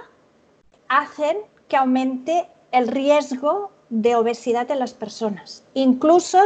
hacen 0.88 1.36
que 1.68 1.76
aumente 1.76 2.48
el 2.72 2.88
riesgo 2.88 3.70
de 3.88 4.16
obesidad 4.16 4.68
en 4.72 4.80
las 4.80 4.94
personas. 4.94 5.62
Incluso 5.74 6.40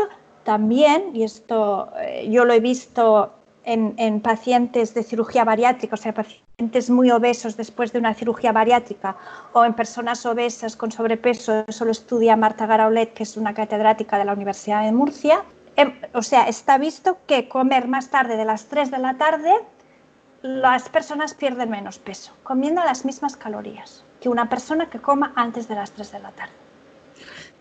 también, 0.44 1.16
y 1.16 1.22
esto 1.22 1.88
eh, 2.02 2.28
yo 2.30 2.44
lo 2.44 2.52
he 2.52 2.60
visto 2.60 3.32
en, 3.64 3.94
en, 3.96 4.20
pacientes 4.20 4.92
de 4.92 5.04
cirugía 5.04 5.46
bariátrica, 5.46 5.94
o 5.94 5.96
sea, 5.96 6.12
pacientes 6.12 6.51
muy 6.90 7.10
obesos 7.10 7.56
después 7.56 7.92
de 7.92 7.98
una 7.98 8.14
cirugía 8.14 8.52
bariátrica 8.52 9.16
o 9.52 9.64
en 9.64 9.74
personas 9.74 10.24
obesas 10.26 10.76
con 10.76 10.92
sobrepeso, 10.92 11.64
eso 11.66 11.84
lo 11.84 11.90
estudia 11.90 12.36
Marta 12.36 12.66
Garaulet, 12.66 13.12
que 13.12 13.22
es 13.22 13.36
una 13.36 13.54
catedrática 13.54 14.18
de 14.18 14.24
la 14.24 14.32
Universidad 14.32 14.84
de 14.84 14.92
Murcia. 14.92 15.42
Em, 15.76 15.94
o 16.12 16.22
sea, 16.22 16.48
está 16.48 16.78
visto 16.78 17.18
que 17.26 17.48
comer 17.48 17.88
más 17.88 18.10
tarde 18.10 18.36
de 18.36 18.44
las 18.44 18.66
3 18.66 18.90
de 18.90 18.98
la 18.98 19.16
tarde, 19.16 19.52
las 20.42 20.88
personas 20.88 21.34
pierden 21.34 21.70
menos 21.70 21.98
peso, 21.98 22.32
comiendo 22.42 22.82
las 22.84 23.04
mismas 23.04 23.36
calorías 23.36 24.04
que 24.20 24.28
una 24.28 24.48
persona 24.48 24.88
que 24.88 25.00
coma 25.00 25.32
antes 25.34 25.66
de 25.66 25.74
las 25.74 25.90
3 25.90 26.12
de 26.12 26.20
la 26.20 26.30
tarde. 26.30 26.61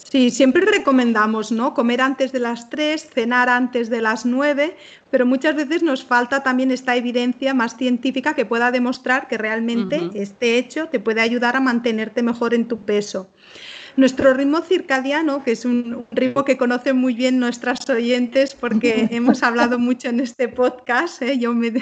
Sí, 0.09 0.29
siempre 0.29 0.65
recomendamos, 0.65 1.51
¿no? 1.51 1.73
Comer 1.73 2.01
antes 2.01 2.31
de 2.31 2.39
las 2.39 2.69
3, 2.69 3.09
cenar 3.13 3.49
antes 3.49 3.89
de 3.89 4.01
las 4.01 4.25
9, 4.25 4.75
pero 5.09 5.25
muchas 5.25 5.55
veces 5.55 5.83
nos 5.83 6.03
falta 6.03 6.43
también 6.43 6.71
esta 6.71 6.95
evidencia 6.95 7.53
más 7.53 7.77
científica 7.77 8.33
que 8.33 8.45
pueda 8.45 8.71
demostrar 8.71 9.27
que 9.27 9.37
realmente 9.37 10.09
este 10.13 10.57
hecho 10.57 10.87
te 10.87 10.99
puede 10.99 11.21
ayudar 11.21 11.55
a 11.55 11.61
mantenerte 11.61 12.23
mejor 12.23 12.53
en 12.53 12.67
tu 12.67 12.79
peso. 12.79 13.29
Nuestro 13.97 14.33
ritmo 14.33 14.61
circadiano, 14.61 15.43
que 15.43 15.51
es 15.51 15.65
un 15.65 16.05
ritmo 16.11 16.45
que 16.45 16.57
conocen 16.57 16.97
muy 16.97 17.13
bien 17.13 17.39
nuestras 17.39 17.89
oyentes 17.89 18.55
porque 18.55 19.07
hemos 19.11 19.43
hablado 19.43 19.79
mucho 19.79 20.09
en 20.09 20.19
este 20.19 20.47
podcast, 20.47 21.21
¿eh? 21.21 21.37
yo 21.37 21.53
me 21.53 21.73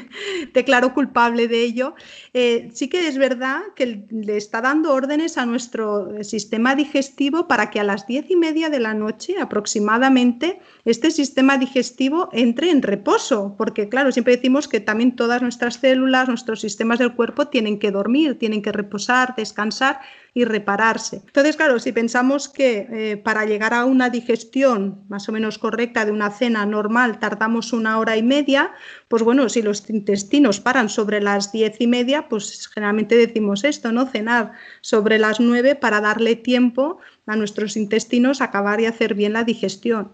declaro 0.54 0.94
culpable 0.94 1.48
de 1.48 1.64
ello, 1.64 1.96
eh, 2.34 2.70
sí 2.74 2.88
que 2.88 3.08
es 3.08 3.18
verdad 3.18 3.62
que 3.76 4.04
le 4.10 4.38
está 4.38 4.62
dando 4.62 4.94
órdenes 4.94 5.38
a 5.38 5.46
nuestro 5.46 6.24
sistema 6.24 6.76
digestivo 6.76 7.48
para 7.48 7.70
que 7.70 7.80
a 7.80 7.84
las 7.84 8.08
diez 8.08 8.30
y 8.30 8.36
media 8.36 8.70
de 8.70 8.80
la 8.80 8.94
noche 8.94 9.36
aproximadamente 9.40 10.60
este 10.86 11.12
sistema 11.12 11.58
digestivo 11.58 12.30
entre 12.34 12.72
en 12.72 12.82
reposo, 12.82 13.56
porque 13.58 13.90
claro, 13.90 14.12
siempre 14.12 14.36
decimos 14.36 14.68
que 14.68 14.80
también 14.80 15.16
todas 15.16 15.42
nuestras 15.42 15.76
células, 15.76 16.28
nuestros 16.28 16.62
sistemas 16.62 17.00
del 17.00 17.14
cuerpo 17.14 17.48
tienen 17.48 17.80
que 17.80 17.92
dormir, 17.92 18.38
tienen 18.40 18.62
que 18.62 18.72
reposar, 18.72 19.36
descansar 19.36 20.00
y 20.40 20.46
repararse. 20.46 21.22
Entonces, 21.26 21.58
claro, 21.58 21.80
si 21.80 21.92
pensamos 21.92 22.48
que 22.48 22.88
eh, 22.92 23.18
para 23.18 23.46
llegar 23.46 23.74
a 23.74 23.84
una 23.84 24.10
digestión 24.10 25.04
más 25.10 25.28
o 25.28 25.34
menos 25.34 25.58
correcta 25.58 26.06
de 26.06 26.12
una 26.12 26.32
cena 26.32 26.66
normal 26.66 27.20
tardamos 27.20 27.74
una 27.74 28.00
hora 28.00 28.16
y 28.16 28.24
media, 28.24 28.72
pues 29.10 29.22
bueno, 29.22 29.50
si 29.50 29.62
los 29.62 29.90
intestinos 29.90 30.62
paran 30.62 30.88
sobre 30.88 31.20
las 31.20 31.52
diez 31.52 31.76
y 31.80 31.88
media, 31.88 32.30
pues 32.30 32.70
generalmente 32.74 33.16
decimos 33.16 33.66
esto, 33.66 33.92
¿no? 33.92 34.06
Cenar 34.06 34.54
sobre 34.80 35.20
las 35.20 35.42
nueve 35.42 35.76
para 35.76 36.00
darle 36.00 36.38
tiempo 36.38 37.00
a 37.26 37.36
nuestros 37.36 37.76
intestinos 37.76 38.40
a 38.40 38.46
acabar 38.46 38.80
y 38.80 38.86
hacer 38.86 39.16
bien 39.16 39.34
la 39.34 39.44
digestión. 39.44 40.14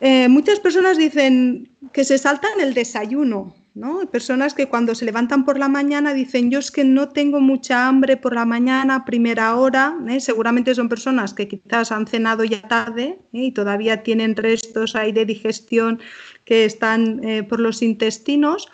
Eh, 0.00 0.28
muchas 0.28 0.60
personas 0.60 0.98
dicen 0.98 1.70
que 1.92 2.04
se 2.04 2.18
saltan 2.18 2.60
el 2.60 2.74
desayuno. 2.74 3.54
¿No? 3.74 4.08
Personas 4.10 4.54
que 4.54 4.68
cuando 4.68 4.94
se 4.94 5.04
levantan 5.04 5.44
por 5.44 5.58
la 5.58 5.68
mañana 5.68 6.14
dicen, 6.14 6.50
yo 6.50 6.60
es 6.60 6.70
que 6.70 6.84
no 6.84 7.08
tengo 7.08 7.40
mucha 7.40 7.88
hambre 7.88 8.16
por 8.16 8.34
la 8.34 8.44
mañana, 8.44 9.04
primera 9.04 9.56
hora, 9.56 9.96
¿eh? 10.08 10.20
seguramente 10.20 10.74
son 10.74 10.88
personas 10.88 11.34
que 11.34 11.48
quizás 11.48 11.90
han 11.90 12.06
cenado 12.06 12.44
ya 12.44 12.62
tarde 12.62 13.18
¿eh? 13.32 13.44
y 13.46 13.52
todavía 13.52 14.02
tienen 14.04 14.36
restos 14.36 14.94
ahí 14.94 15.10
de 15.10 15.26
digestión 15.26 16.00
que 16.44 16.64
están 16.64 17.22
eh, 17.24 17.42
por 17.42 17.58
los 17.58 17.82
intestinos. 17.82 18.68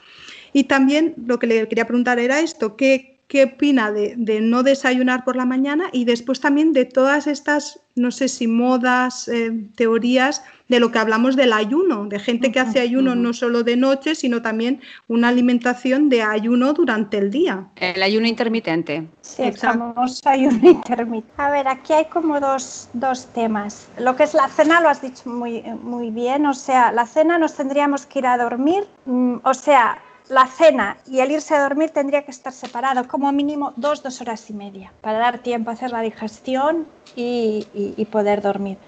Y 0.53 0.65
también 0.65 1.15
lo 1.27 1.39
que 1.39 1.47
le 1.47 1.69
quería 1.69 1.87
preguntar 1.87 2.19
era 2.19 2.41
esto, 2.41 2.77
¿qué, 2.77 3.10
qué 3.31 3.45
opina 3.45 3.93
de, 3.93 4.15
de, 4.17 4.41
no 4.41 4.65
desayunar 4.65 5.25
por 5.25 5.37
la 5.37 5.47
mañana 5.47 5.85
y 5.93 6.05
después 6.05 6.41
también 6.41 6.73
de 6.73 6.85
todas 6.85 7.29
estas, 7.29 7.79
no 7.95 8.11
sé 8.11 8.27
si 8.27 8.49
modas, 8.49 9.31
teorías 9.77 10.43
de 10.67 10.81
lo 10.81 10.91
que 10.91 10.99
hablamos 10.99 11.37
del 11.37 11.53
ayuno, 11.53 12.07
de 12.07 12.19
gente 12.19 12.51
que 12.51 12.59
hace 12.59 12.81
ayuno 12.81 13.15
no 13.15 13.33
solo 13.33 13.63
de 13.63 13.77
noche, 13.77 14.17
sino 14.17 14.43
también 14.43 14.81
una 15.07 15.29
alimentación 15.29 16.09
de 16.09 16.23
ayuno 16.23 16.73
durante 16.73 17.19
el 17.19 17.31
día. 17.31 17.69
El 17.77 18.03
ayuno 18.03 18.27
intermitente. 18.27 19.07
Sí, 19.21 19.43
el 19.43 19.57
famoso 19.57 20.29
ayuno 20.29 20.59
intermitente. 20.69 21.33
A 21.37 21.51
ver, 21.51 21.69
aquí 21.69 21.93
hay 21.93 22.07
como 22.07 22.41
dos, 22.41 22.89
dos, 22.95 23.27
temas. 23.27 23.87
Lo 23.97 24.17
que 24.17 24.25
es 24.25 24.35
la 24.35 24.49
cena 24.49 24.81
lo 24.81 24.89
has 24.89 25.03
dicho 25.03 25.31
muy, 25.31 25.63
muy 25.83 26.11
bien, 26.11 26.47
o 26.47 26.55
sea, 26.55 26.91
la 26.91 27.07
cena 27.07 27.39
nos 27.39 27.55
tendríamos 27.55 28.07
que 28.07 28.19
ir 28.19 28.27
a 28.27 28.37
dormir, 28.37 28.89
mm, 29.07 29.37
o 29.45 29.55
sea, 29.55 29.99
la 30.31 30.47
cena 30.47 30.97
y 31.07 31.21
el 31.21 31.33
irse 31.33 31.55
a 31.55 31.63
dormir 31.63 31.91
tendría 31.91 32.23
que 32.23 32.31
estar 32.31 32.53
separado 32.53 33.07
como 33.09 33.31
mínimo 33.33 33.73
dos, 33.77 34.03
dos 34.03 34.21
horas 34.21 34.49
y 34.49 34.55
media 34.55 34.93
para 35.01 35.19
dar 35.19 35.41
tiempo 35.41 35.71
a 35.71 35.75
hacer 35.75 35.91
la 35.91 36.01
digestión 36.01 36.87
y, 37.17 37.67
y 37.75 38.05
poder 38.07 38.41
dormir 38.41 38.79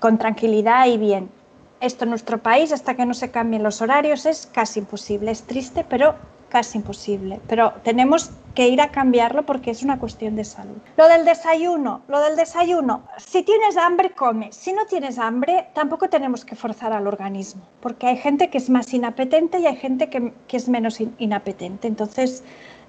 con 0.00 0.18
tranquilidad 0.18 0.86
y 0.86 0.98
bien. 0.98 1.30
Esto 1.80 2.04
en 2.04 2.10
nuestro 2.10 2.38
país, 2.38 2.72
hasta 2.72 2.94
que 2.94 3.06
no 3.06 3.14
se 3.14 3.30
cambien 3.30 3.62
los 3.62 3.80
horarios, 3.80 4.26
es 4.26 4.46
casi 4.46 4.80
imposible. 4.80 5.30
Es 5.30 5.42
triste, 5.44 5.84
pero 5.88 6.16
casi 6.48 6.78
imposible, 6.78 7.40
pero 7.46 7.72
tenemos 7.82 8.30
que 8.54 8.68
ir 8.68 8.80
a 8.80 8.90
cambiarlo 8.90 9.44
porque 9.46 9.70
es 9.70 9.82
una 9.82 9.98
cuestión 9.98 10.34
de 10.34 10.44
salud. 10.44 10.76
Lo 10.96 11.08
del 11.08 11.24
desayuno, 11.24 12.02
lo 12.08 12.20
del 12.20 12.36
desayuno, 12.36 13.02
si 13.16 13.42
tienes 13.42 13.76
hambre, 13.76 14.10
come. 14.10 14.50
Si 14.52 14.72
no 14.72 14.84
tienes 14.86 15.18
hambre, 15.18 15.68
tampoco 15.74 16.08
tenemos 16.08 16.44
que 16.44 16.56
forzar 16.56 16.92
al 16.92 17.06
organismo, 17.06 17.62
porque 17.80 18.08
hay 18.08 18.16
gente 18.16 18.50
que 18.50 18.58
es 18.58 18.68
más 18.68 18.92
inapetente 18.92 19.60
y 19.60 19.66
hay 19.66 19.76
gente 19.76 20.10
que, 20.10 20.32
es 20.50 20.68
menos 20.68 20.98
inapetente. 21.18 21.86
Entonces, 21.86 22.42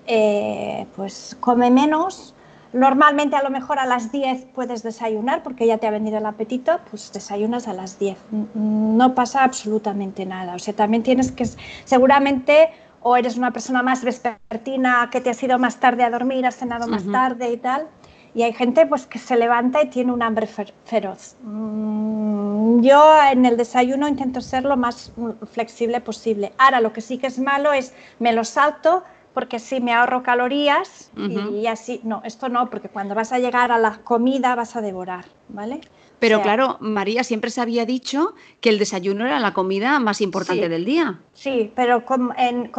eh, 0.08 0.88
pues 0.96 1.38
come 1.40 1.70
menos. 1.70 2.34
Normalmente 2.74 3.36
a 3.36 3.44
lo 3.44 3.50
mejor 3.50 3.80
a 3.80 3.86
las 3.86 4.12
10 4.12 4.46
puedes 4.54 4.84
desayunar 4.84 5.42
porque 5.42 5.66
ya 5.66 5.80
te 5.80 5.88
ha 5.88 5.92
venido 5.92 6.20
el 6.20 6.26
apetito, 6.26 6.80
pues 6.90 7.12
desayunas 7.12 7.68
a 7.68 7.74
las 7.74 7.98
10. 7.98 8.18
No 8.54 9.16
pasa 9.16 9.44
absolutamente 9.44 10.26
nada. 10.26 10.56
O 10.56 10.60
sea, 10.60 10.76
también 10.76 11.02
tienes 11.02 11.32
que, 11.32 11.46
seguramente 11.86 12.70
o 13.02 13.16
eres 13.16 13.38
una 13.38 13.52
persona 13.52 13.82
más 13.82 14.04
vespertina 14.04 15.10
que 15.12 15.22
te 15.22 15.30
has 15.30 15.42
ido 15.42 15.58
más 15.60 15.80
tarde 15.80 16.04
a 16.04 16.10
dormir, 16.10 16.46
has 16.46 16.56
cenado 16.56 16.88
más 16.88 17.06
tarde 17.12 17.52
y 17.52 17.58
tal. 17.58 17.88
Y 18.34 18.44
hay 18.44 18.54
gente 18.54 18.86
pues 18.86 19.08
que 19.08 19.18
se 19.18 19.36
levanta 19.36 19.82
y 19.82 19.90
tiene 19.90 20.12
un 20.12 20.22
hambre 20.22 20.48
feroz. 20.86 21.36
Mm, 21.42 22.82
yo 22.82 23.14
en 23.32 23.46
el 23.46 23.58
desayuno 23.58 24.08
intento 24.08 24.40
ser 24.42 24.66
lo 24.66 24.78
más 24.78 25.12
flexible 25.52 26.00
posible. 26.00 26.54
Ahora 26.58 26.80
lo 26.80 26.94
que 26.94 27.02
sí 27.02 27.18
que 27.18 27.28
es 27.28 27.40
malo 27.40 27.74
es 27.74 27.94
me 28.20 28.32
lo 28.34 28.44
salto 28.44 29.04
porque 29.34 29.60
sí 29.60 29.80
me 29.80 29.94
ahorro 29.94 30.24
calorías 30.24 31.12
y 31.16 31.68
así, 31.68 32.02
no, 32.04 32.22
esto 32.26 32.50
no, 32.50 32.70
porque 32.70 32.90
cuando 32.90 33.16
vas 33.16 33.32
a 33.32 33.40
llegar 33.40 33.72
a 33.72 33.78
la 33.78 34.00
comida 34.04 34.56
vas 34.56 34.76
a 34.76 34.82
devorar, 34.82 35.26
¿vale? 35.48 35.82
Pero 36.20 36.42
claro, 36.42 36.78
María 36.82 37.24
siempre 37.24 37.50
se 37.50 37.62
había 37.62 37.86
dicho 37.86 38.34
que 38.62 38.70
el 38.70 38.80
desayuno 38.80 39.26
era 39.26 39.40
la 39.40 39.54
comida 39.54 40.00
más 40.00 40.22
importante 40.22 40.68
del 40.68 40.86
día. 40.86 41.20
Sí, 41.34 41.72
pero 41.76 42.06
como 42.06 42.34
en, 42.38 42.72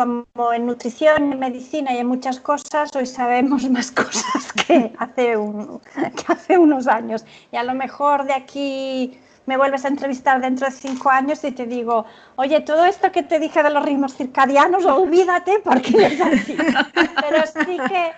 nutrición, 0.67 1.33
en 1.33 1.39
medicina 1.39 1.95
y 1.95 1.99
en 1.99 2.07
muchas 2.07 2.39
cosas, 2.41 2.95
hoy 2.95 3.07
sabemos 3.07 3.69
más 3.71 3.91
cosas 3.91 4.53
que 4.53 4.93
hace, 4.99 5.37
que 5.95 6.33
hace 6.33 6.59
unos 6.59 6.87
años. 6.87 7.25
Y 7.51 7.57
a 7.57 7.65
lo 7.65 7.75
mejor 7.75 8.25
de 8.25 8.35
aquí 8.35 9.19
me 9.47 9.57
vuelves 9.57 9.85
a 9.85 9.89
entrevistar 9.89 10.41
dentro 10.41 10.67
de 10.67 10.73
cinco 10.73 11.11
años 11.11 11.43
y 11.43 11.51
te 11.51 11.67
digo, 11.67 12.05
oye, 12.37 12.61
todo 12.61 12.85
esto 12.85 13.11
que 13.11 13.23
te 13.23 13.41
dije 13.41 13.63
de 13.63 13.71
los 13.71 13.85
ritmos 13.85 14.15
circadianos, 14.15 14.85
olvídate 14.85 15.61
porque 15.65 16.07
es 16.07 16.21
así. 16.21 16.57
Pero 17.21 17.45
sí 17.47 17.77
que 17.89 18.13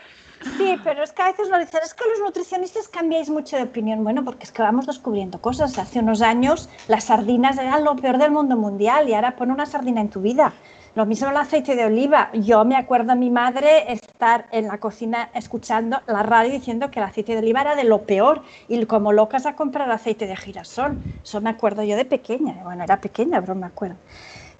Sí, 0.57 0.77
pero 0.83 1.03
es 1.03 1.13
que 1.13 1.23
a 1.23 1.27
veces 1.27 1.49
lo 1.49 1.59
dicen, 1.59 1.81
es 1.85 1.95
que 1.95 2.05
los 2.09 2.21
nutricionistas 2.21 2.89
cambiáis 2.89 3.31
mucho 3.31 3.57
de 3.57 3.63
opinión. 3.65 4.05
Bueno, 4.05 4.25
porque 4.25 4.45
es 4.45 4.53
que 4.53 4.63
vamos 4.63 4.87
descubriendo 4.87 5.41
cosas. 5.41 5.79
Hace 5.79 6.01
unos 6.01 6.23
años 6.23 6.69
las 6.89 7.05
sardinas 7.05 7.59
eran 7.59 7.85
lo 7.85 7.97
peor 7.97 8.19
del 8.19 8.31
mundo 8.31 8.57
mundial 8.57 9.09
y 9.09 9.15
ahora 9.15 9.37
pon 9.37 9.51
una 9.51 9.67
sardina 9.67 10.01
en 10.01 10.09
tu 10.09 10.21
vida. 10.21 10.53
Lo 10.95 11.07
mismo 11.07 11.31
el 11.31 11.37
aceite 11.37 11.75
de 11.75 11.87
oliva. 11.87 12.31
Yo 12.35 12.65
me 12.67 12.77
acuerdo 12.77 13.13
a 13.13 13.15
mi 13.15 13.31
madre 13.31 13.91
estar 13.93 14.47
en 14.51 14.69
la 14.69 14.79
cocina 14.79 15.31
escuchando 15.33 16.03
la 16.07 16.23
radio 16.23 16.53
diciendo 16.53 16.91
que 16.91 17.01
el 17.01 17.07
aceite 17.07 17.33
de 17.33 17.39
oliva 17.39 17.63
era 17.63 17.75
de 17.75 17.85
lo 17.85 18.03
peor 18.03 18.43
y 18.69 18.85
como 18.85 19.13
locas 19.13 19.47
a 19.47 19.57
comprar 19.57 19.91
aceite 19.91 20.27
de 20.27 20.37
girasol. 20.37 20.99
Eso 21.25 21.41
me 21.41 21.49
acuerdo 21.49 21.83
yo 21.83 21.97
de 21.97 22.05
pequeña. 22.05 22.55
Bueno, 22.63 22.85
era 22.85 23.01
pequeña, 23.01 23.41
pero 23.41 23.55
me 23.55 23.67
acuerdo. 23.67 23.97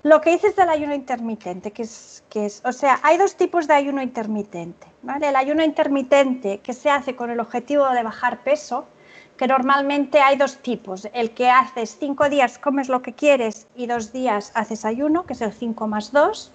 Lo 0.05 0.21
que 0.21 0.31
dices 0.31 0.57
del 0.57 0.69
ayuno 0.69 0.95
intermitente, 0.95 1.71
que 1.71 1.83
es, 1.83 2.25
que 2.29 2.47
es, 2.47 2.61
o 2.65 2.73
sea, 2.73 2.99
hay 3.05 3.19
dos 3.19 3.37
tipos 3.37 3.69
de 3.69 3.75
ayuno 3.75 4.03
intermitente, 4.03 4.89
¿vale? 5.03 5.29
El 5.29 5.37
ayuno 5.37 5.63
intermitente 5.63 6.59
que 6.59 6.73
se 6.73 6.91
hace 6.91 7.15
con 7.15 7.31
el 7.31 7.39
objetivo 7.39 7.89
de 7.89 8.03
bajar 8.03 8.43
peso, 8.43 8.85
que 9.37 9.47
normalmente 9.47 10.21
hay 10.21 10.37
dos 10.37 10.59
tipos. 10.59 11.09
El 11.13 11.31
que 11.31 11.49
haces 11.51 11.97
cinco 12.01 12.29
días 12.29 12.59
comes 12.59 12.89
lo 12.89 13.01
que 13.01 13.13
quieres 13.13 13.69
y 13.77 13.87
dos 13.87 14.13
días 14.13 14.51
haces 14.55 14.85
ayuno, 14.85 15.25
que 15.25 15.35
es 15.35 15.41
el 15.41 15.53
5 15.53 15.87
más 15.87 16.11
2, 16.11 16.53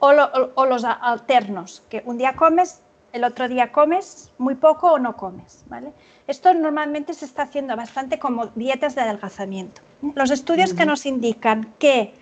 o, 0.00 0.12
o, 0.54 0.66
los 0.66 0.84
alternos, 0.84 1.84
que 1.90 2.02
un 2.06 2.18
día 2.18 2.34
comes, 2.34 2.80
el 3.12 3.22
otro 3.22 3.48
día 3.48 3.70
comes 3.70 4.30
muy 4.38 4.54
poco 4.54 4.92
o 4.92 4.98
no 4.98 5.16
comes, 5.16 5.64
¿vale? 5.68 5.92
Esto 6.26 6.54
normalmente 6.54 7.14
se 7.14 7.24
está 7.24 7.42
haciendo 7.42 7.76
bastante 7.76 8.18
como 8.18 8.46
dietas 8.54 8.94
de 8.94 9.02
adelgazamiento. 9.02 9.82
Los 10.14 10.30
estudios 10.30 10.74
que 10.74 10.86
nos 10.86 11.06
indican 11.06 11.72
que 11.78 12.14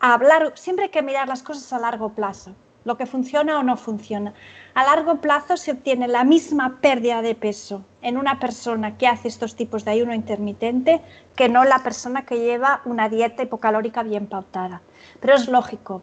hablar, 0.00 0.52
siempre 0.56 0.86
hay 0.86 0.90
que 0.90 1.02
mirar 1.02 1.28
las 1.28 1.42
cosas 1.42 1.72
a 1.72 1.78
largo 1.78 2.10
plazo, 2.10 2.54
lo 2.84 2.96
que 2.96 3.06
funciona 3.06 3.58
o 3.58 3.62
no 3.62 3.76
funciona. 3.76 4.32
A 4.74 4.84
largo 4.84 5.20
plazo 5.20 5.56
se 5.56 5.72
obtiene 5.72 6.08
la 6.08 6.24
misma 6.24 6.78
pérdida 6.80 7.22
de 7.22 7.34
peso 7.34 7.84
en 8.02 8.16
una 8.16 8.38
persona 8.38 8.96
que 8.96 9.06
hace 9.06 9.28
estos 9.28 9.54
tipos 9.56 9.84
de 9.84 9.92
ayuno 9.92 10.14
intermitente 10.14 11.02
que 11.36 11.48
no 11.48 11.64
la 11.64 11.82
persona 11.82 12.24
que 12.24 12.38
lleva 12.38 12.80
una 12.84 13.08
dieta 13.08 13.42
hipocalórica 13.42 14.02
bien 14.02 14.26
pautada. 14.26 14.80
Pero 15.20 15.34
es 15.34 15.48
lógico. 15.48 16.02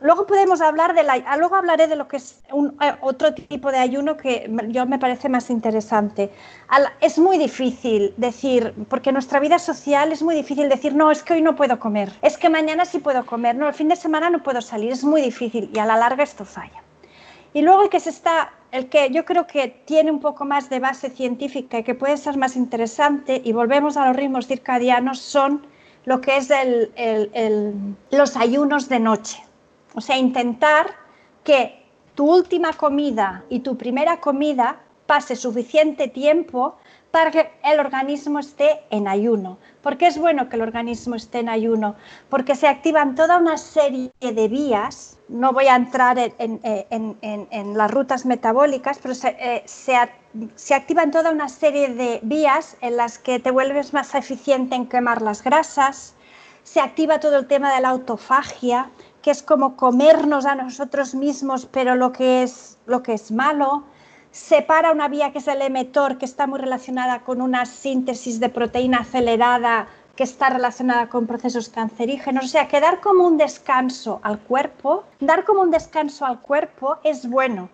Luego 0.00 0.26
podemos 0.26 0.60
hablar 0.60 0.94
de 0.94 1.02
la, 1.02 1.14
ah, 1.26 1.38
luego 1.38 1.56
hablaré 1.56 1.86
de 1.86 1.96
lo 1.96 2.06
que 2.06 2.18
es 2.18 2.42
un, 2.52 2.76
eh, 2.82 2.94
otro 3.00 3.32
tipo 3.32 3.72
de 3.72 3.78
ayuno 3.78 4.18
que 4.18 4.50
yo 4.68 4.84
me 4.84 4.98
parece 4.98 5.30
más 5.30 5.48
interesante. 5.48 6.30
es 7.00 7.18
muy 7.18 7.38
difícil 7.38 8.12
decir, 8.18 8.74
porque 8.90 9.10
nuestra 9.10 9.40
vida 9.40 9.58
social 9.58 10.12
es 10.12 10.22
muy 10.22 10.34
difícil 10.34 10.68
decir, 10.68 10.94
no, 10.94 11.10
es 11.10 11.22
que 11.22 11.34
hoy 11.34 11.40
no 11.40 11.56
puedo 11.56 11.78
comer, 11.78 12.12
es 12.20 12.36
que 12.36 12.50
mañana 12.50 12.84
sí 12.84 12.98
puedo 12.98 13.24
comer, 13.24 13.56
no, 13.56 13.68
el 13.68 13.74
fin 13.74 13.88
de 13.88 13.96
semana 13.96 14.28
no 14.28 14.42
puedo 14.42 14.60
salir, 14.60 14.92
es 14.92 15.02
muy 15.02 15.22
difícil 15.22 15.70
y 15.72 15.78
a 15.78 15.86
la 15.86 15.96
larga 15.96 16.24
esto 16.24 16.44
falla. 16.44 16.82
Y 17.54 17.62
luego 17.62 17.84
el 17.84 17.88
que 17.88 18.00
se 18.00 18.10
está, 18.10 18.52
el 18.72 18.90
que 18.90 19.10
yo 19.10 19.24
creo 19.24 19.46
que 19.46 19.68
tiene 19.86 20.10
un 20.10 20.20
poco 20.20 20.44
más 20.44 20.68
de 20.68 20.78
base 20.78 21.08
científica 21.08 21.78
y 21.78 21.84
que 21.84 21.94
puede 21.94 22.18
ser 22.18 22.36
más 22.36 22.54
interesante, 22.54 23.40
y 23.42 23.52
volvemos 23.52 23.96
a 23.96 24.06
los 24.08 24.16
ritmos 24.16 24.46
circadianos, 24.46 25.20
son 25.20 25.66
lo 26.04 26.20
que 26.20 26.36
es 26.36 26.50
los 28.10 28.36
ayunos 28.36 28.90
de 28.90 29.00
noche. 29.00 29.45
O 29.96 30.00
sea, 30.02 30.18
intentar 30.18 30.94
que 31.42 31.82
tu 32.14 32.30
última 32.30 32.74
comida 32.74 33.44
y 33.48 33.60
tu 33.60 33.76
primera 33.78 34.20
comida 34.20 34.80
pase 35.06 35.36
suficiente 35.36 36.08
tiempo 36.08 36.76
para 37.10 37.30
que 37.30 37.50
el 37.64 37.80
organismo 37.80 38.38
esté 38.40 38.82
en 38.90 39.08
ayuno. 39.08 39.56
¿Por 39.80 39.96
qué 39.96 40.08
es 40.08 40.18
bueno 40.18 40.50
que 40.50 40.56
el 40.56 40.62
organismo 40.62 41.14
esté 41.14 41.38
en 41.38 41.48
ayuno? 41.48 41.96
Porque 42.28 42.54
se 42.54 42.68
activan 42.68 43.14
toda 43.14 43.38
una 43.38 43.56
serie 43.56 44.12
de 44.20 44.48
vías, 44.48 45.16
no 45.28 45.54
voy 45.54 45.68
a 45.68 45.76
entrar 45.76 46.18
en, 46.18 47.74
las 47.74 47.90
rutas 47.90 48.26
metabólicas, 48.26 48.98
pero 49.02 49.14
se, 49.14 49.28
eh, 49.40 49.62
se 49.66 50.74
activan 50.74 51.10
toda 51.10 51.30
una 51.30 51.48
serie 51.48 51.88
de 51.88 52.20
vías 52.22 52.76
en 52.82 52.98
las 52.98 53.18
que 53.18 53.38
te 53.38 53.50
vuelves 53.50 53.94
más 53.94 54.14
eficiente 54.14 54.74
en 54.74 54.86
quemar 54.86 55.22
las 55.22 55.42
grasas, 55.42 56.14
se 56.64 56.80
activa 56.80 57.20
todo 57.20 57.38
el 57.38 57.46
tema 57.46 57.72
de 57.72 57.80
la 57.80 57.90
autofagia, 57.90 58.90
que 59.26 59.32
es 59.32 59.42
como 59.42 59.74
comernos 59.74 60.46
a 60.46 60.54
nosotros 60.54 61.16
mismos, 61.16 61.66
pero 61.66 61.96
lo 61.96 62.12
que 62.12 62.44
es, 62.44 62.78
lo 62.86 63.02
que 63.02 63.14
es 63.14 63.32
malo. 63.32 63.82
Separa 64.30 64.92
una 64.92 65.08
vía 65.08 65.32
que 65.32 65.38
es 65.38 65.48
el 65.48 65.62
emetor, 65.62 66.16
que 66.16 66.24
está 66.24 66.46
muy 66.46 66.60
relacionada 66.60 67.24
con 67.24 67.42
una 67.42 67.66
síntesis 67.66 68.38
de 68.38 68.50
proteína 68.50 68.98
acelerada 68.98 69.88
que 70.14 70.22
está 70.22 70.50
relacionada 70.50 71.08
con 71.08 71.26
procesos 71.26 71.68
cancerígenos. 71.68 72.44
O 72.44 72.48
sea, 72.48 72.68
que 72.68 72.80
como 73.02 73.26
un 73.26 73.36
descanso 73.36 74.20
al 74.22 74.38
cuerpo, 74.38 75.02
dar 75.18 75.44
como 75.44 75.62
un 75.62 75.72
descanso 75.72 76.24
al 76.24 76.38
cuerpo 76.40 76.98
es 77.02 77.28
bueno, 77.28 77.68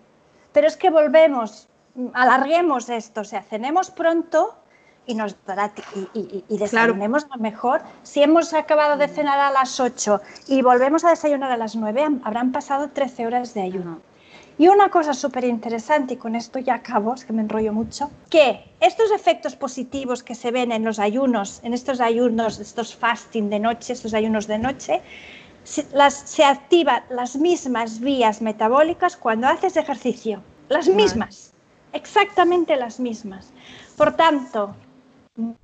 pero 0.53 0.65
es 0.65 0.75
que 0.75 0.89
volvemos, 0.89 1.67
alarguemos 2.13 2.89
esto, 2.89 3.21
o 3.21 3.25
sea, 3.25 3.43
cenemos 3.43 3.91
pronto 3.91 4.55
y 5.05 5.15
nos 5.15 5.35
dará 5.45 5.73
y, 6.13 6.43
y, 6.49 6.57
desayunemos 6.57 7.27
lo 7.29 7.41
mejor. 7.41 7.81
Si 8.03 8.21
hemos 8.21 8.53
acabado 8.53 8.97
de 8.97 9.07
cenar 9.07 9.39
a 9.39 9.51
las 9.51 9.79
8 9.79 10.21
y 10.47 10.61
volvemos 10.61 11.03
a 11.03 11.09
desayunar 11.09 11.51
a 11.51 11.57
las 11.57 11.75
9, 11.75 12.19
habrán 12.23 12.51
pasado 12.51 12.89
13 12.89 13.27
horas 13.27 13.53
de 13.53 13.61
ayuno. 13.61 14.01
Y 14.57 14.67
una 14.67 14.89
cosa 14.89 15.13
súper 15.13 15.45
interesante, 15.45 16.13
y 16.13 16.17
con 16.17 16.35
esto 16.35 16.59
ya 16.59 16.75
acabo, 16.75 17.15
es 17.15 17.25
que 17.25 17.33
me 17.33 17.41
enrollo 17.41 17.73
mucho, 17.73 18.11
que 18.29 18.63
estos 18.79 19.11
efectos 19.11 19.55
positivos 19.55 20.21
que 20.21 20.35
se 20.35 20.51
ven 20.51 20.71
en 20.71 20.83
los 20.83 20.99
ayunos, 20.99 21.59
en 21.63 21.73
estos 21.73 21.99
ayunos, 21.99 22.59
estos 22.59 22.95
fasting 22.95 23.49
de 23.49 23.59
noche, 23.59 23.93
estos 23.93 24.13
ayunos 24.13 24.45
de 24.45 24.59
noche, 24.59 25.01
se, 25.63 25.87
las, 25.91 26.13
se 26.13 26.43
activan 26.43 27.03
las 27.09 27.35
mismas 27.35 27.99
vías 27.99 28.41
metabólicas 28.41 29.17
cuando 29.17 29.47
haces 29.47 29.75
ejercicio. 29.75 30.43
Las 30.69 30.87
mismas, 30.87 31.51
exactamente 31.91 32.75
las 32.75 32.99
mismas. 32.99 33.51
Por 33.97 34.15
tanto, 34.15 34.75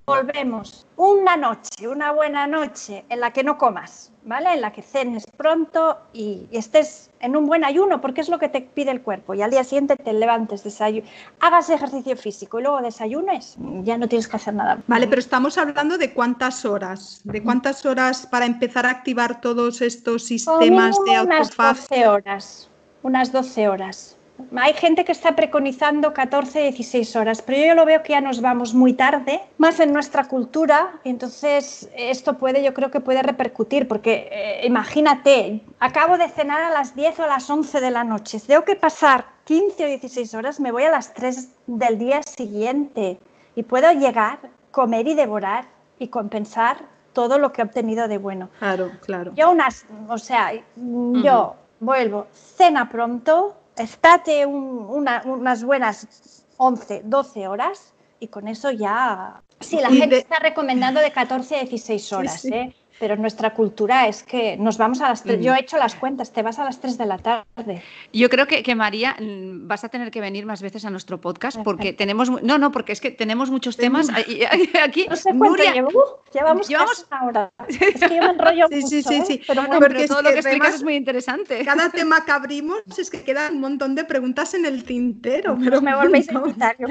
volvemos 0.05 0.87
una 0.95 1.37
noche, 1.37 1.87
una 1.87 2.11
buena 2.11 2.47
noche 2.47 3.05
en 3.09 3.19
la 3.19 3.31
que 3.31 3.43
no 3.43 3.57
comas, 3.57 4.11
¿vale? 4.23 4.53
En 4.53 4.61
la 4.61 4.73
que 4.73 4.81
cenes 4.81 5.27
pronto 5.37 5.99
y, 6.11 6.47
estés 6.51 7.11
en 7.19 7.35
un 7.35 7.45
buen 7.45 7.63
ayuno, 7.63 8.01
porque 8.01 8.21
es 8.21 8.29
lo 8.29 8.39
que 8.39 8.49
te 8.49 8.61
pide 8.61 8.89
el 8.91 9.01
cuerpo. 9.01 9.33
Y 9.35 9.41
al 9.41 9.51
día 9.51 9.63
siguiente 9.63 9.95
te 9.95 10.13
levantes, 10.13 10.63
desayuno, 10.63 11.07
hagas 11.39 11.69
ejercicio 11.69 12.17
físico 12.17 12.59
y 12.59 12.63
luego 12.63 12.81
desayunes, 12.81 13.57
ya 13.83 13.97
no 13.97 14.07
tienes 14.07 14.27
que 14.27 14.37
hacer 14.37 14.55
nada. 14.55 14.79
Vale, 14.87 15.07
pero 15.07 15.19
estamos 15.19 15.57
hablando 15.57 15.97
de 15.97 16.13
cuántas 16.13 16.65
horas, 16.65 17.21
de 17.23 17.43
cuántas 17.43 17.85
horas 17.85 18.25
para 18.25 18.45
empezar 18.45 18.85
a 18.85 18.89
activar 18.89 19.41
todos 19.41 19.81
estos 19.81 20.23
sistemas 20.23 20.97
de 21.05 21.15
autofagia. 21.15 21.21
Unas 21.23 21.89
12 21.89 22.07
horas, 22.07 22.69
unas 23.03 23.31
12 23.31 23.69
horas. 23.69 24.18
Hay 24.55 24.73
gente 24.73 25.05
que 25.05 25.11
está 25.11 25.35
preconizando 25.35 26.13
14, 26.13 26.63
16 26.63 27.15
horas, 27.15 27.41
pero 27.41 27.65
yo 27.65 27.75
lo 27.75 27.85
veo 27.85 28.03
que 28.03 28.13
ya 28.13 28.21
nos 28.21 28.41
vamos 28.41 28.73
muy 28.73 28.93
tarde, 28.93 29.41
más 29.57 29.79
en 29.79 29.93
nuestra 29.93 30.27
cultura, 30.27 30.99
entonces 31.03 31.89
esto 31.95 32.37
puede, 32.37 32.63
yo 32.63 32.73
creo 32.73 32.91
que 32.91 32.99
puede 32.99 33.21
repercutir, 33.21 33.87
porque 33.87 34.29
eh, 34.31 34.65
imagínate, 34.65 35.61
acabo 35.79 36.17
de 36.17 36.29
cenar 36.29 36.61
a 36.61 36.71
las 36.71 36.95
10 36.95 37.19
o 37.19 37.23
a 37.23 37.27
las 37.27 37.49
11 37.49 37.79
de 37.79 37.91
la 37.91 38.03
noche, 38.03 38.39
tengo 38.39 38.63
que 38.63 38.75
pasar 38.75 39.25
15 39.45 39.85
o 39.85 39.87
16 39.87 40.33
horas, 40.33 40.59
me 40.59 40.71
voy 40.71 40.83
a 40.83 40.91
las 40.91 41.13
3 41.13 41.49
del 41.67 41.97
día 41.97 42.21
siguiente 42.23 43.19
y 43.55 43.63
puedo 43.63 43.91
llegar, 43.91 44.39
comer 44.71 45.07
y 45.07 45.15
devorar 45.15 45.65
y 45.99 46.07
compensar 46.07 46.77
todo 47.13 47.39
lo 47.39 47.51
que 47.51 47.61
he 47.61 47.65
obtenido 47.65 48.07
de 48.07 48.17
bueno. 48.17 48.49
Claro, 48.59 48.91
claro. 49.01 49.33
Yo 49.35 49.51
unas, 49.51 49.85
o 50.07 50.17
sea, 50.17 50.51
yo 50.75 51.55
vuelvo, 51.79 52.27
cena 52.33 52.89
pronto, 52.89 53.55
estate 53.79 54.45
unas 54.45 55.63
buenas 55.63 56.45
11, 56.57 57.01
12 57.05 57.47
horas 57.47 57.93
y 58.19 58.27
con 58.27 58.47
eso 58.47 58.71
ya... 58.71 59.41
Sí, 59.61 59.79
la 59.81 59.89
gente 59.89 60.17
está 60.19 60.39
recomendando 60.39 61.01
de 61.01 61.11
14 61.11 61.57
a 61.57 61.59
16 61.61 62.13
horas, 62.13 62.45
¿eh? 62.45 62.73
Pero 62.99 63.15
nuestra 63.15 63.53
cultura 63.53 64.07
es 64.07 64.23
que 64.23 64.57
nos 64.57 64.77
vamos 64.77 65.01
a 65.01 65.09
las 65.09 65.23
3. 65.23 65.41
Yo 65.41 65.53
he 65.53 65.59
hecho 65.59 65.77
las 65.77 65.95
cuentas, 65.95 66.31
te 66.31 66.41
vas 66.41 66.59
a 66.59 66.65
las 66.65 66.79
3 66.79 66.97
de 66.97 67.05
la 67.05 67.17
tarde. 67.17 67.81
Yo 68.11 68.29
creo 68.29 68.45
que, 68.45 68.61
que, 68.61 68.75
María, 68.75 69.15
mm, 69.19 69.67
vas 69.67 69.83
a 69.83 69.89
tener 69.89 70.11
que 70.11 70.21
venir 70.21 70.45
más 70.45 70.61
veces 70.61 70.85
a 70.85 70.89
nuestro 70.89 71.21
podcast 71.21 71.59
porque 71.63 71.93
tenemos. 71.93 72.29
No, 72.43 72.57
no, 72.57 72.71
porque 72.71 72.91
es 72.91 73.01
que 73.01 73.11
tenemos 73.11 73.49
muchos 73.49 73.77
temas. 73.77 74.09
Aquí, 74.09 75.07
no 75.09 75.15
sé 75.15 75.29
cuánto 75.29 75.45
Nuria, 75.45 75.73
llevo. 75.73 76.23
Llevamos, 76.33 76.67
llevamos... 76.67 77.07
ahora. 77.09 77.51
Es 77.69 78.01
que 78.01 78.15
yo 78.15 78.21
me 78.21 78.29
enrollo 78.29 78.67
sí, 78.69 78.81
sí, 78.83 79.03
sí, 79.03 79.21
sí. 79.25 79.33
¿eh? 79.33 79.41
Pero, 79.47 79.63
bueno, 79.63 79.79
porque 79.79 80.07
todo 80.07 80.21
lo 80.21 80.29
que 80.29 80.39
explicas 80.39 80.75
es 80.75 80.83
muy 80.83 80.95
interesante. 80.95 81.63
Cada 81.65 81.89
tema 81.91 82.23
que 82.25 82.31
abrimos 82.31 82.81
es 82.97 83.09
que 83.09 83.23
quedan 83.23 83.55
un 83.55 83.61
montón 83.61 83.95
de 83.95 84.03
preguntas 84.03 84.53
en 84.53 84.65
el 84.65 84.83
tintero. 84.83 85.57
Pero 85.63 85.81
me 85.81 85.95
volvéis 85.95 86.29
a 86.29 86.33
invitar, 86.33 86.75
yo 86.77 86.87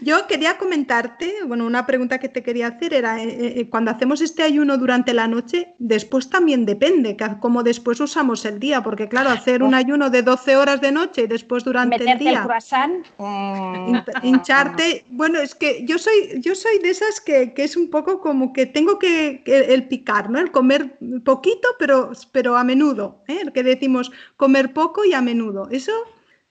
Yo 0.00 0.26
quería 0.26 0.58
comentarte, 0.58 1.34
bueno, 1.46 1.64
una 1.64 1.86
pregunta 1.86 2.18
que 2.18 2.28
te 2.28 2.42
quería 2.42 2.68
hacer 2.68 2.94
era, 2.94 3.22
eh, 3.22 3.60
eh, 3.60 3.68
cuando 3.70 3.90
hacemos 3.90 4.20
este 4.20 4.42
ayuno 4.42 4.76
durante 4.76 5.11
la 5.12 5.28
noche, 5.28 5.74
después 5.78 6.28
también 6.28 6.66
depende, 6.66 7.16
como 7.40 7.62
después 7.62 8.00
usamos 8.00 8.44
el 8.44 8.58
día, 8.58 8.82
porque 8.82 9.08
claro, 9.08 9.30
hacer 9.30 9.62
un 9.62 9.74
ayuno 9.74 10.10
de 10.10 10.22
12 10.22 10.56
horas 10.56 10.80
de 10.80 10.92
noche 10.92 11.22
y 11.22 11.26
después 11.26 11.64
durante 11.64 11.96
el 11.96 12.18
día... 12.18 12.40
El 12.40 12.46
croissant. 12.46 13.06
hincharte, 14.22 15.04
bueno, 15.10 15.38
es 15.40 15.54
que 15.54 15.84
yo 15.84 15.98
soy, 15.98 16.40
yo 16.40 16.54
soy 16.54 16.78
de 16.78 16.90
esas 16.90 17.20
que, 17.20 17.52
es 17.56 17.76
un 17.76 17.90
poco 17.90 18.20
como 18.20 18.52
que 18.52 18.66
tengo 18.66 18.98
que, 18.98 19.42
el 19.46 19.88
picar, 19.88 20.30
¿no? 20.30 20.38
El 20.38 20.50
comer 20.50 20.96
poquito, 21.24 21.68
pero, 21.78 22.12
pero 22.32 22.56
a 22.56 22.64
menudo, 22.64 23.22
¿eh? 23.28 23.38
el 23.42 23.52
que 23.52 23.62
decimos 23.62 24.10
comer 24.36 24.72
poco 24.72 25.04
y 25.04 25.12
a 25.12 25.20
menudo. 25.20 25.68
Eso 25.70 25.92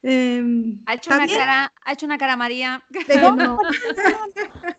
Em, 0.04 0.82
ha, 0.88 0.96
hecho 0.96 1.12
una 1.14 1.28
cara, 1.28 1.72
ha 1.84 1.94
hecho 1.94 2.08
una 2.08 2.18
cara 2.18 2.36
María. 2.36 2.84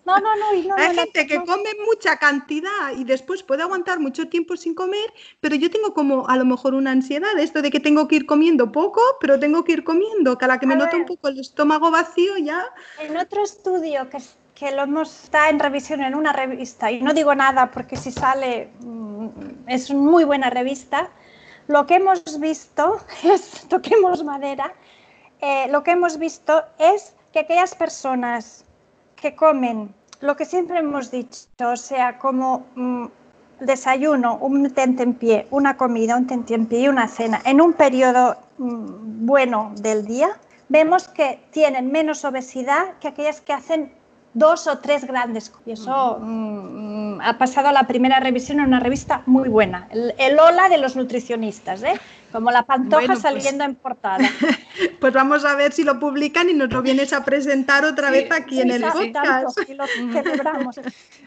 No, 0.05 0.19
no, 0.19 0.37
no, 0.37 0.53
no, 0.53 0.75
Hay 0.77 0.95
gente 0.95 1.27
que 1.27 1.37
come 1.45 1.71
mucha 1.87 2.17
cantidad 2.17 2.93
y 2.97 3.05
después 3.05 3.43
puede 3.43 3.63
aguantar 3.63 4.01
mucho 4.01 4.29
tiempo 4.29 4.57
sin 4.57 4.75
comer, 4.75 5.13
pero 5.41 5.55
yo 5.55 5.71
tengo 5.71 5.95
como 5.95 6.29
a 6.29 6.37
lo 6.37 6.45
mejor 6.45 6.75
una 6.75 6.91
ansiedad, 6.91 7.39
esto 7.39 7.63
de 7.63 7.71
que 7.71 7.81
tengo 7.81 8.09
que 8.09 8.17
ir 8.17 8.27
comiendo 8.27 8.73
poco, 8.73 9.01
pero 9.21 9.39
tengo 9.39 9.65
que 9.65 9.73
ir 9.73 9.85
comiendo, 9.85 10.37
que 10.37 10.45
a 10.45 10.49
la 10.49 10.59
que 10.59 10.67
me 10.67 10.77
noto 10.77 10.97
un 10.97 11.07
poco 11.07 11.29
el 11.29 11.39
estómago 11.39 11.91
vacío 11.91 12.37
ya. 12.37 12.65
En 12.99 13.17
otro 13.17 13.45
estudio 13.45 14.11
que, 14.11 14.19
que 14.55 14.73
lo 14.73 14.83
hemos 14.83 15.25
está 15.25 15.49
en 15.49 15.61
revisión 15.61 16.03
en 16.03 16.15
una 16.15 16.33
revista, 16.33 16.91
y 16.91 17.01
no 17.01 17.15
digo 17.15 17.35
nada 17.35 17.71
porque 17.71 17.97
si 17.97 18.11
sale 18.11 18.71
mm, 18.81 19.29
es 19.69 19.89
una 19.89 20.11
muy 20.11 20.25
buena 20.25 20.51
revista, 20.51 21.11
lo 21.69 21.87
que 21.87 21.95
hemos 21.95 22.41
visto 22.41 22.99
es, 23.23 23.67
toquemos 23.69 24.25
madera, 24.25 24.75
eh, 25.43 25.69
lo 25.69 25.83
que 25.83 25.91
hemos 25.91 26.19
visto 26.19 26.63
es 26.79 27.15
que 27.33 27.41
aquellas 27.41 27.75
personas 27.75 28.65
que 29.17 29.35
comen 29.35 29.95
lo 30.21 30.37
que 30.37 30.45
siempre 30.45 30.79
hemos 30.79 31.11
dicho, 31.11 31.49
o 31.59 31.77
sea, 31.77 32.19
como 32.19 32.65
mm, 32.77 33.07
desayuno, 33.61 34.37
un 34.37 34.71
pie, 35.19 35.47
una 35.51 35.77
comida, 35.77 36.17
un 36.17 36.27
pie 36.27 36.81
y 36.81 36.89
una 36.89 37.09
cena 37.09 37.43
en 37.45 37.61
un 37.61 37.73
periodo 37.73 38.37
mm, 38.59 39.27
bueno 39.27 39.73
del 39.77 40.07
día, 40.07 40.39
vemos 40.69 41.09
que 41.09 41.41
tienen 41.51 41.91
menos 41.91 42.25
obesidad 42.25 42.95
que 43.01 43.09
aquellas 43.09 43.41
que 43.41 43.53
hacen 43.53 43.93
dos 44.35 44.67
o 44.67 44.79
tres 44.79 45.05
grandes. 45.07 45.53
Y 45.67 45.73
eso 45.73 46.19
mm, 46.21 47.21
ha 47.23 47.39
pasado 47.39 47.69
a 47.69 47.73
la 47.73 47.87
primera 47.87 48.21
revisión 48.21 48.61
en 48.61 48.67
una 48.67 48.81
revista 48.81 49.23
muy 49.27 49.49
buena, 49.49 49.89
el, 49.91 50.15
el 50.19 50.39
Ola 50.39 50.69
de 50.69 50.79
los 50.79 50.97
nutricionistas, 50.97 51.83
¿eh? 51.83 52.01
como 52.33 52.51
la 52.51 52.65
pantoja 52.65 53.07
pues 53.07 53.21
saliendo 53.21 53.63
en 53.63 53.75
portada. 53.75 54.29
pues 55.01 55.13
vamos 55.13 55.45
a 55.45 55.55
ver 55.55 55.73
si 55.73 55.85
lo 55.85 56.01
publican 56.01 56.49
y 56.49 56.55
nos 56.55 56.73
lo 56.73 56.83
vienes 56.83 57.13
a 57.13 57.25
presentar 57.25 57.85
otra 57.85 58.11
vez 58.11 58.31
aquí 58.33 58.61
en 58.61 58.71
el 58.71 58.83
podcast. 58.83 59.59
y 59.69 59.75
lo 59.75 59.87
celebramos. 59.87 60.81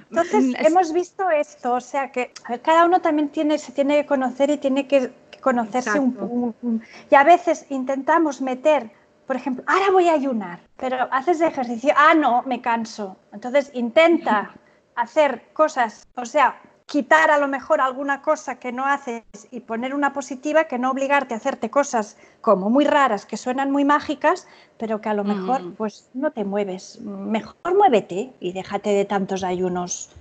Entonces, 0.09 0.43
mm, 0.43 0.65
hemos 0.65 0.91
visto 0.91 1.29
esto, 1.29 1.73
o 1.73 1.81
sea 1.81 2.11
que 2.11 2.31
cada 2.63 2.85
uno 2.85 2.99
también 3.01 3.29
tiene, 3.29 3.57
se 3.57 3.71
tiene 3.71 3.97
que 3.97 4.05
conocer 4.05 4.49
y 4.49 4.57
tiene 4.57 4.87
que 4.87 5.11
conocerse 5.41 5.99
un, 5.99 6.55
un, 6.61 6.81
Y 7.11 7.15
a 7.15 7.23
veces 7.23 7.67
intentamos 7.69 8.41
meter 8.41 8.89
por 9.27 9.35
ejemplo, 9.35 9.63
ahora 9.67 9.91
voy 9.91 10.07
a 10.07 10.13
ayunar, 10.13 10.59
pero 10.77 11.07
haces 11.11 11.41
ejercicio, 11.41 11.93
ah, 11.97 12.13
no, 12.13 12.43
me 12.43 12.61
canso. 12.61 13.17
Entonces 13.33 13.71
intenta 13.73 14.53
hacer 14.95 15.49
cosas, 15.53 16.07
o 16.15 16.25
sea, 16.25 16.59
quitar 16.85 17.31
a 17.31 17.39
lo 17.39 17.47
mejor 17.47 17.81
alguna 17.81 18.21
cosa 18.21 18.59
que 18.59 18.71
no 18.71 18.85
haces 18.85 19.23
y 19.51 19.61
poner 19.61 19.95
una 19.95 20.13
positiva 20.13 20.65
que 20.65 20.77
no 20.77 20.91
obligarte 20.91 21.33
a 21.33 21.37
hacerte 21.37 21.69
cosas 21.69 22.17
como 22.41 22.69
muy 22.69 22.85
raras, 22.85 23.25
que 23.25 23.37
suenan 23.37 23.71
muy 23.71 23.83
mágicas, 23.85 24.47
pero 24.77 25.01
que 25.01 25.09
a 25.09 25.15
lo 25.15 25.23
mejor 25.23 25.73
pues 25.75 26.09
no 26.13 26.31
te 26.31 26.43
mueves. 26.43 26.99
Mejor 27.01 27.75
muévete 27.75 28.33
y 28.39 28.53
déjate 28.53 28.91
de 28.91 29.05
tantos 29.05 29.43
ayunos 29.43 30.11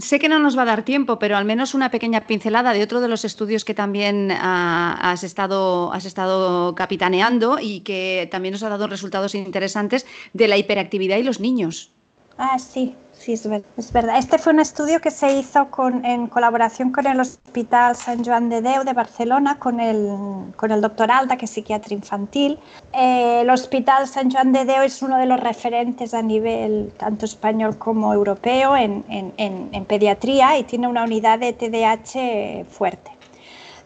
Sé 0.00 0.18
que 0.18 0.28
no 0.28 0.38
nos 0.38 0.56
va 0.56 0.62
a 0.62 0.66
dar 0.66 0.84
tiempo, 0.84 1.18
pero 1.18 1.36
al 1.36 1.44
menos 1.44 1.74
una 1.74 1.90
pequeña 1.90 2.26
pincelada 2.26 2.72
de 2.72 2.82
otro 2.82 3.00
de 3.00 3.08
los 3.08 3.24
estudios 3.24 3.64
que 3.64 3.74
también 3.74 4.30
ah, 4.30 4.98
has, 5.00 5.24
estado, 5.24 5.92
has 5.92 6.04
estado 6.04 6.74
capitaneando 6.74 7.58
y 7.60 7.80
que 7.80 8.28
también 8.30 8.52
nos 8.52 8.62
ha 8.62 8.68
dado 8.68 8.86
resultados 8.86 9.34
interesantes 9.34 10.06
de 10.32 10.48
la 10.48 10.56
hiperactividad 10.56 11.16
y 11.18 11.22
los 11.22 11.40
niños. 11.40 11.90
Ah, 12.38 12.58
sí, 12.58 12.94
sí, 13.20 13.34
es 13.76 13.92
verdad. 13.92 14.18
Este 14.18 14.38
fue 14.38 14.52
un 14.52 14.60
estudio 14.60 15.00
que 15.00 15.10
se 15.10 15.32
hizo 15.32 15.68
en 16.02 16.26
colaboración 16.26 16.90
con 16.90 17.06
el 17.06 17.20
Hospital 17.20 17.94
San 17.94 18.24
Joan 18.24 18.48
de 18.48 18.62
Deu 18.62 18.82
de 18.84 18.92
Barcelona, 18.92 19.58
con 19.58 19.78
el, 19.78 20.52
con 20.56 20.70
el 20.70 20.80
doctor 20.80 21.10
Alda, 21.10 21.36
que 21.36 21.44
es 21.44 21.50
psiquiatra 21.50 21.94
infantil. 21.94 22.58
Eh, 22.92 23.42
el 23.42 23.50
Hospital 23.50 24.08
San 24.08 24.30
Joan 24.30 24.52
de 24.52 24.64
Deu 24.64 24.82
es 24.82 25.02
uno 25.02 25.18
de 25.18 25.26
los 25.26 25.38
referentes 25.40 26.14
a 26.14 26.22
nivel 26.22 26.92
tanto 26.96 27.26
español 27.26 27.76
como 27.78 28.12
europeo 28.14 28.76
en, 28.76 29.04
en 29.08 29.84
pediatría 29.84 30.58
y 30.58 30.64
tiene 30.64 30.88
una 30.88 31.04
unidad 31.04 31.38
de 31.38 31.52
TDAH 31.52 32.64
fuerte. 32.70 33.10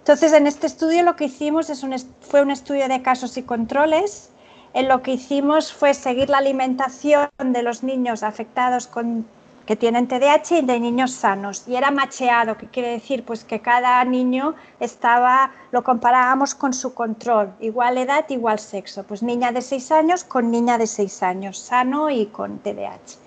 Entonces, 0.05 0.35
en 0.35 0.47
este 0.47 0.66
estudio 0.66 1.03
lo 1.03 1.16
que 1.16 1.24
hicimos 1.24 1.70
es 1.70 1.82
un, 1.82 1.95
fue 2.20 2.43
un 2.43 2.51
estudio 2.51 2.89
de 2.89 3.01
casos 3.01 3.39
y 3.39 3.43
controles 3.43 4.30
en 4.75 4.89
lo 4.89 5.03
que 5.03 5.12
hicimos 5.12 5.72
fue 5.72 5.95
seguir 5.95 6.29
la 6.29 6.39
alimentación 6.39 7.29
de 7.39 7.62
los 7.62 7.83
niños 7.83 8.22
afectados 8.22 8.87
con 8.87 9.25
que 9.66 9.77
tienen 9.77 10.07
TDAH 10.07 10.59
y 10.59 10.62
de 10.62 10.79
niños 10.79 11.12
sanos. 11.12 11.66
Y 11.66 11.77
era 11.77 11.91
macheado, 11.91 12.57
que 12.59 12.66
quiere 12.66 12.91
decir 12.91 13.25
pues 13.25 13.45
que 13.45 13.61
cada 13.61 14.05
niño 14.05 14.55
estaba, 14.79 15.53
lo 15.72 15.83
comparábamos 15.83 16.55
con 16.55 16.75
su 16.75 16.93
control, 16.93 17.55
igual 17.61 17.97
edad, 17.99 18.29
igual 18.29 18.59
sexo. 18.59 19.05
Pues 19.05 19.22
niña 19.22 19.53
de 19.53 19.62
6 19.62 19.93
años 19.93 20.25
con 20.25 20.51
niña 20.51 20.77
de 20.77 20.87
6 20.87 21.22
años, 21.22 21.59
sano 21.59 22.11
y 22.11 22.27
con 22.27 22.59
TDAH. 22.59 23.25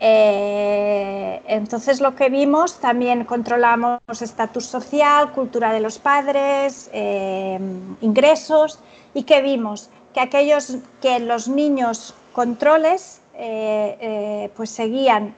Eh, 0.00 1.42
entonces 1.46 2.00
lo 2.00 2.14
que 2.14 2.30
vimos, 2.30 2.80
también 2.80 3.24
controlamos 3.24 4.00
estatus 4.22 4.64
social, 4.64 5.32
cultura 5.32 5.72
de 5.72 5.80
los 5.80 5.98
padres, 5.98 6.88
eh, 6.94 7.60
ingresos 8.00 8.78
y 9.12 9.24
que 9.24 9.42
vimos 9.42 9.90
que 10.14 10.20
aquellos 10.20 10.78
que 11.02 11.18
los 11.18 11.48
niños 11.48 12.14
controles 12.32 13.20
eh, 13.34 13.98
eh, 14.00 14.50
pues 14.56 14.70
seguían 14.70 15.34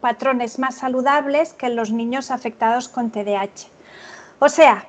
patrones 0.00 0.58
más 0.58 0.76
saludables 0.76 1.52
que 1.52 1.68
los 1.68 1.92
niños 1.92 2.30
afectados 2.30 2.88
con 2.88 3.10
TDAH. 3.10 3.68
O 4.38 4.48
sea, 4.48 4.88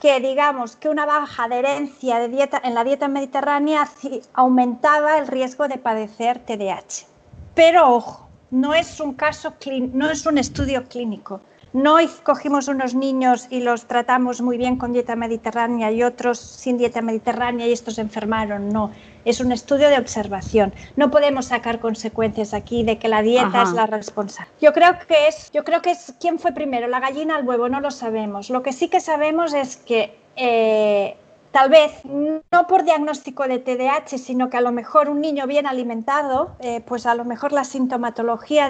que 0.00 0.20
digamos 0.20 0.76
que 0.76 0.88
una 0.88 1.06
baja 1.06 1.48
de 1.48 1.58
herencia 1.60 2.18
de 2.18 2.28
dieta, 2.28 2.60
en 2.62 2.74
la 2.74 2.84
dieta 2.84 3.08
mediterránea 3.08 3.88
aumentaba 4.34 5.18
el 5.18 5.26
riesgo 5.26 5.68
de 5.68 5.78
padecer 5.78 6.40
TDAH. 6.40 7.06
Pero 7.54 7.94
ojo, 7.94 8.28
no 8.50 8.74
es 8.74 9.00
un 9.00 9.14
caso 9.14 9.54
no 9.92 10.10
es 10.10 10.26
un 10.26 10.38
estudio 10.38 10.84
clínico. 10.84 11.40
No 11.76 11.98
cogimos 12.22 12.68
unos 12.68 12.94
niños 12.94 13.48
y 13.50 13.60
los 13.60 13.84
tratamos 13.84 14.40
muy 14.40 14.56
bien 14.56 14.78
con 14.78 14.94
dieta 14.94 15.14
mediterránea 15.14 15.92
y 15.92 16.02
otros 16.02 16.38
sin 16.38 16.78
dieta 16.78 17.02
mediterránea 17.02 17.66
y 17.66 17.72
estos 17.72 17.96
se 17.96 18.00
enfermaron. 18.00 18.70
No, 18.70 18.92
es 19.26 19.40
un 19.40 19.52
estudio 19.52 19.90
de 19.90 19.98
observación. 19.98 20.72
No 20.96 21.10
podemos 21.10 21.44
sacar 21.44 21.78
consecuencias 21.78 22.54
aquí 22.54 22.82
de 22.82 22.98
que 22.98 23.08
la 23.08 23.20
dieta 23.20 23.62
es 23.62 23.72
la 23.72 23.84
responsable. 23.84 24.50
Yo 24.58 24.72
creo 24.72 24.96
que 25.06 25.28
es, 25.28 25.52
yo 25.52 25.64
creo 25.64 25.82
que 25.82 25.90
es 25.90 26.14
quién 26.18 26.38
fue 26.38 26.52
primero, 26.52 26.88
la 26.88 26.98
gallina 26.98 27.38
el 27.38 27.46
huevo, 27.46 27.68
no 27.68 27.82
lo 27.82 27.90
sabemos. 27.90 28.48
Lo 28.48 28.62
que 28.62 28.72
sí 28.72 28.88
que 28.88 29.00
sabemos 29.00 29.52
es 29.52 29.76
que 29.76 30.16
eh, 30.36 31.14
tal 31.56 31.70
vez 31.70 32.04
no 32.04 32.66
por 32.66 32.84
diagnóstico 32.84 33.48
de 33.48 33.58
TDAH, 33.58 34.18
sino 34.18 34.50
que 34.50 34.58
a 34.58 34.60
lo 34.60 34.72
mejor 34.72 35.08
un 35.08 35.22
niño 35.22 35.46
bien 35.46 35.66
alimentado, 35.66 36.54
eh, 36.60 36.82
pues 36.82 37.06
a 37.06 37.14
lo 37.14 37.24
mejor 37.24 37.52
la 37.52 37.64
sintomatología, 37.64 38.68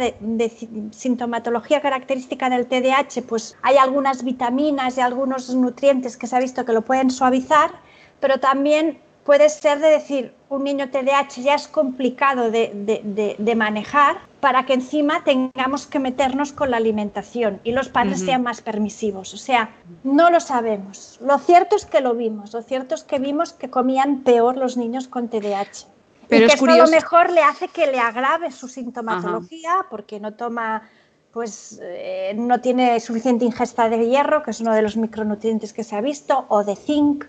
sintomatología 0.93 1.81
característica 1.81 2.49
del 2.49 2.69
TDAH, 2.69 3.23
pues 3.27 3.57
hay 3.63 3.77
algunas 3.77 4.23
vitaminas 4.23 4.99
y 4.99 5.01
algunos 5.01 5.53
nutrientes 5.53 6.17
que 6.17 6.29
se 6.29 6.37
ha 6.37 6.39
visto 6.39 6.65
que 6.65 6.73
lo 6.73 6.83
pueden 6.83 7.11
suavizar, 7.11 7.73
pero 8.21 8.39
también 8.39 9.01
puede 9.27 9.49
ser 9.49 9.81
de 9.81 9.89
decir, 9.89 10.33
un 10.49 10.63
niño 10.63 10.89
TDAH 10.89 11.43
ya 11.43 11.57
es 11.57 11.67
complicado 11.67 12.51
de, 12.51 13.55
manejar 13.57 14.19
para 14.41 14.65
que 14.65 14.75
encima 14.75 15.25
tengamos 15.25 15.89
que 15.89 15.99
meternos 15.99 16.53
con 16.53 16.71
la 16.71 16.77
alimentación 16.77 17.61
y 17.65 17.73
los 17.73 17.89
padres 17.89 18.21
sean 18.21 18.45
más 18.45 18.61
permisivos. 18.61 19.35
O 19.35 19.37
sea, 19.37 19.71
no 20.05 20.31
lo 20.31 20.39
sabemos. 20.39 21.19
Lo 21.21 21.39
cierto 21.39 21.75
es 21.75 21.85
que 21.85 22.01
lo 22.01 22.15
vimos. 22.15 22.55
Lo 22.55 22.63
cierto 22.63 22.95
es 22.95 23.03
que 23.03 23.19
vimos 23.19 23.53
que 23.53 23.69
comían 23.69 24.21
peor 24.21 24.57
los 24.57 24.77
niños 24.77 25.09
con 25.09 25.29
TDAH. 25.29 25.89
Pero 26.29 26.45
y 26.45 26.49
que 26.49 26.55
eso 26.55 26.65
a 26.65 26.77
lo 26.77 26.87
mejor 26.87 27.31
le 27.31 27.43
hace 27.43 27.69
que 27.69 27.89
le 27.89 27.99
agrave 27.99 28.53
su 28.53 28.69
sintomatología 28.69 29.87
porque 29.91 30.21
no 30.21 30.35
toma 30.35 30.89
pues 31.33 31.81
eh, 31.83 32.33
no 32.35 32.63
tiene 32.63 32.99
suficiente 32.99 33.45
ingesta 33.45 33.91
de 33.91 34.09
hierro, 34.09 34.43
que 34.43 34.53
es 34.53 34.61
uno 34.61 34.73
de 34.73 34.81
los 34.81 34.97
micronutrientes 34.97 35.75
que 35.75 35.85
se 35.85 35.95
ha 35.95 36.01
visto, 36.01 36.47
o 36.49 36.65
de 36.65 36.77
zinc, 36.77 37.27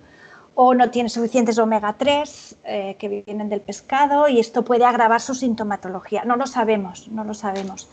o 0.59 0.73
no 0.73 0.89
tiene 0.89 1.07
suficientes 1.07 1.59
omega 1.59 1.93
3 1.93 2.57
eh, 2.63 2.95
que 2.97 3.23
vienen 3.23 3.47
del 3.47 3.61
pescado 3.61 4.27
y 4.27 4.39
esto 4.39 4.63
puede 4.63 4.85
agravar 4.85 5.21
su 5.21 5.35
sintomatología. 5.35 6.23
No 6.25 6.35
lo 6.35 6.47
sabemos, 6.47 7.07
no 7.09 7.23
lo 7.23 7.35
sabemos, 7.35 7.87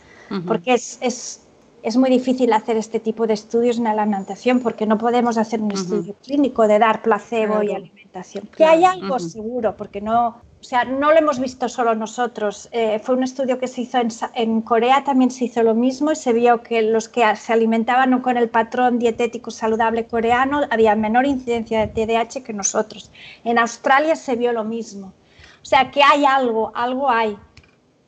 porque 0.47 0.73
es, 0.73 0.97
es, 0.99 1.45
es, 1.83 1.95
muy 1.95 2.09
difícil 2.09 2.51
hacer 2.53 2.75
este 2.77 2.99
tipo 2.99 3.27
de 3.27 3.35
estudios 3.35 3.77
en 3.77 3.83
la 3.83 3.91
alimentación 3.91 4.61
porque 4.61 4.87
no 4.87 4.97
podemos 4.97 5.37
hacer 5.37 5.61
un 5.61 5.73
estudio 5.73 6.15
clínico 6.23 6.67
de 6.67 6.79
dar 6.79 7.03
placebo 7.03 7.61
y 7.61 7.71
alimentación. 7.71 8.49
Que 8.57 8.65
hay 8.65 8.83
algo 8.83 9.19
seguro, 9.19 9.77
porque 9.77 10.01
no, 10.01 10.41
o 10.59 10.67
sea, 10.67 10.83
no 10.83 11.11
lo 11.11 11.19
hemos 11.19 11.39
visto 11.39 11.69
solo 11.69 11.93
nosotros. 11.93 12.69
Eh, 12.71 12.99
fue 12.99 13.15
un 13.15 13.21
estudio 13.21 13.59
que 13.59 13.67
se 13.67 13.81
hizo 13.81 13.99
en, 14.33 14.61
Corea, 14.61 15.03
también 15.03 15.29
se 15.29 15.45
hizo 15.45 15.61
lo 15.61 15.75
mismo 15.75 16.11
y 16.11 16.15
se 16.15 16.33
vio 16.33 16.63
que 16.63 16.81
los 16.81 17.07
que 17.07 17.23
se 17.35 17.53
alimentaban 17.53 18.19
con 18.21 18.35
el 18.35 18.49
patrón 18.49 18.97
dietético 18.97 19.51
saludable 19.51 20.07
coreano 20.07 20.61
había 20.71 20.95
menor 20.95 21.27
incidencia 21.27 21.85
de 21.85 21.87
TDAH 21.87 22.43
que 22.43 22.53
nosotros. 22.53 23.11
En 23.43 23.59
Australia 23.59 24.15
se 24.15 24.35
vio 24.35 24.53
lo 24.53 24.63
mismo. 24.63 25.13
O 25.61 25.65
sea, 25.65 25.91
que 25.91 26.01
hay 26.01 26.25
algo, 26.25 26.71
algo 26.73 27.11
hay. 27.11 27.37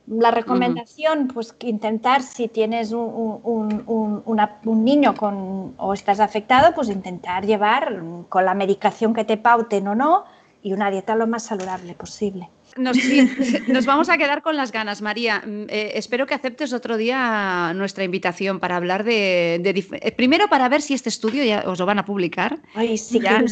La 0.08 0.32
recomendación, 0.32 1.28
pues 1.28 1.52
que 1.52 1.68
intentar, 1.68 2.24
si 2.24 2.48
tienes 2.48 2.92
un, 2.94 3.42
un, 3.44 4.84
niño 4.86 5.14
con, 5.16 5.74
o 5.78 5.94
estás 5.94 6.20
afectado, 6.22 6.74
pues 6.74 6.88
intentar 6.88 7.46
llevar 7.46 8.02
con 8.30 8.46
la 8.46 8.54
medicación 8.54 9.14
que 9.14 9.26
te 9.26 9.38
pauten 9.38 9.88
o 9.90 9.96
no, 9.96 10.24
y 10.62 10.74
una 10.74 10.92
dieta 10.92 11.16
lo 11.16 11.28
más 11.28 11.46
saludable 11.46 11.94
posible. 11.94 12.50
Nos, 12.78 13.86
vamos 13.86 14.10
a 14.10 14.18
quedar 14.18 14.42
con 14.42 14.56
las 14.56 14.72
ganas, 14.72 15.02
María. 15.02 15.42
Mm, 15.46 15.64
eh, 15.70 15.92
espero 15.96 16.28
que 16.28 16.36
aceptes 16.36 16.74
otro 16.74 16.98
día 16.98 17.74
nuestra 17.76 18.04
invitación 18.04 18.60
para 18.60 18.76
hablar 18.76 19.04
de, 19.04 19.56
eh, 19.56 20.12
primero 20.12 20.48
para 20.48 20.70
ver 20.70 20.82
si 20.82 20.94
este 20.94 21.10
estudio 21.10 21.44
ya 21.44 21.64
os 21.66 21.80
lo 21.80 21.86
van 21.86 22.00
a 22.00 22.06
publicar. 22.06 22.60
Ay, 22.76 22.98
sí, 22.98 23.20
ya. 23.20 23.44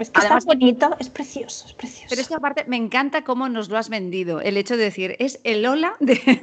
Es 0.00 0.10
que 0.10 0.20
está 0.20 0.38
bonito, 0.44 0.96
es 0.98 1.10
precioso, 1.10 1.66
es 1.66 1.74
precioso. 1.74 2.06
Pero 2.08 2.20
esta 2.22 2.40
parte 2.40 2.64
me 2.66 2.76
encanta 2.76 3.22
cómo 3.22 3.48
nos 3.48 3.68
lo 3.68 3.76
has 3.76 3.90
vendido. 3.90 4.40
El 4.40 4.56
hecho 4.56 4.76
de 4.76 4.84
decir, 4.84 5.14
es 5.18 5.38
el 5.44 5.64
Ola 5.66 5.94
de. 6.00 6.40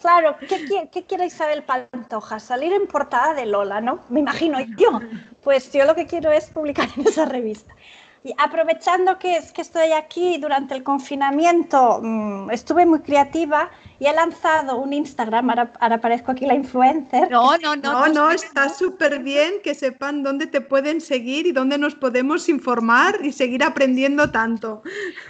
Claro, 0.00 0.36
¿qué, 0.48 0.88
¿qué, 0.92 1.04
quiere 1.04 1.26
Isabel 1.26 1.64
Pantoja? 1.64 2.38
Salir 2.38 2.72
en 2.72 2.86
portada 2.86 3.34
de 3.34 3.46
Lola, 3.46 3.80
¿no? 3.80 4.00
Me 4.08 4.20
imagino 4.20 4.58
yo. 4.76 5.00
Pues 5.42 5.72
yo 5.72 5.84
lo 5.84 5.94
que 5.94 6.06
quiero 6.06 6.30
es 6.30 6.50
publicar 6.50 6.88
en 6.96 7.06
esa 7.06 7.24
revista. 7.24 7.74
Y 8.22 8.32
aprovechando 8.38 9.18
que, 9.18 9.40
que 9.52 9.62
estoy 9.62 9.92
aquí 9.92 10.38
durante 10.38 10.74
el 10.74 10.82
confinamiento, 10.82 12.00
mm, 12.02 12.50
estuve 12.50 12.86
muy 12.86 13.00
creativa 13.00 13.70
y 14.00 14.06
he 14.06 14.12
lanzado 14.12 14.76
un 14.76 14.92
Instagram, 14.92 15.50
ahora, 15.50 15.72
aparezco 15.80 16.32
aquí 16.32 16.46
la 16.46 16.54
influencer. 16.54 17.30
No, 17.30 17.56
no, 17.58 17.74
no. 17.76 17.92
No, 17.92 18.08
no, 18.08 18.30
está 18.30 18.68
súper 18.68 19.20
bien 19.22 19.54
que 19.64 19.74
sepan 19.74 20.22
dónde 20.22 20.46
te 20.46 20.60
pueden 20.60 21.00
seguir 21.00 21.46
y 21.46 21.52
dónde 21.52 21.78
nos 21.78 21.94
podemos 21.94 22.48
informar 22.48 23.18
y 23.24 23.32
seguir 23.32 23.64
aprendiendo 23.64 24.30
tanto. 24.30 24.82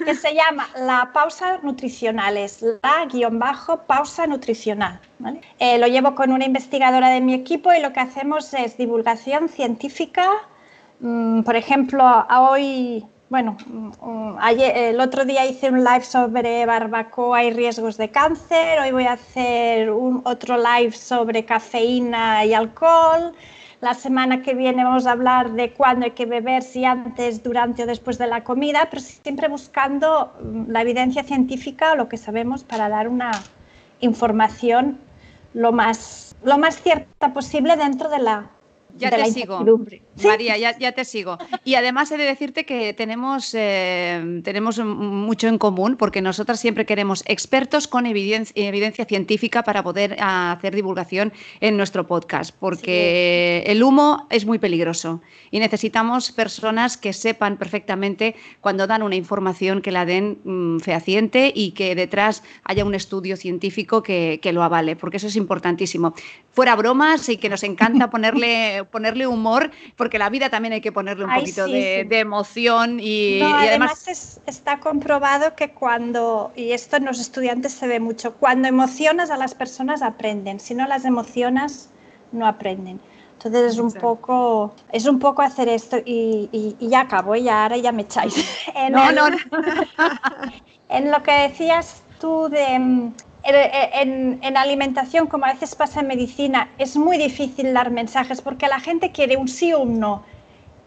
Que 0.04 0.14
se 0.14 0.34
llama 0.34 0.68
La 0.76 1.10
Pausa 1.12 1.58
Nutricional, 1.62 2.36
es 2.36 2.62
la 2.62 3.06
guion 3.06 3.38
bajo 3.38 3.78
pausa 3.84 4.26
nutricional. 4.26 5.00
Eh, 5.58 5.78
lo 5.78 5.86
llevo 5.86 6.14
con 6.14 6.32
una 6.32 6.44
investigadora 6.44 7.08
de 7.08 7.20
mi 7.20 7.34
equipo 7.34 7.72
y 7.72 7.80
lo 7.80 7.92
que 7.92 8.00
hacemos 8.00 8.52
es 8.54 8.76
divulgación 8.76 9.48
científica. 9.48 10.30
Mm, 11.00 11.42
por 11.42 11.56
ejemplo, 11.56 12.26
hoy 12.30 13.06
bueno, 13.30 13.58
mm, 13.66 14.36
ayer, 14.40 14.76
el 14.76 15.00
otro 15.00 15.24
día 15.24 15.44
hice 15.44 15.70
un 15.70 15.84
live 15.84 16.02
sobre 16.02 16.64
barbacoa 16.64 17.44
y 17.44 17.52
riesgos 17.52 17.98
de 17.98 18.10
cáncer, 18.10 18.80
hoy 18.80 18.90
voy 18.90 19.04
a 19.04 19.12
hacer 19.12 19.90
un, 19.90 20.22
otro 20.24 20.56
live 20.56 20.92
sobre 20.92 21.44
cafeína 21.44 22.44
y 22.46 22.54
alcohol. 22.54 23.34
La 23.80 23.94
semana 23.94 24.42
que 24.42 24.54
viene 24.54 24.82
vamos 24.82 25.06
a 25.06 25.12
hablar 25.12 25.52
de 25.52 25.72
cuándo 25.72 26.06
hay 26.06 26.12
que 26.12 26.26
beber, 26.26 26.62
si 26.62 26.84
antes, 26.84 27.42
durante 27.42 27.84
o 27.84 27.86
después 27.86 28.18
de 28.18 28.26
la 28.26 28.42
comida, 28.42 28.88
pero 28.90 29.02
siempre 29.02 29.48
buscando 29.48 30.32
mm, 30.42 30.70
la 30.70 30.80
evidencia 30.82 31.22
científica 31.22 31.92
o 31.92 31.96
lo 31.96 32.08
que 32.08 32.16
sabemos 32.16 32.64
para 32.64 32.88
dar 32.88 33.08
una 33.08 33.32
información 34.00 34.98
lo 35.54 35.72
más, 35.72 36.34
lo 36.44 36.56
más 36.58 36.80
cierta 36.80 37.32
posible 37.34 37.76
dentro 37.76 38.08
de 38.08 38.20
la 38.20 38.50
ya 38.98 39.10
te 39.10 39.32
sigo, 39.32 39.64
María, 40.24 40.56
ya, 40.56 40.92
te 40.92 41.04
sigo. 41.04 41.38
Y 41.64 41.74
además 41.74 42.10
he 42.10 42.16
de 42.16 42.24
decirte 42.24 42.64
que 42.64 42.92
tenemos, 42.92 43.54
eh, 43.54 44.40
tenemos 44.44 44.78
mucho 44.78 45.48
en 45.48 45.58
común 45.58 45.96
porque 45.96 46.20
nosotras 46.20 46.60
siempre 46.60 46.86
queremos 46.86 47.22
expertos 47.26 47.88
con 47.88 48.06
evidencia, 48.06 49.04
científica 49.04 49.62
para 49.62 49.82
poder 49.82 50.16
hacer 50.20 50.74
divulgación 50.74 51.32
en 51.60 51.76
nuestro 51.76 52.06
podcast, 52.06 52.54
porque 52.58 53.62
el 53.66 53.82
humo 53.82 54.26
es 54.30 54.44
muy 54.44 54.58
peligroso 54.58 55.20
y 55.50 55.60
necesitamos 55.60 56.32
personas 56.32 56.96
que 56.96 57.12
sepan 57.12 57.56
perfectamente 57.56 58.34
cuando 58.60 58.86
dan 58.86 59.02
una 59.02 59.14
información 59.14 59.82
que 59.82 59.92
la 59.92 60.04
den 60.04 60.38
mm, 60.44 60.80
fehaciente 60.80 61.52
y 61.54 61.72
que 61.72 61.94
detrás 61.94 62.42
haya 62.64 62.84
un 62.84 62.94
estudio 62.94 63.36
científico 63.36 64.02
que, 64.02 64.40
que 64.42 64.52
lo 64.52 64.62
avale, 64.62 64.96
porque 64.96 65.18
eso 65.18 65.28
es 65.28 65.36
importantísimo. 65.36 66.14
Fuera 66.50 66.74
bromas 66.76 67.28
y 67.28 67.36
que 67.36 67.48
nos 67.48 67.62
encanta 67.62 68.10
ponerle 68.10 68.84
ponerle 68.90 69.26
humor, 69.26 69.70
porque 69.96 70.18
la 70.18 70.28
vida 70.30 70.50
también 70.50 70.74
hay 70.74 70.80
que 70.80 70.92
ponerle 70.92 71.24
un 71.24 71.34
poquito 71.34 71.66
de, 71.66 72.06
emoción 72.18 72.98
y, 73.00 73.40
además, 73.42 74.40
está 74.46 74.80
comprobado 74.80 75.54
que 75.54 75.70
cuando, 75.70 76.52
y 76.56 76.72
esto 76.72 76.96
en 76.96 77.04
los 77.04 77.20
estudiantes 77.20 77.72
se 77.72 77.86
ve 77.86 78.00
mucho, 78.00 78.34
cuando 78.34 78.68
emocionas 78.68 79.30
a 79.30 79.36
las 79.36 79.54
personas 79.54 80.02
aprenden, 80.02 80.60
si 80.60 80.74
no 80.74 80.86
las 80.86 81.04
emocionas 81.04 81.90
no 82.32 82.46
aprenden. 82.46 83.00
Entonces 83.34 83.74
es 83.74 83.78
un 83.78 83.92
poco, 83.92 84.74
es 84.90 85.06
un 85.06 85.20
poco 85.20 85.42
hacer 85.42 85.68
esto 85.68 85.96
y, 86.04 86.76
ya 86.80 87.02
acabo, 87.02 87.36
ya 87.36 87.62
ahora 87.62 87.76
ya 87.76 87.92
me 87.92 88.02
echáis. 88.02 88.34
en 88.74 88.92
no, 88.94 89.12
no. 89.12 89.28
en 90.88 91.10
lo 91.12 91.22
que 91.22 91.32
decías 91.48 92.02
tú 92.20 92.48
de 92.48 93.12
en, 93.44 94.56
alimentación, 94.56 95.26
como 95.26 95.46
a 95.46 95.52
veces 95.52 95.74
pasa 95.74 96.00
en 96.00 96.08
medicina, 96.08 96.70
es 96.78 96.96
muy 96.96 97.18
difícil 97.18 97.72
dar 97.72 97.90
mensajes 97.90 98.42
porque 98.42 98.68
la 98.68 98.80
gente 98.80 99.12
quiere 99.12 99.36
un 99.36 99.48
sí 99.48 99.72
o 99.72 99.80
un 99.80 100.00
no. 100.00 100.22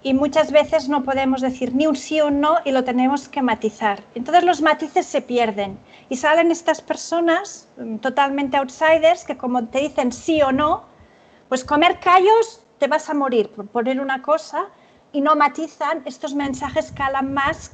Y 0.04 0.14
muchas 0.16 0.52
veces 0.52 0.90
no 0.90 1.04
podemos 1.04 1.42
decir 1.42 1.76
ni 1.76 1.86
un 1.86 1.96
sí 1.96 2.22
o 2.22 2.28
un 2.28 2.42
no 2.42 2.58
y 2.66 2.72
lo 2.72 2.84
tenemos 2.84 3.30
que 3.30 3.42
matizar. 3.42 4.04
Entonces 4.16 4.44
los 4.44 4.62
matices 4.62 5.06
se 5.06 5.22
pierden 5.22 5.78
y 6.10 6.18
salen 6.18 6.52
estas 6.52 6.82
personas 6.82 7.70
mm, 7.78 7.98
totalmente 7.98 8.58
outsiders 8.58 9.24
que 9.24 9.38
como 9.38 9.66
te 9.68 9.80
dicen 9.80 10.12
sí 10.12 10.42
o 10.42 10.52
no, 10.52 10.84
pues 11.50 11.64
comer 11.64 12.00
callos 12.00 12.64
te 12.80 12.88
vas 12.88 13.10
a 13.10 13.14
morir 13.14 13.50
por 13.50 13.68
poner 13.68 14.02
una 14.02 14.24
cosa 14.24 14.66
y 15.12 15.22
no 15.22 15.36
matizan, 15.36 16.02
estos 16.06 16.34
mensajes 16.34 16.92
calan 16.92 17.34
más 17.34 17.74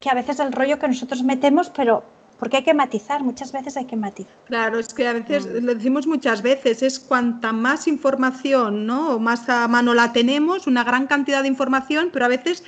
que 0.00 0.10
a 0.10 0.14
veces 0.14 0.38
el 0.40 0.52
rollo 0.52 0.78
que 0.78 0.88
nosotros 0.88 1.22
metemos, 1.22 1.70
pero 1.70 2.04
porque 2.38 2.58
hay 2.58 2.62
que 2.62 2.74
matizar, 2.74 3.22
muchas 3.22 3.52
veces 3.52 3.76
hay 3.76 3.84
que 3.86 3.96
matizar. 3.96 4.32
Claro, 4.46 4.78
es 4.78 4.94
que 4.94 5.06
a 5.06 5.12
veces, 5.12 5.46
mm. 5.46 5.64
lo 5.64 5.74
decimos 5.74 6.06
muchas 6.06 6.42
veces, 6.42 6.82
es 6.82 6.98
cuanta 6.98 7.52
más 7.52 7.88
información, 7.88 8.86
¿no? 8.86 9.16
O 9.16 9.18
más 9.18 9.48
a 9.48 9.66
mano 9.68 9.94
la 9.94 10.12
tenemos, 10.12 10.66
una 10.66 10.84
gran 10.84 11.06
cantidad 11.06 11.42
de 11.42 11.48
información, 11.48 12.10
pero 12.12 12.24
a 12.24 12.28
veces 12.28 12.62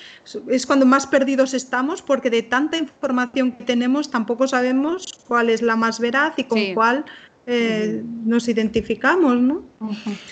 es 0.49 0.67
cuando 0.67 0.87
más 0.87 1.07
perdidos 1.07 1.55
estamos 1.55 2.03
porque 2.03 2.31
de 2.31 2.43
tanta 2.43 2.77
información 2.77 3.53
que 3.53 3.65
tenemos 3.65 4.11
tampoco 4.11 4.49
sabemos 4.49 5.07
cuál 5.27 5.51
es 5.51 5.63
la 5.63 5.77
más 5.77 6.01
veraz 6.01 6.35
y 6.37 6.45
con 6.45 6.75
cuál 6.75 7.05
eh, 7.53 8.05
nos 8.25 8.47
identificamos, 8.47 9.37
¿no? 9.41 9.65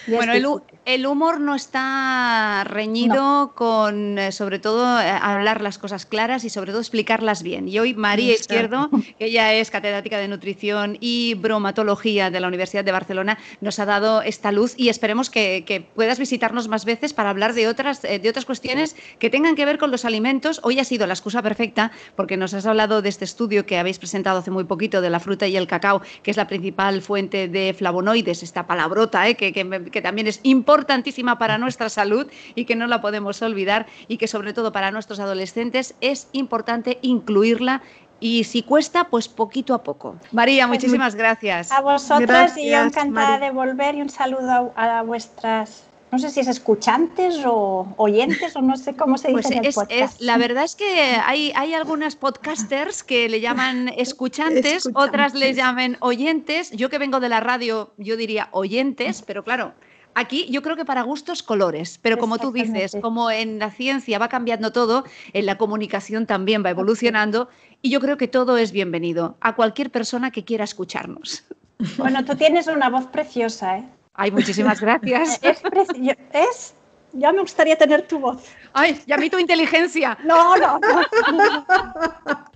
Bueno, 0.06 0.62
el, 0.84 1.06
humor 1.06 1.40
no 1.40 1.54
está 1.54 2.62
reñido 2.64 3.54
con, 3.56 4.18
eh, 4.18 4.30
sobre 4.30 4.58
todo, 4.58 5.00
eh, 5.00 5.10
hablar 5.10 5.62
las 5.62 5.78
cosas 5.78 6.04
claras 6.04 6.44
y 6.44 6.50
sobre 6.50 6.70
todo 6.70 6.80
explicarlas 6.80 7.42
bien. 7.42 7.66
Y 7.66 7.78
hoy 7.78 7.94
María 7.94 8.34
Izquierdo, 8.34 8.90
que 9.18 9.24
ella 9.24 9.54
es 9.54 9.70
catedrática 9.70 10.18
de 10.18 10.28
nutrición 10.28 10.98
y 11.00 11.34
bromatología 11.34 12.30
de 12.30 12.40
la 12.40 12.46
Universidad 12.46 12.84
de 12.84 12.92
Barcelona, 12.92 13.38
nos 13.62 13.78
ha 13.78 13.86
dado 13.86 14.22
esta 14.22 14.52
luz 14.52 14.74
y 14.76 14.88
esperemos 14.88 15.28
que, 15.28 15.88
puedas 15.94 16.18
visitarnos 16.18 16.68
más 16.68 16.84
veces 16.84 17.14
para 17.14 17.30
hablar 17.30 17.54
de 17.54 17.68
otras, 17.68 18.02
de 18.02 18.28
otras 18.28 18.44
cuestiones 18.44 18.94
que 19.18 19.30
tengan 19.30 19.56
que 19.56 19.64
ver 19.64 19.78
con 19.78 19.90
los 19.90 20.04
alimentos. 20.04 20.60
Hoy 20.62 20.78
ha 20.78 20.84
sido 20.84 21.06
la 21.06 21.14
excusa 21.14 21.42
perfecta 21.42 21.90
porque 22.14 22.36
nos 22.36 22.54
has 22.54 22.66
hablado 22.66 23.02
de 23.02 23.08
este 23.08 23.24
estudio 23.24 23.66
que 23.66 23.78
habéis 23.78 23.98
presentado 23.98 24.38
hace 24.38 24.50
muy 24.50 24.64
poquito 24.64 25.00
de 25.00 25.10
la 25.10 25.20
fruta 25.20 25.48
y 25.48 25.56
el 25.56 25.66
cacao, 25.66 26.00
que 26.22 26.30
es 26.30 26.36
la 26.36 26.46
principal 26.46 27.00
fuente 27.08 27.48
de 27.48 27.72
flavonoides, 27.72 28.42
esta 28.42 28.66
palabrota, 28.66 29.26
¿eh? 29.26 29.34
que, 29.34 29.50
que, 29.54 30.02
también 30.02 30.26
es 30.26 30.40
importantísima 30.42 31.38
para 31.38 31.56
nuestra 31.64 31.88
salud 31.88 32.26
y 32.54 32.66
que 32.66 32.76
no 32.76 32.86
la 32.86 33.00
podemos 33.00 33.40
olvidar 33.40 33.86
y 34.08 34.18
que 34.18 34.28
sobre 34.28 34.52
todo 34.52 34.72
para 34.72 34.90
nuestros 34.90 35.18
adolescentes 35.18 35.94
es 36.02 36.28
importante 36.32 36.98
incluirla 37.00 37.80
y 38.20 38.44
si 38.44 38.62
cuesta, 38.62 39.04
pues 39.04 39.26
poquito 39.26 39.72
a 39.72 39.82
poco. 39.82 40.16
María, 40.32 40.66
pues 40.66 40.80
muchísimas 40.80 41.14
gracias. 41.14 41.72
A 41.72 41.80
vosotras 41.80 42.58
y 42.58 42.68
yo 42.68 42.80
encantada 42.82 43.38
de 43.38 43.52
volver 43.52 43.94
y 43.94 44.02
un 44.02 44.10
saludo 44.10 44.74
a 44.76 45.02
vuestras 45.02 45.87
no 46.10 46.18
sé 46.18 46.30
si 46.30 46.40
es 46.40 46.48
escuchantes 46.48 47.42
o 47.44 47.86
oyentes 47.96 48.56
o 48.56 48.62
no 48.62 48.76
sé 48.76 48.96
cómo 48.96 49.18
se 49.18 49.28
dice 49.28 49.60
pues 49.74 49.86
es, 49.90 50.20
la 50.20 50.38
verdad 50.38 50.64
es 50.64 50.74
que 50.74 50.84
hay, 51.24 51.52
hay 51.54 51.74
algunas 51.74 52.16
podcasters 52.16 53.02
que 53.02 53.28
le 53.28 53.40
llaman 53.40 53.88
escuchantes, 53.96 54.88
otras 54.94 55.34
le 55.34 55.54
llaman 55.54 55.96
oyentes. 56.00 56.70
Yo 56.72 56.88
que 56.90 56.98
vengo 56.98 57.20
de 57.20 57.28
la 57.28 57.40
radio, 57.40 57.92
yo 57.98 58.16
diría 58.16 58.48
oyentes, 58.52 59.22
pero 59.22 59.44
claro, 59.44 59.74
Aquí 60.14 60.46
yo 60.50 60.62
creo 60.62 60.74
que 60.74 60.84
para 60.84 61.02
gustos 61.02 61.44
colores, 61.44 62.00
pero 62.02 62.18
como 62.18 62.38
tú 62.38 62.50
dices, 62.50 62.96
como 63.00 63.30
en 63.30 63.60
la 63.60 63.70
ciencia 63.70 64.18
va 64.18 64.28
cambiando 64.28 64.72
todo, 64.72 65.04
en 65.32 65.46
la 65.46 65.56
comunicación 65.58 66.26
también 66.26 66.64
va 66.64 66.70
evolucionando 66.70 67.48
y 67.82 67.90
yo 67.90 68.00
creo 68.00 68.16
que 68.16 68.26
todo 68.26 68.58
es 68.58 68.72
bienvenido 68.72 69.36
a 69.40 69.54
cualquier 69.54 69.92
persona 69.92 70.32
que 70.32 70.44
quiera 70.44 70.64
escucharnos. 70.64 71.44
Bueno, 71.96 72.24
tú 72.24 72.34
tienes 72.34 72.66
una 72.66 72.88
voz 72.90 73.06
preciosa, 73.06 73.78
¿eh? 73.78 73.84
Ay, 74.18 74.32
muchísimas 74.32 74.80
gracias. 74.80 75.40
Es, 75.42 75.62
es, 76.32 76.74
ya 77.12 77.32
me 77.32 77.40
gustaría 77.40 77.76
tener 77.76 78.02
tu 78.02 78.18
voz. 78.18 78.42
Ay, 78.72 79.00
ya 79.06 79.16
mí 79.16 79.30
tu 79.30 79.38
inteligencia. 79.38 80.18
No, 80.24 80.56
no, 80.56 80.80
no. 80.80 81.02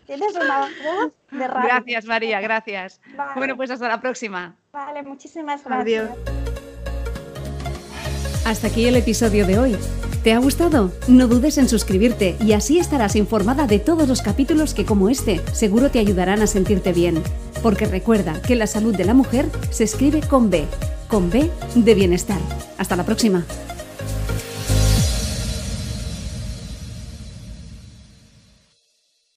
Tienes 0.04 0.34
una 0.34 0.60
voz 0.60 1.12
de 1.30 1.46
radio. 1.46 1.68
Gracias, 1.68 2.04
María, 2.04 2.40
gracias. 2.40 3.00
Bueno, 3.36 3.56
pues 3.56 3.70
hasta 3.70 3.88
la 3.88 4.00
próxima. 4.00 4.56
Vale, 4.72 5.04
muchísimas 5.04 5.64
gracias. 5.64 6.10
Adiós. 6.10 6.18
Hasta 8.44 8.66
aquí 8.66 8.86
el 8.86 8.96
episodio 8.96 9.46
de 9.46 9.58
hoy. 9.60 9.76
¿Te 10.24 10.32
ha 10.32 10.38
gustado? 10.38 10.92
No 11.06 11.28
dudes 11.28 11.58
en 11.58 11.68
suscribirte 11.68 12.36
y 12.40 12.54
así 12.54 12.80
estarás 12.80 13.14
informada 13.14 13.68
de 13.68 13.78
todos 13.78 14.08
los 14.08 14.20
capítulos 14.20 14.74
que 14.74 14.84
como 14.84 15.08
este 15.08 15.40
seguro 15.52 15.90
te 15.90 16.00
ayudarán 16.00 16.42
a 16.42 16.48
sentirte 16.48 16.92
bien. 16.92 17.22
Porque 17.62 17.86
recuerda 17.86 18.42
que 18.42 18.56
la 18.56 18.66
salud 18.66 18.96
de 18.96 19.04
la 19.04 19.14
mujer 19.14 19.46
se 19.70 19.84
escribe 19.84 20.20
con 20.20 20.50
B 20.50 20.66
con 21.12 21.28
B 21.28 21.50
de 21.74 21.94
bienestar. 21.94 22.40
Hasta 22.78 22.96
la 22.96 23.04
próxima. 23.04 23.44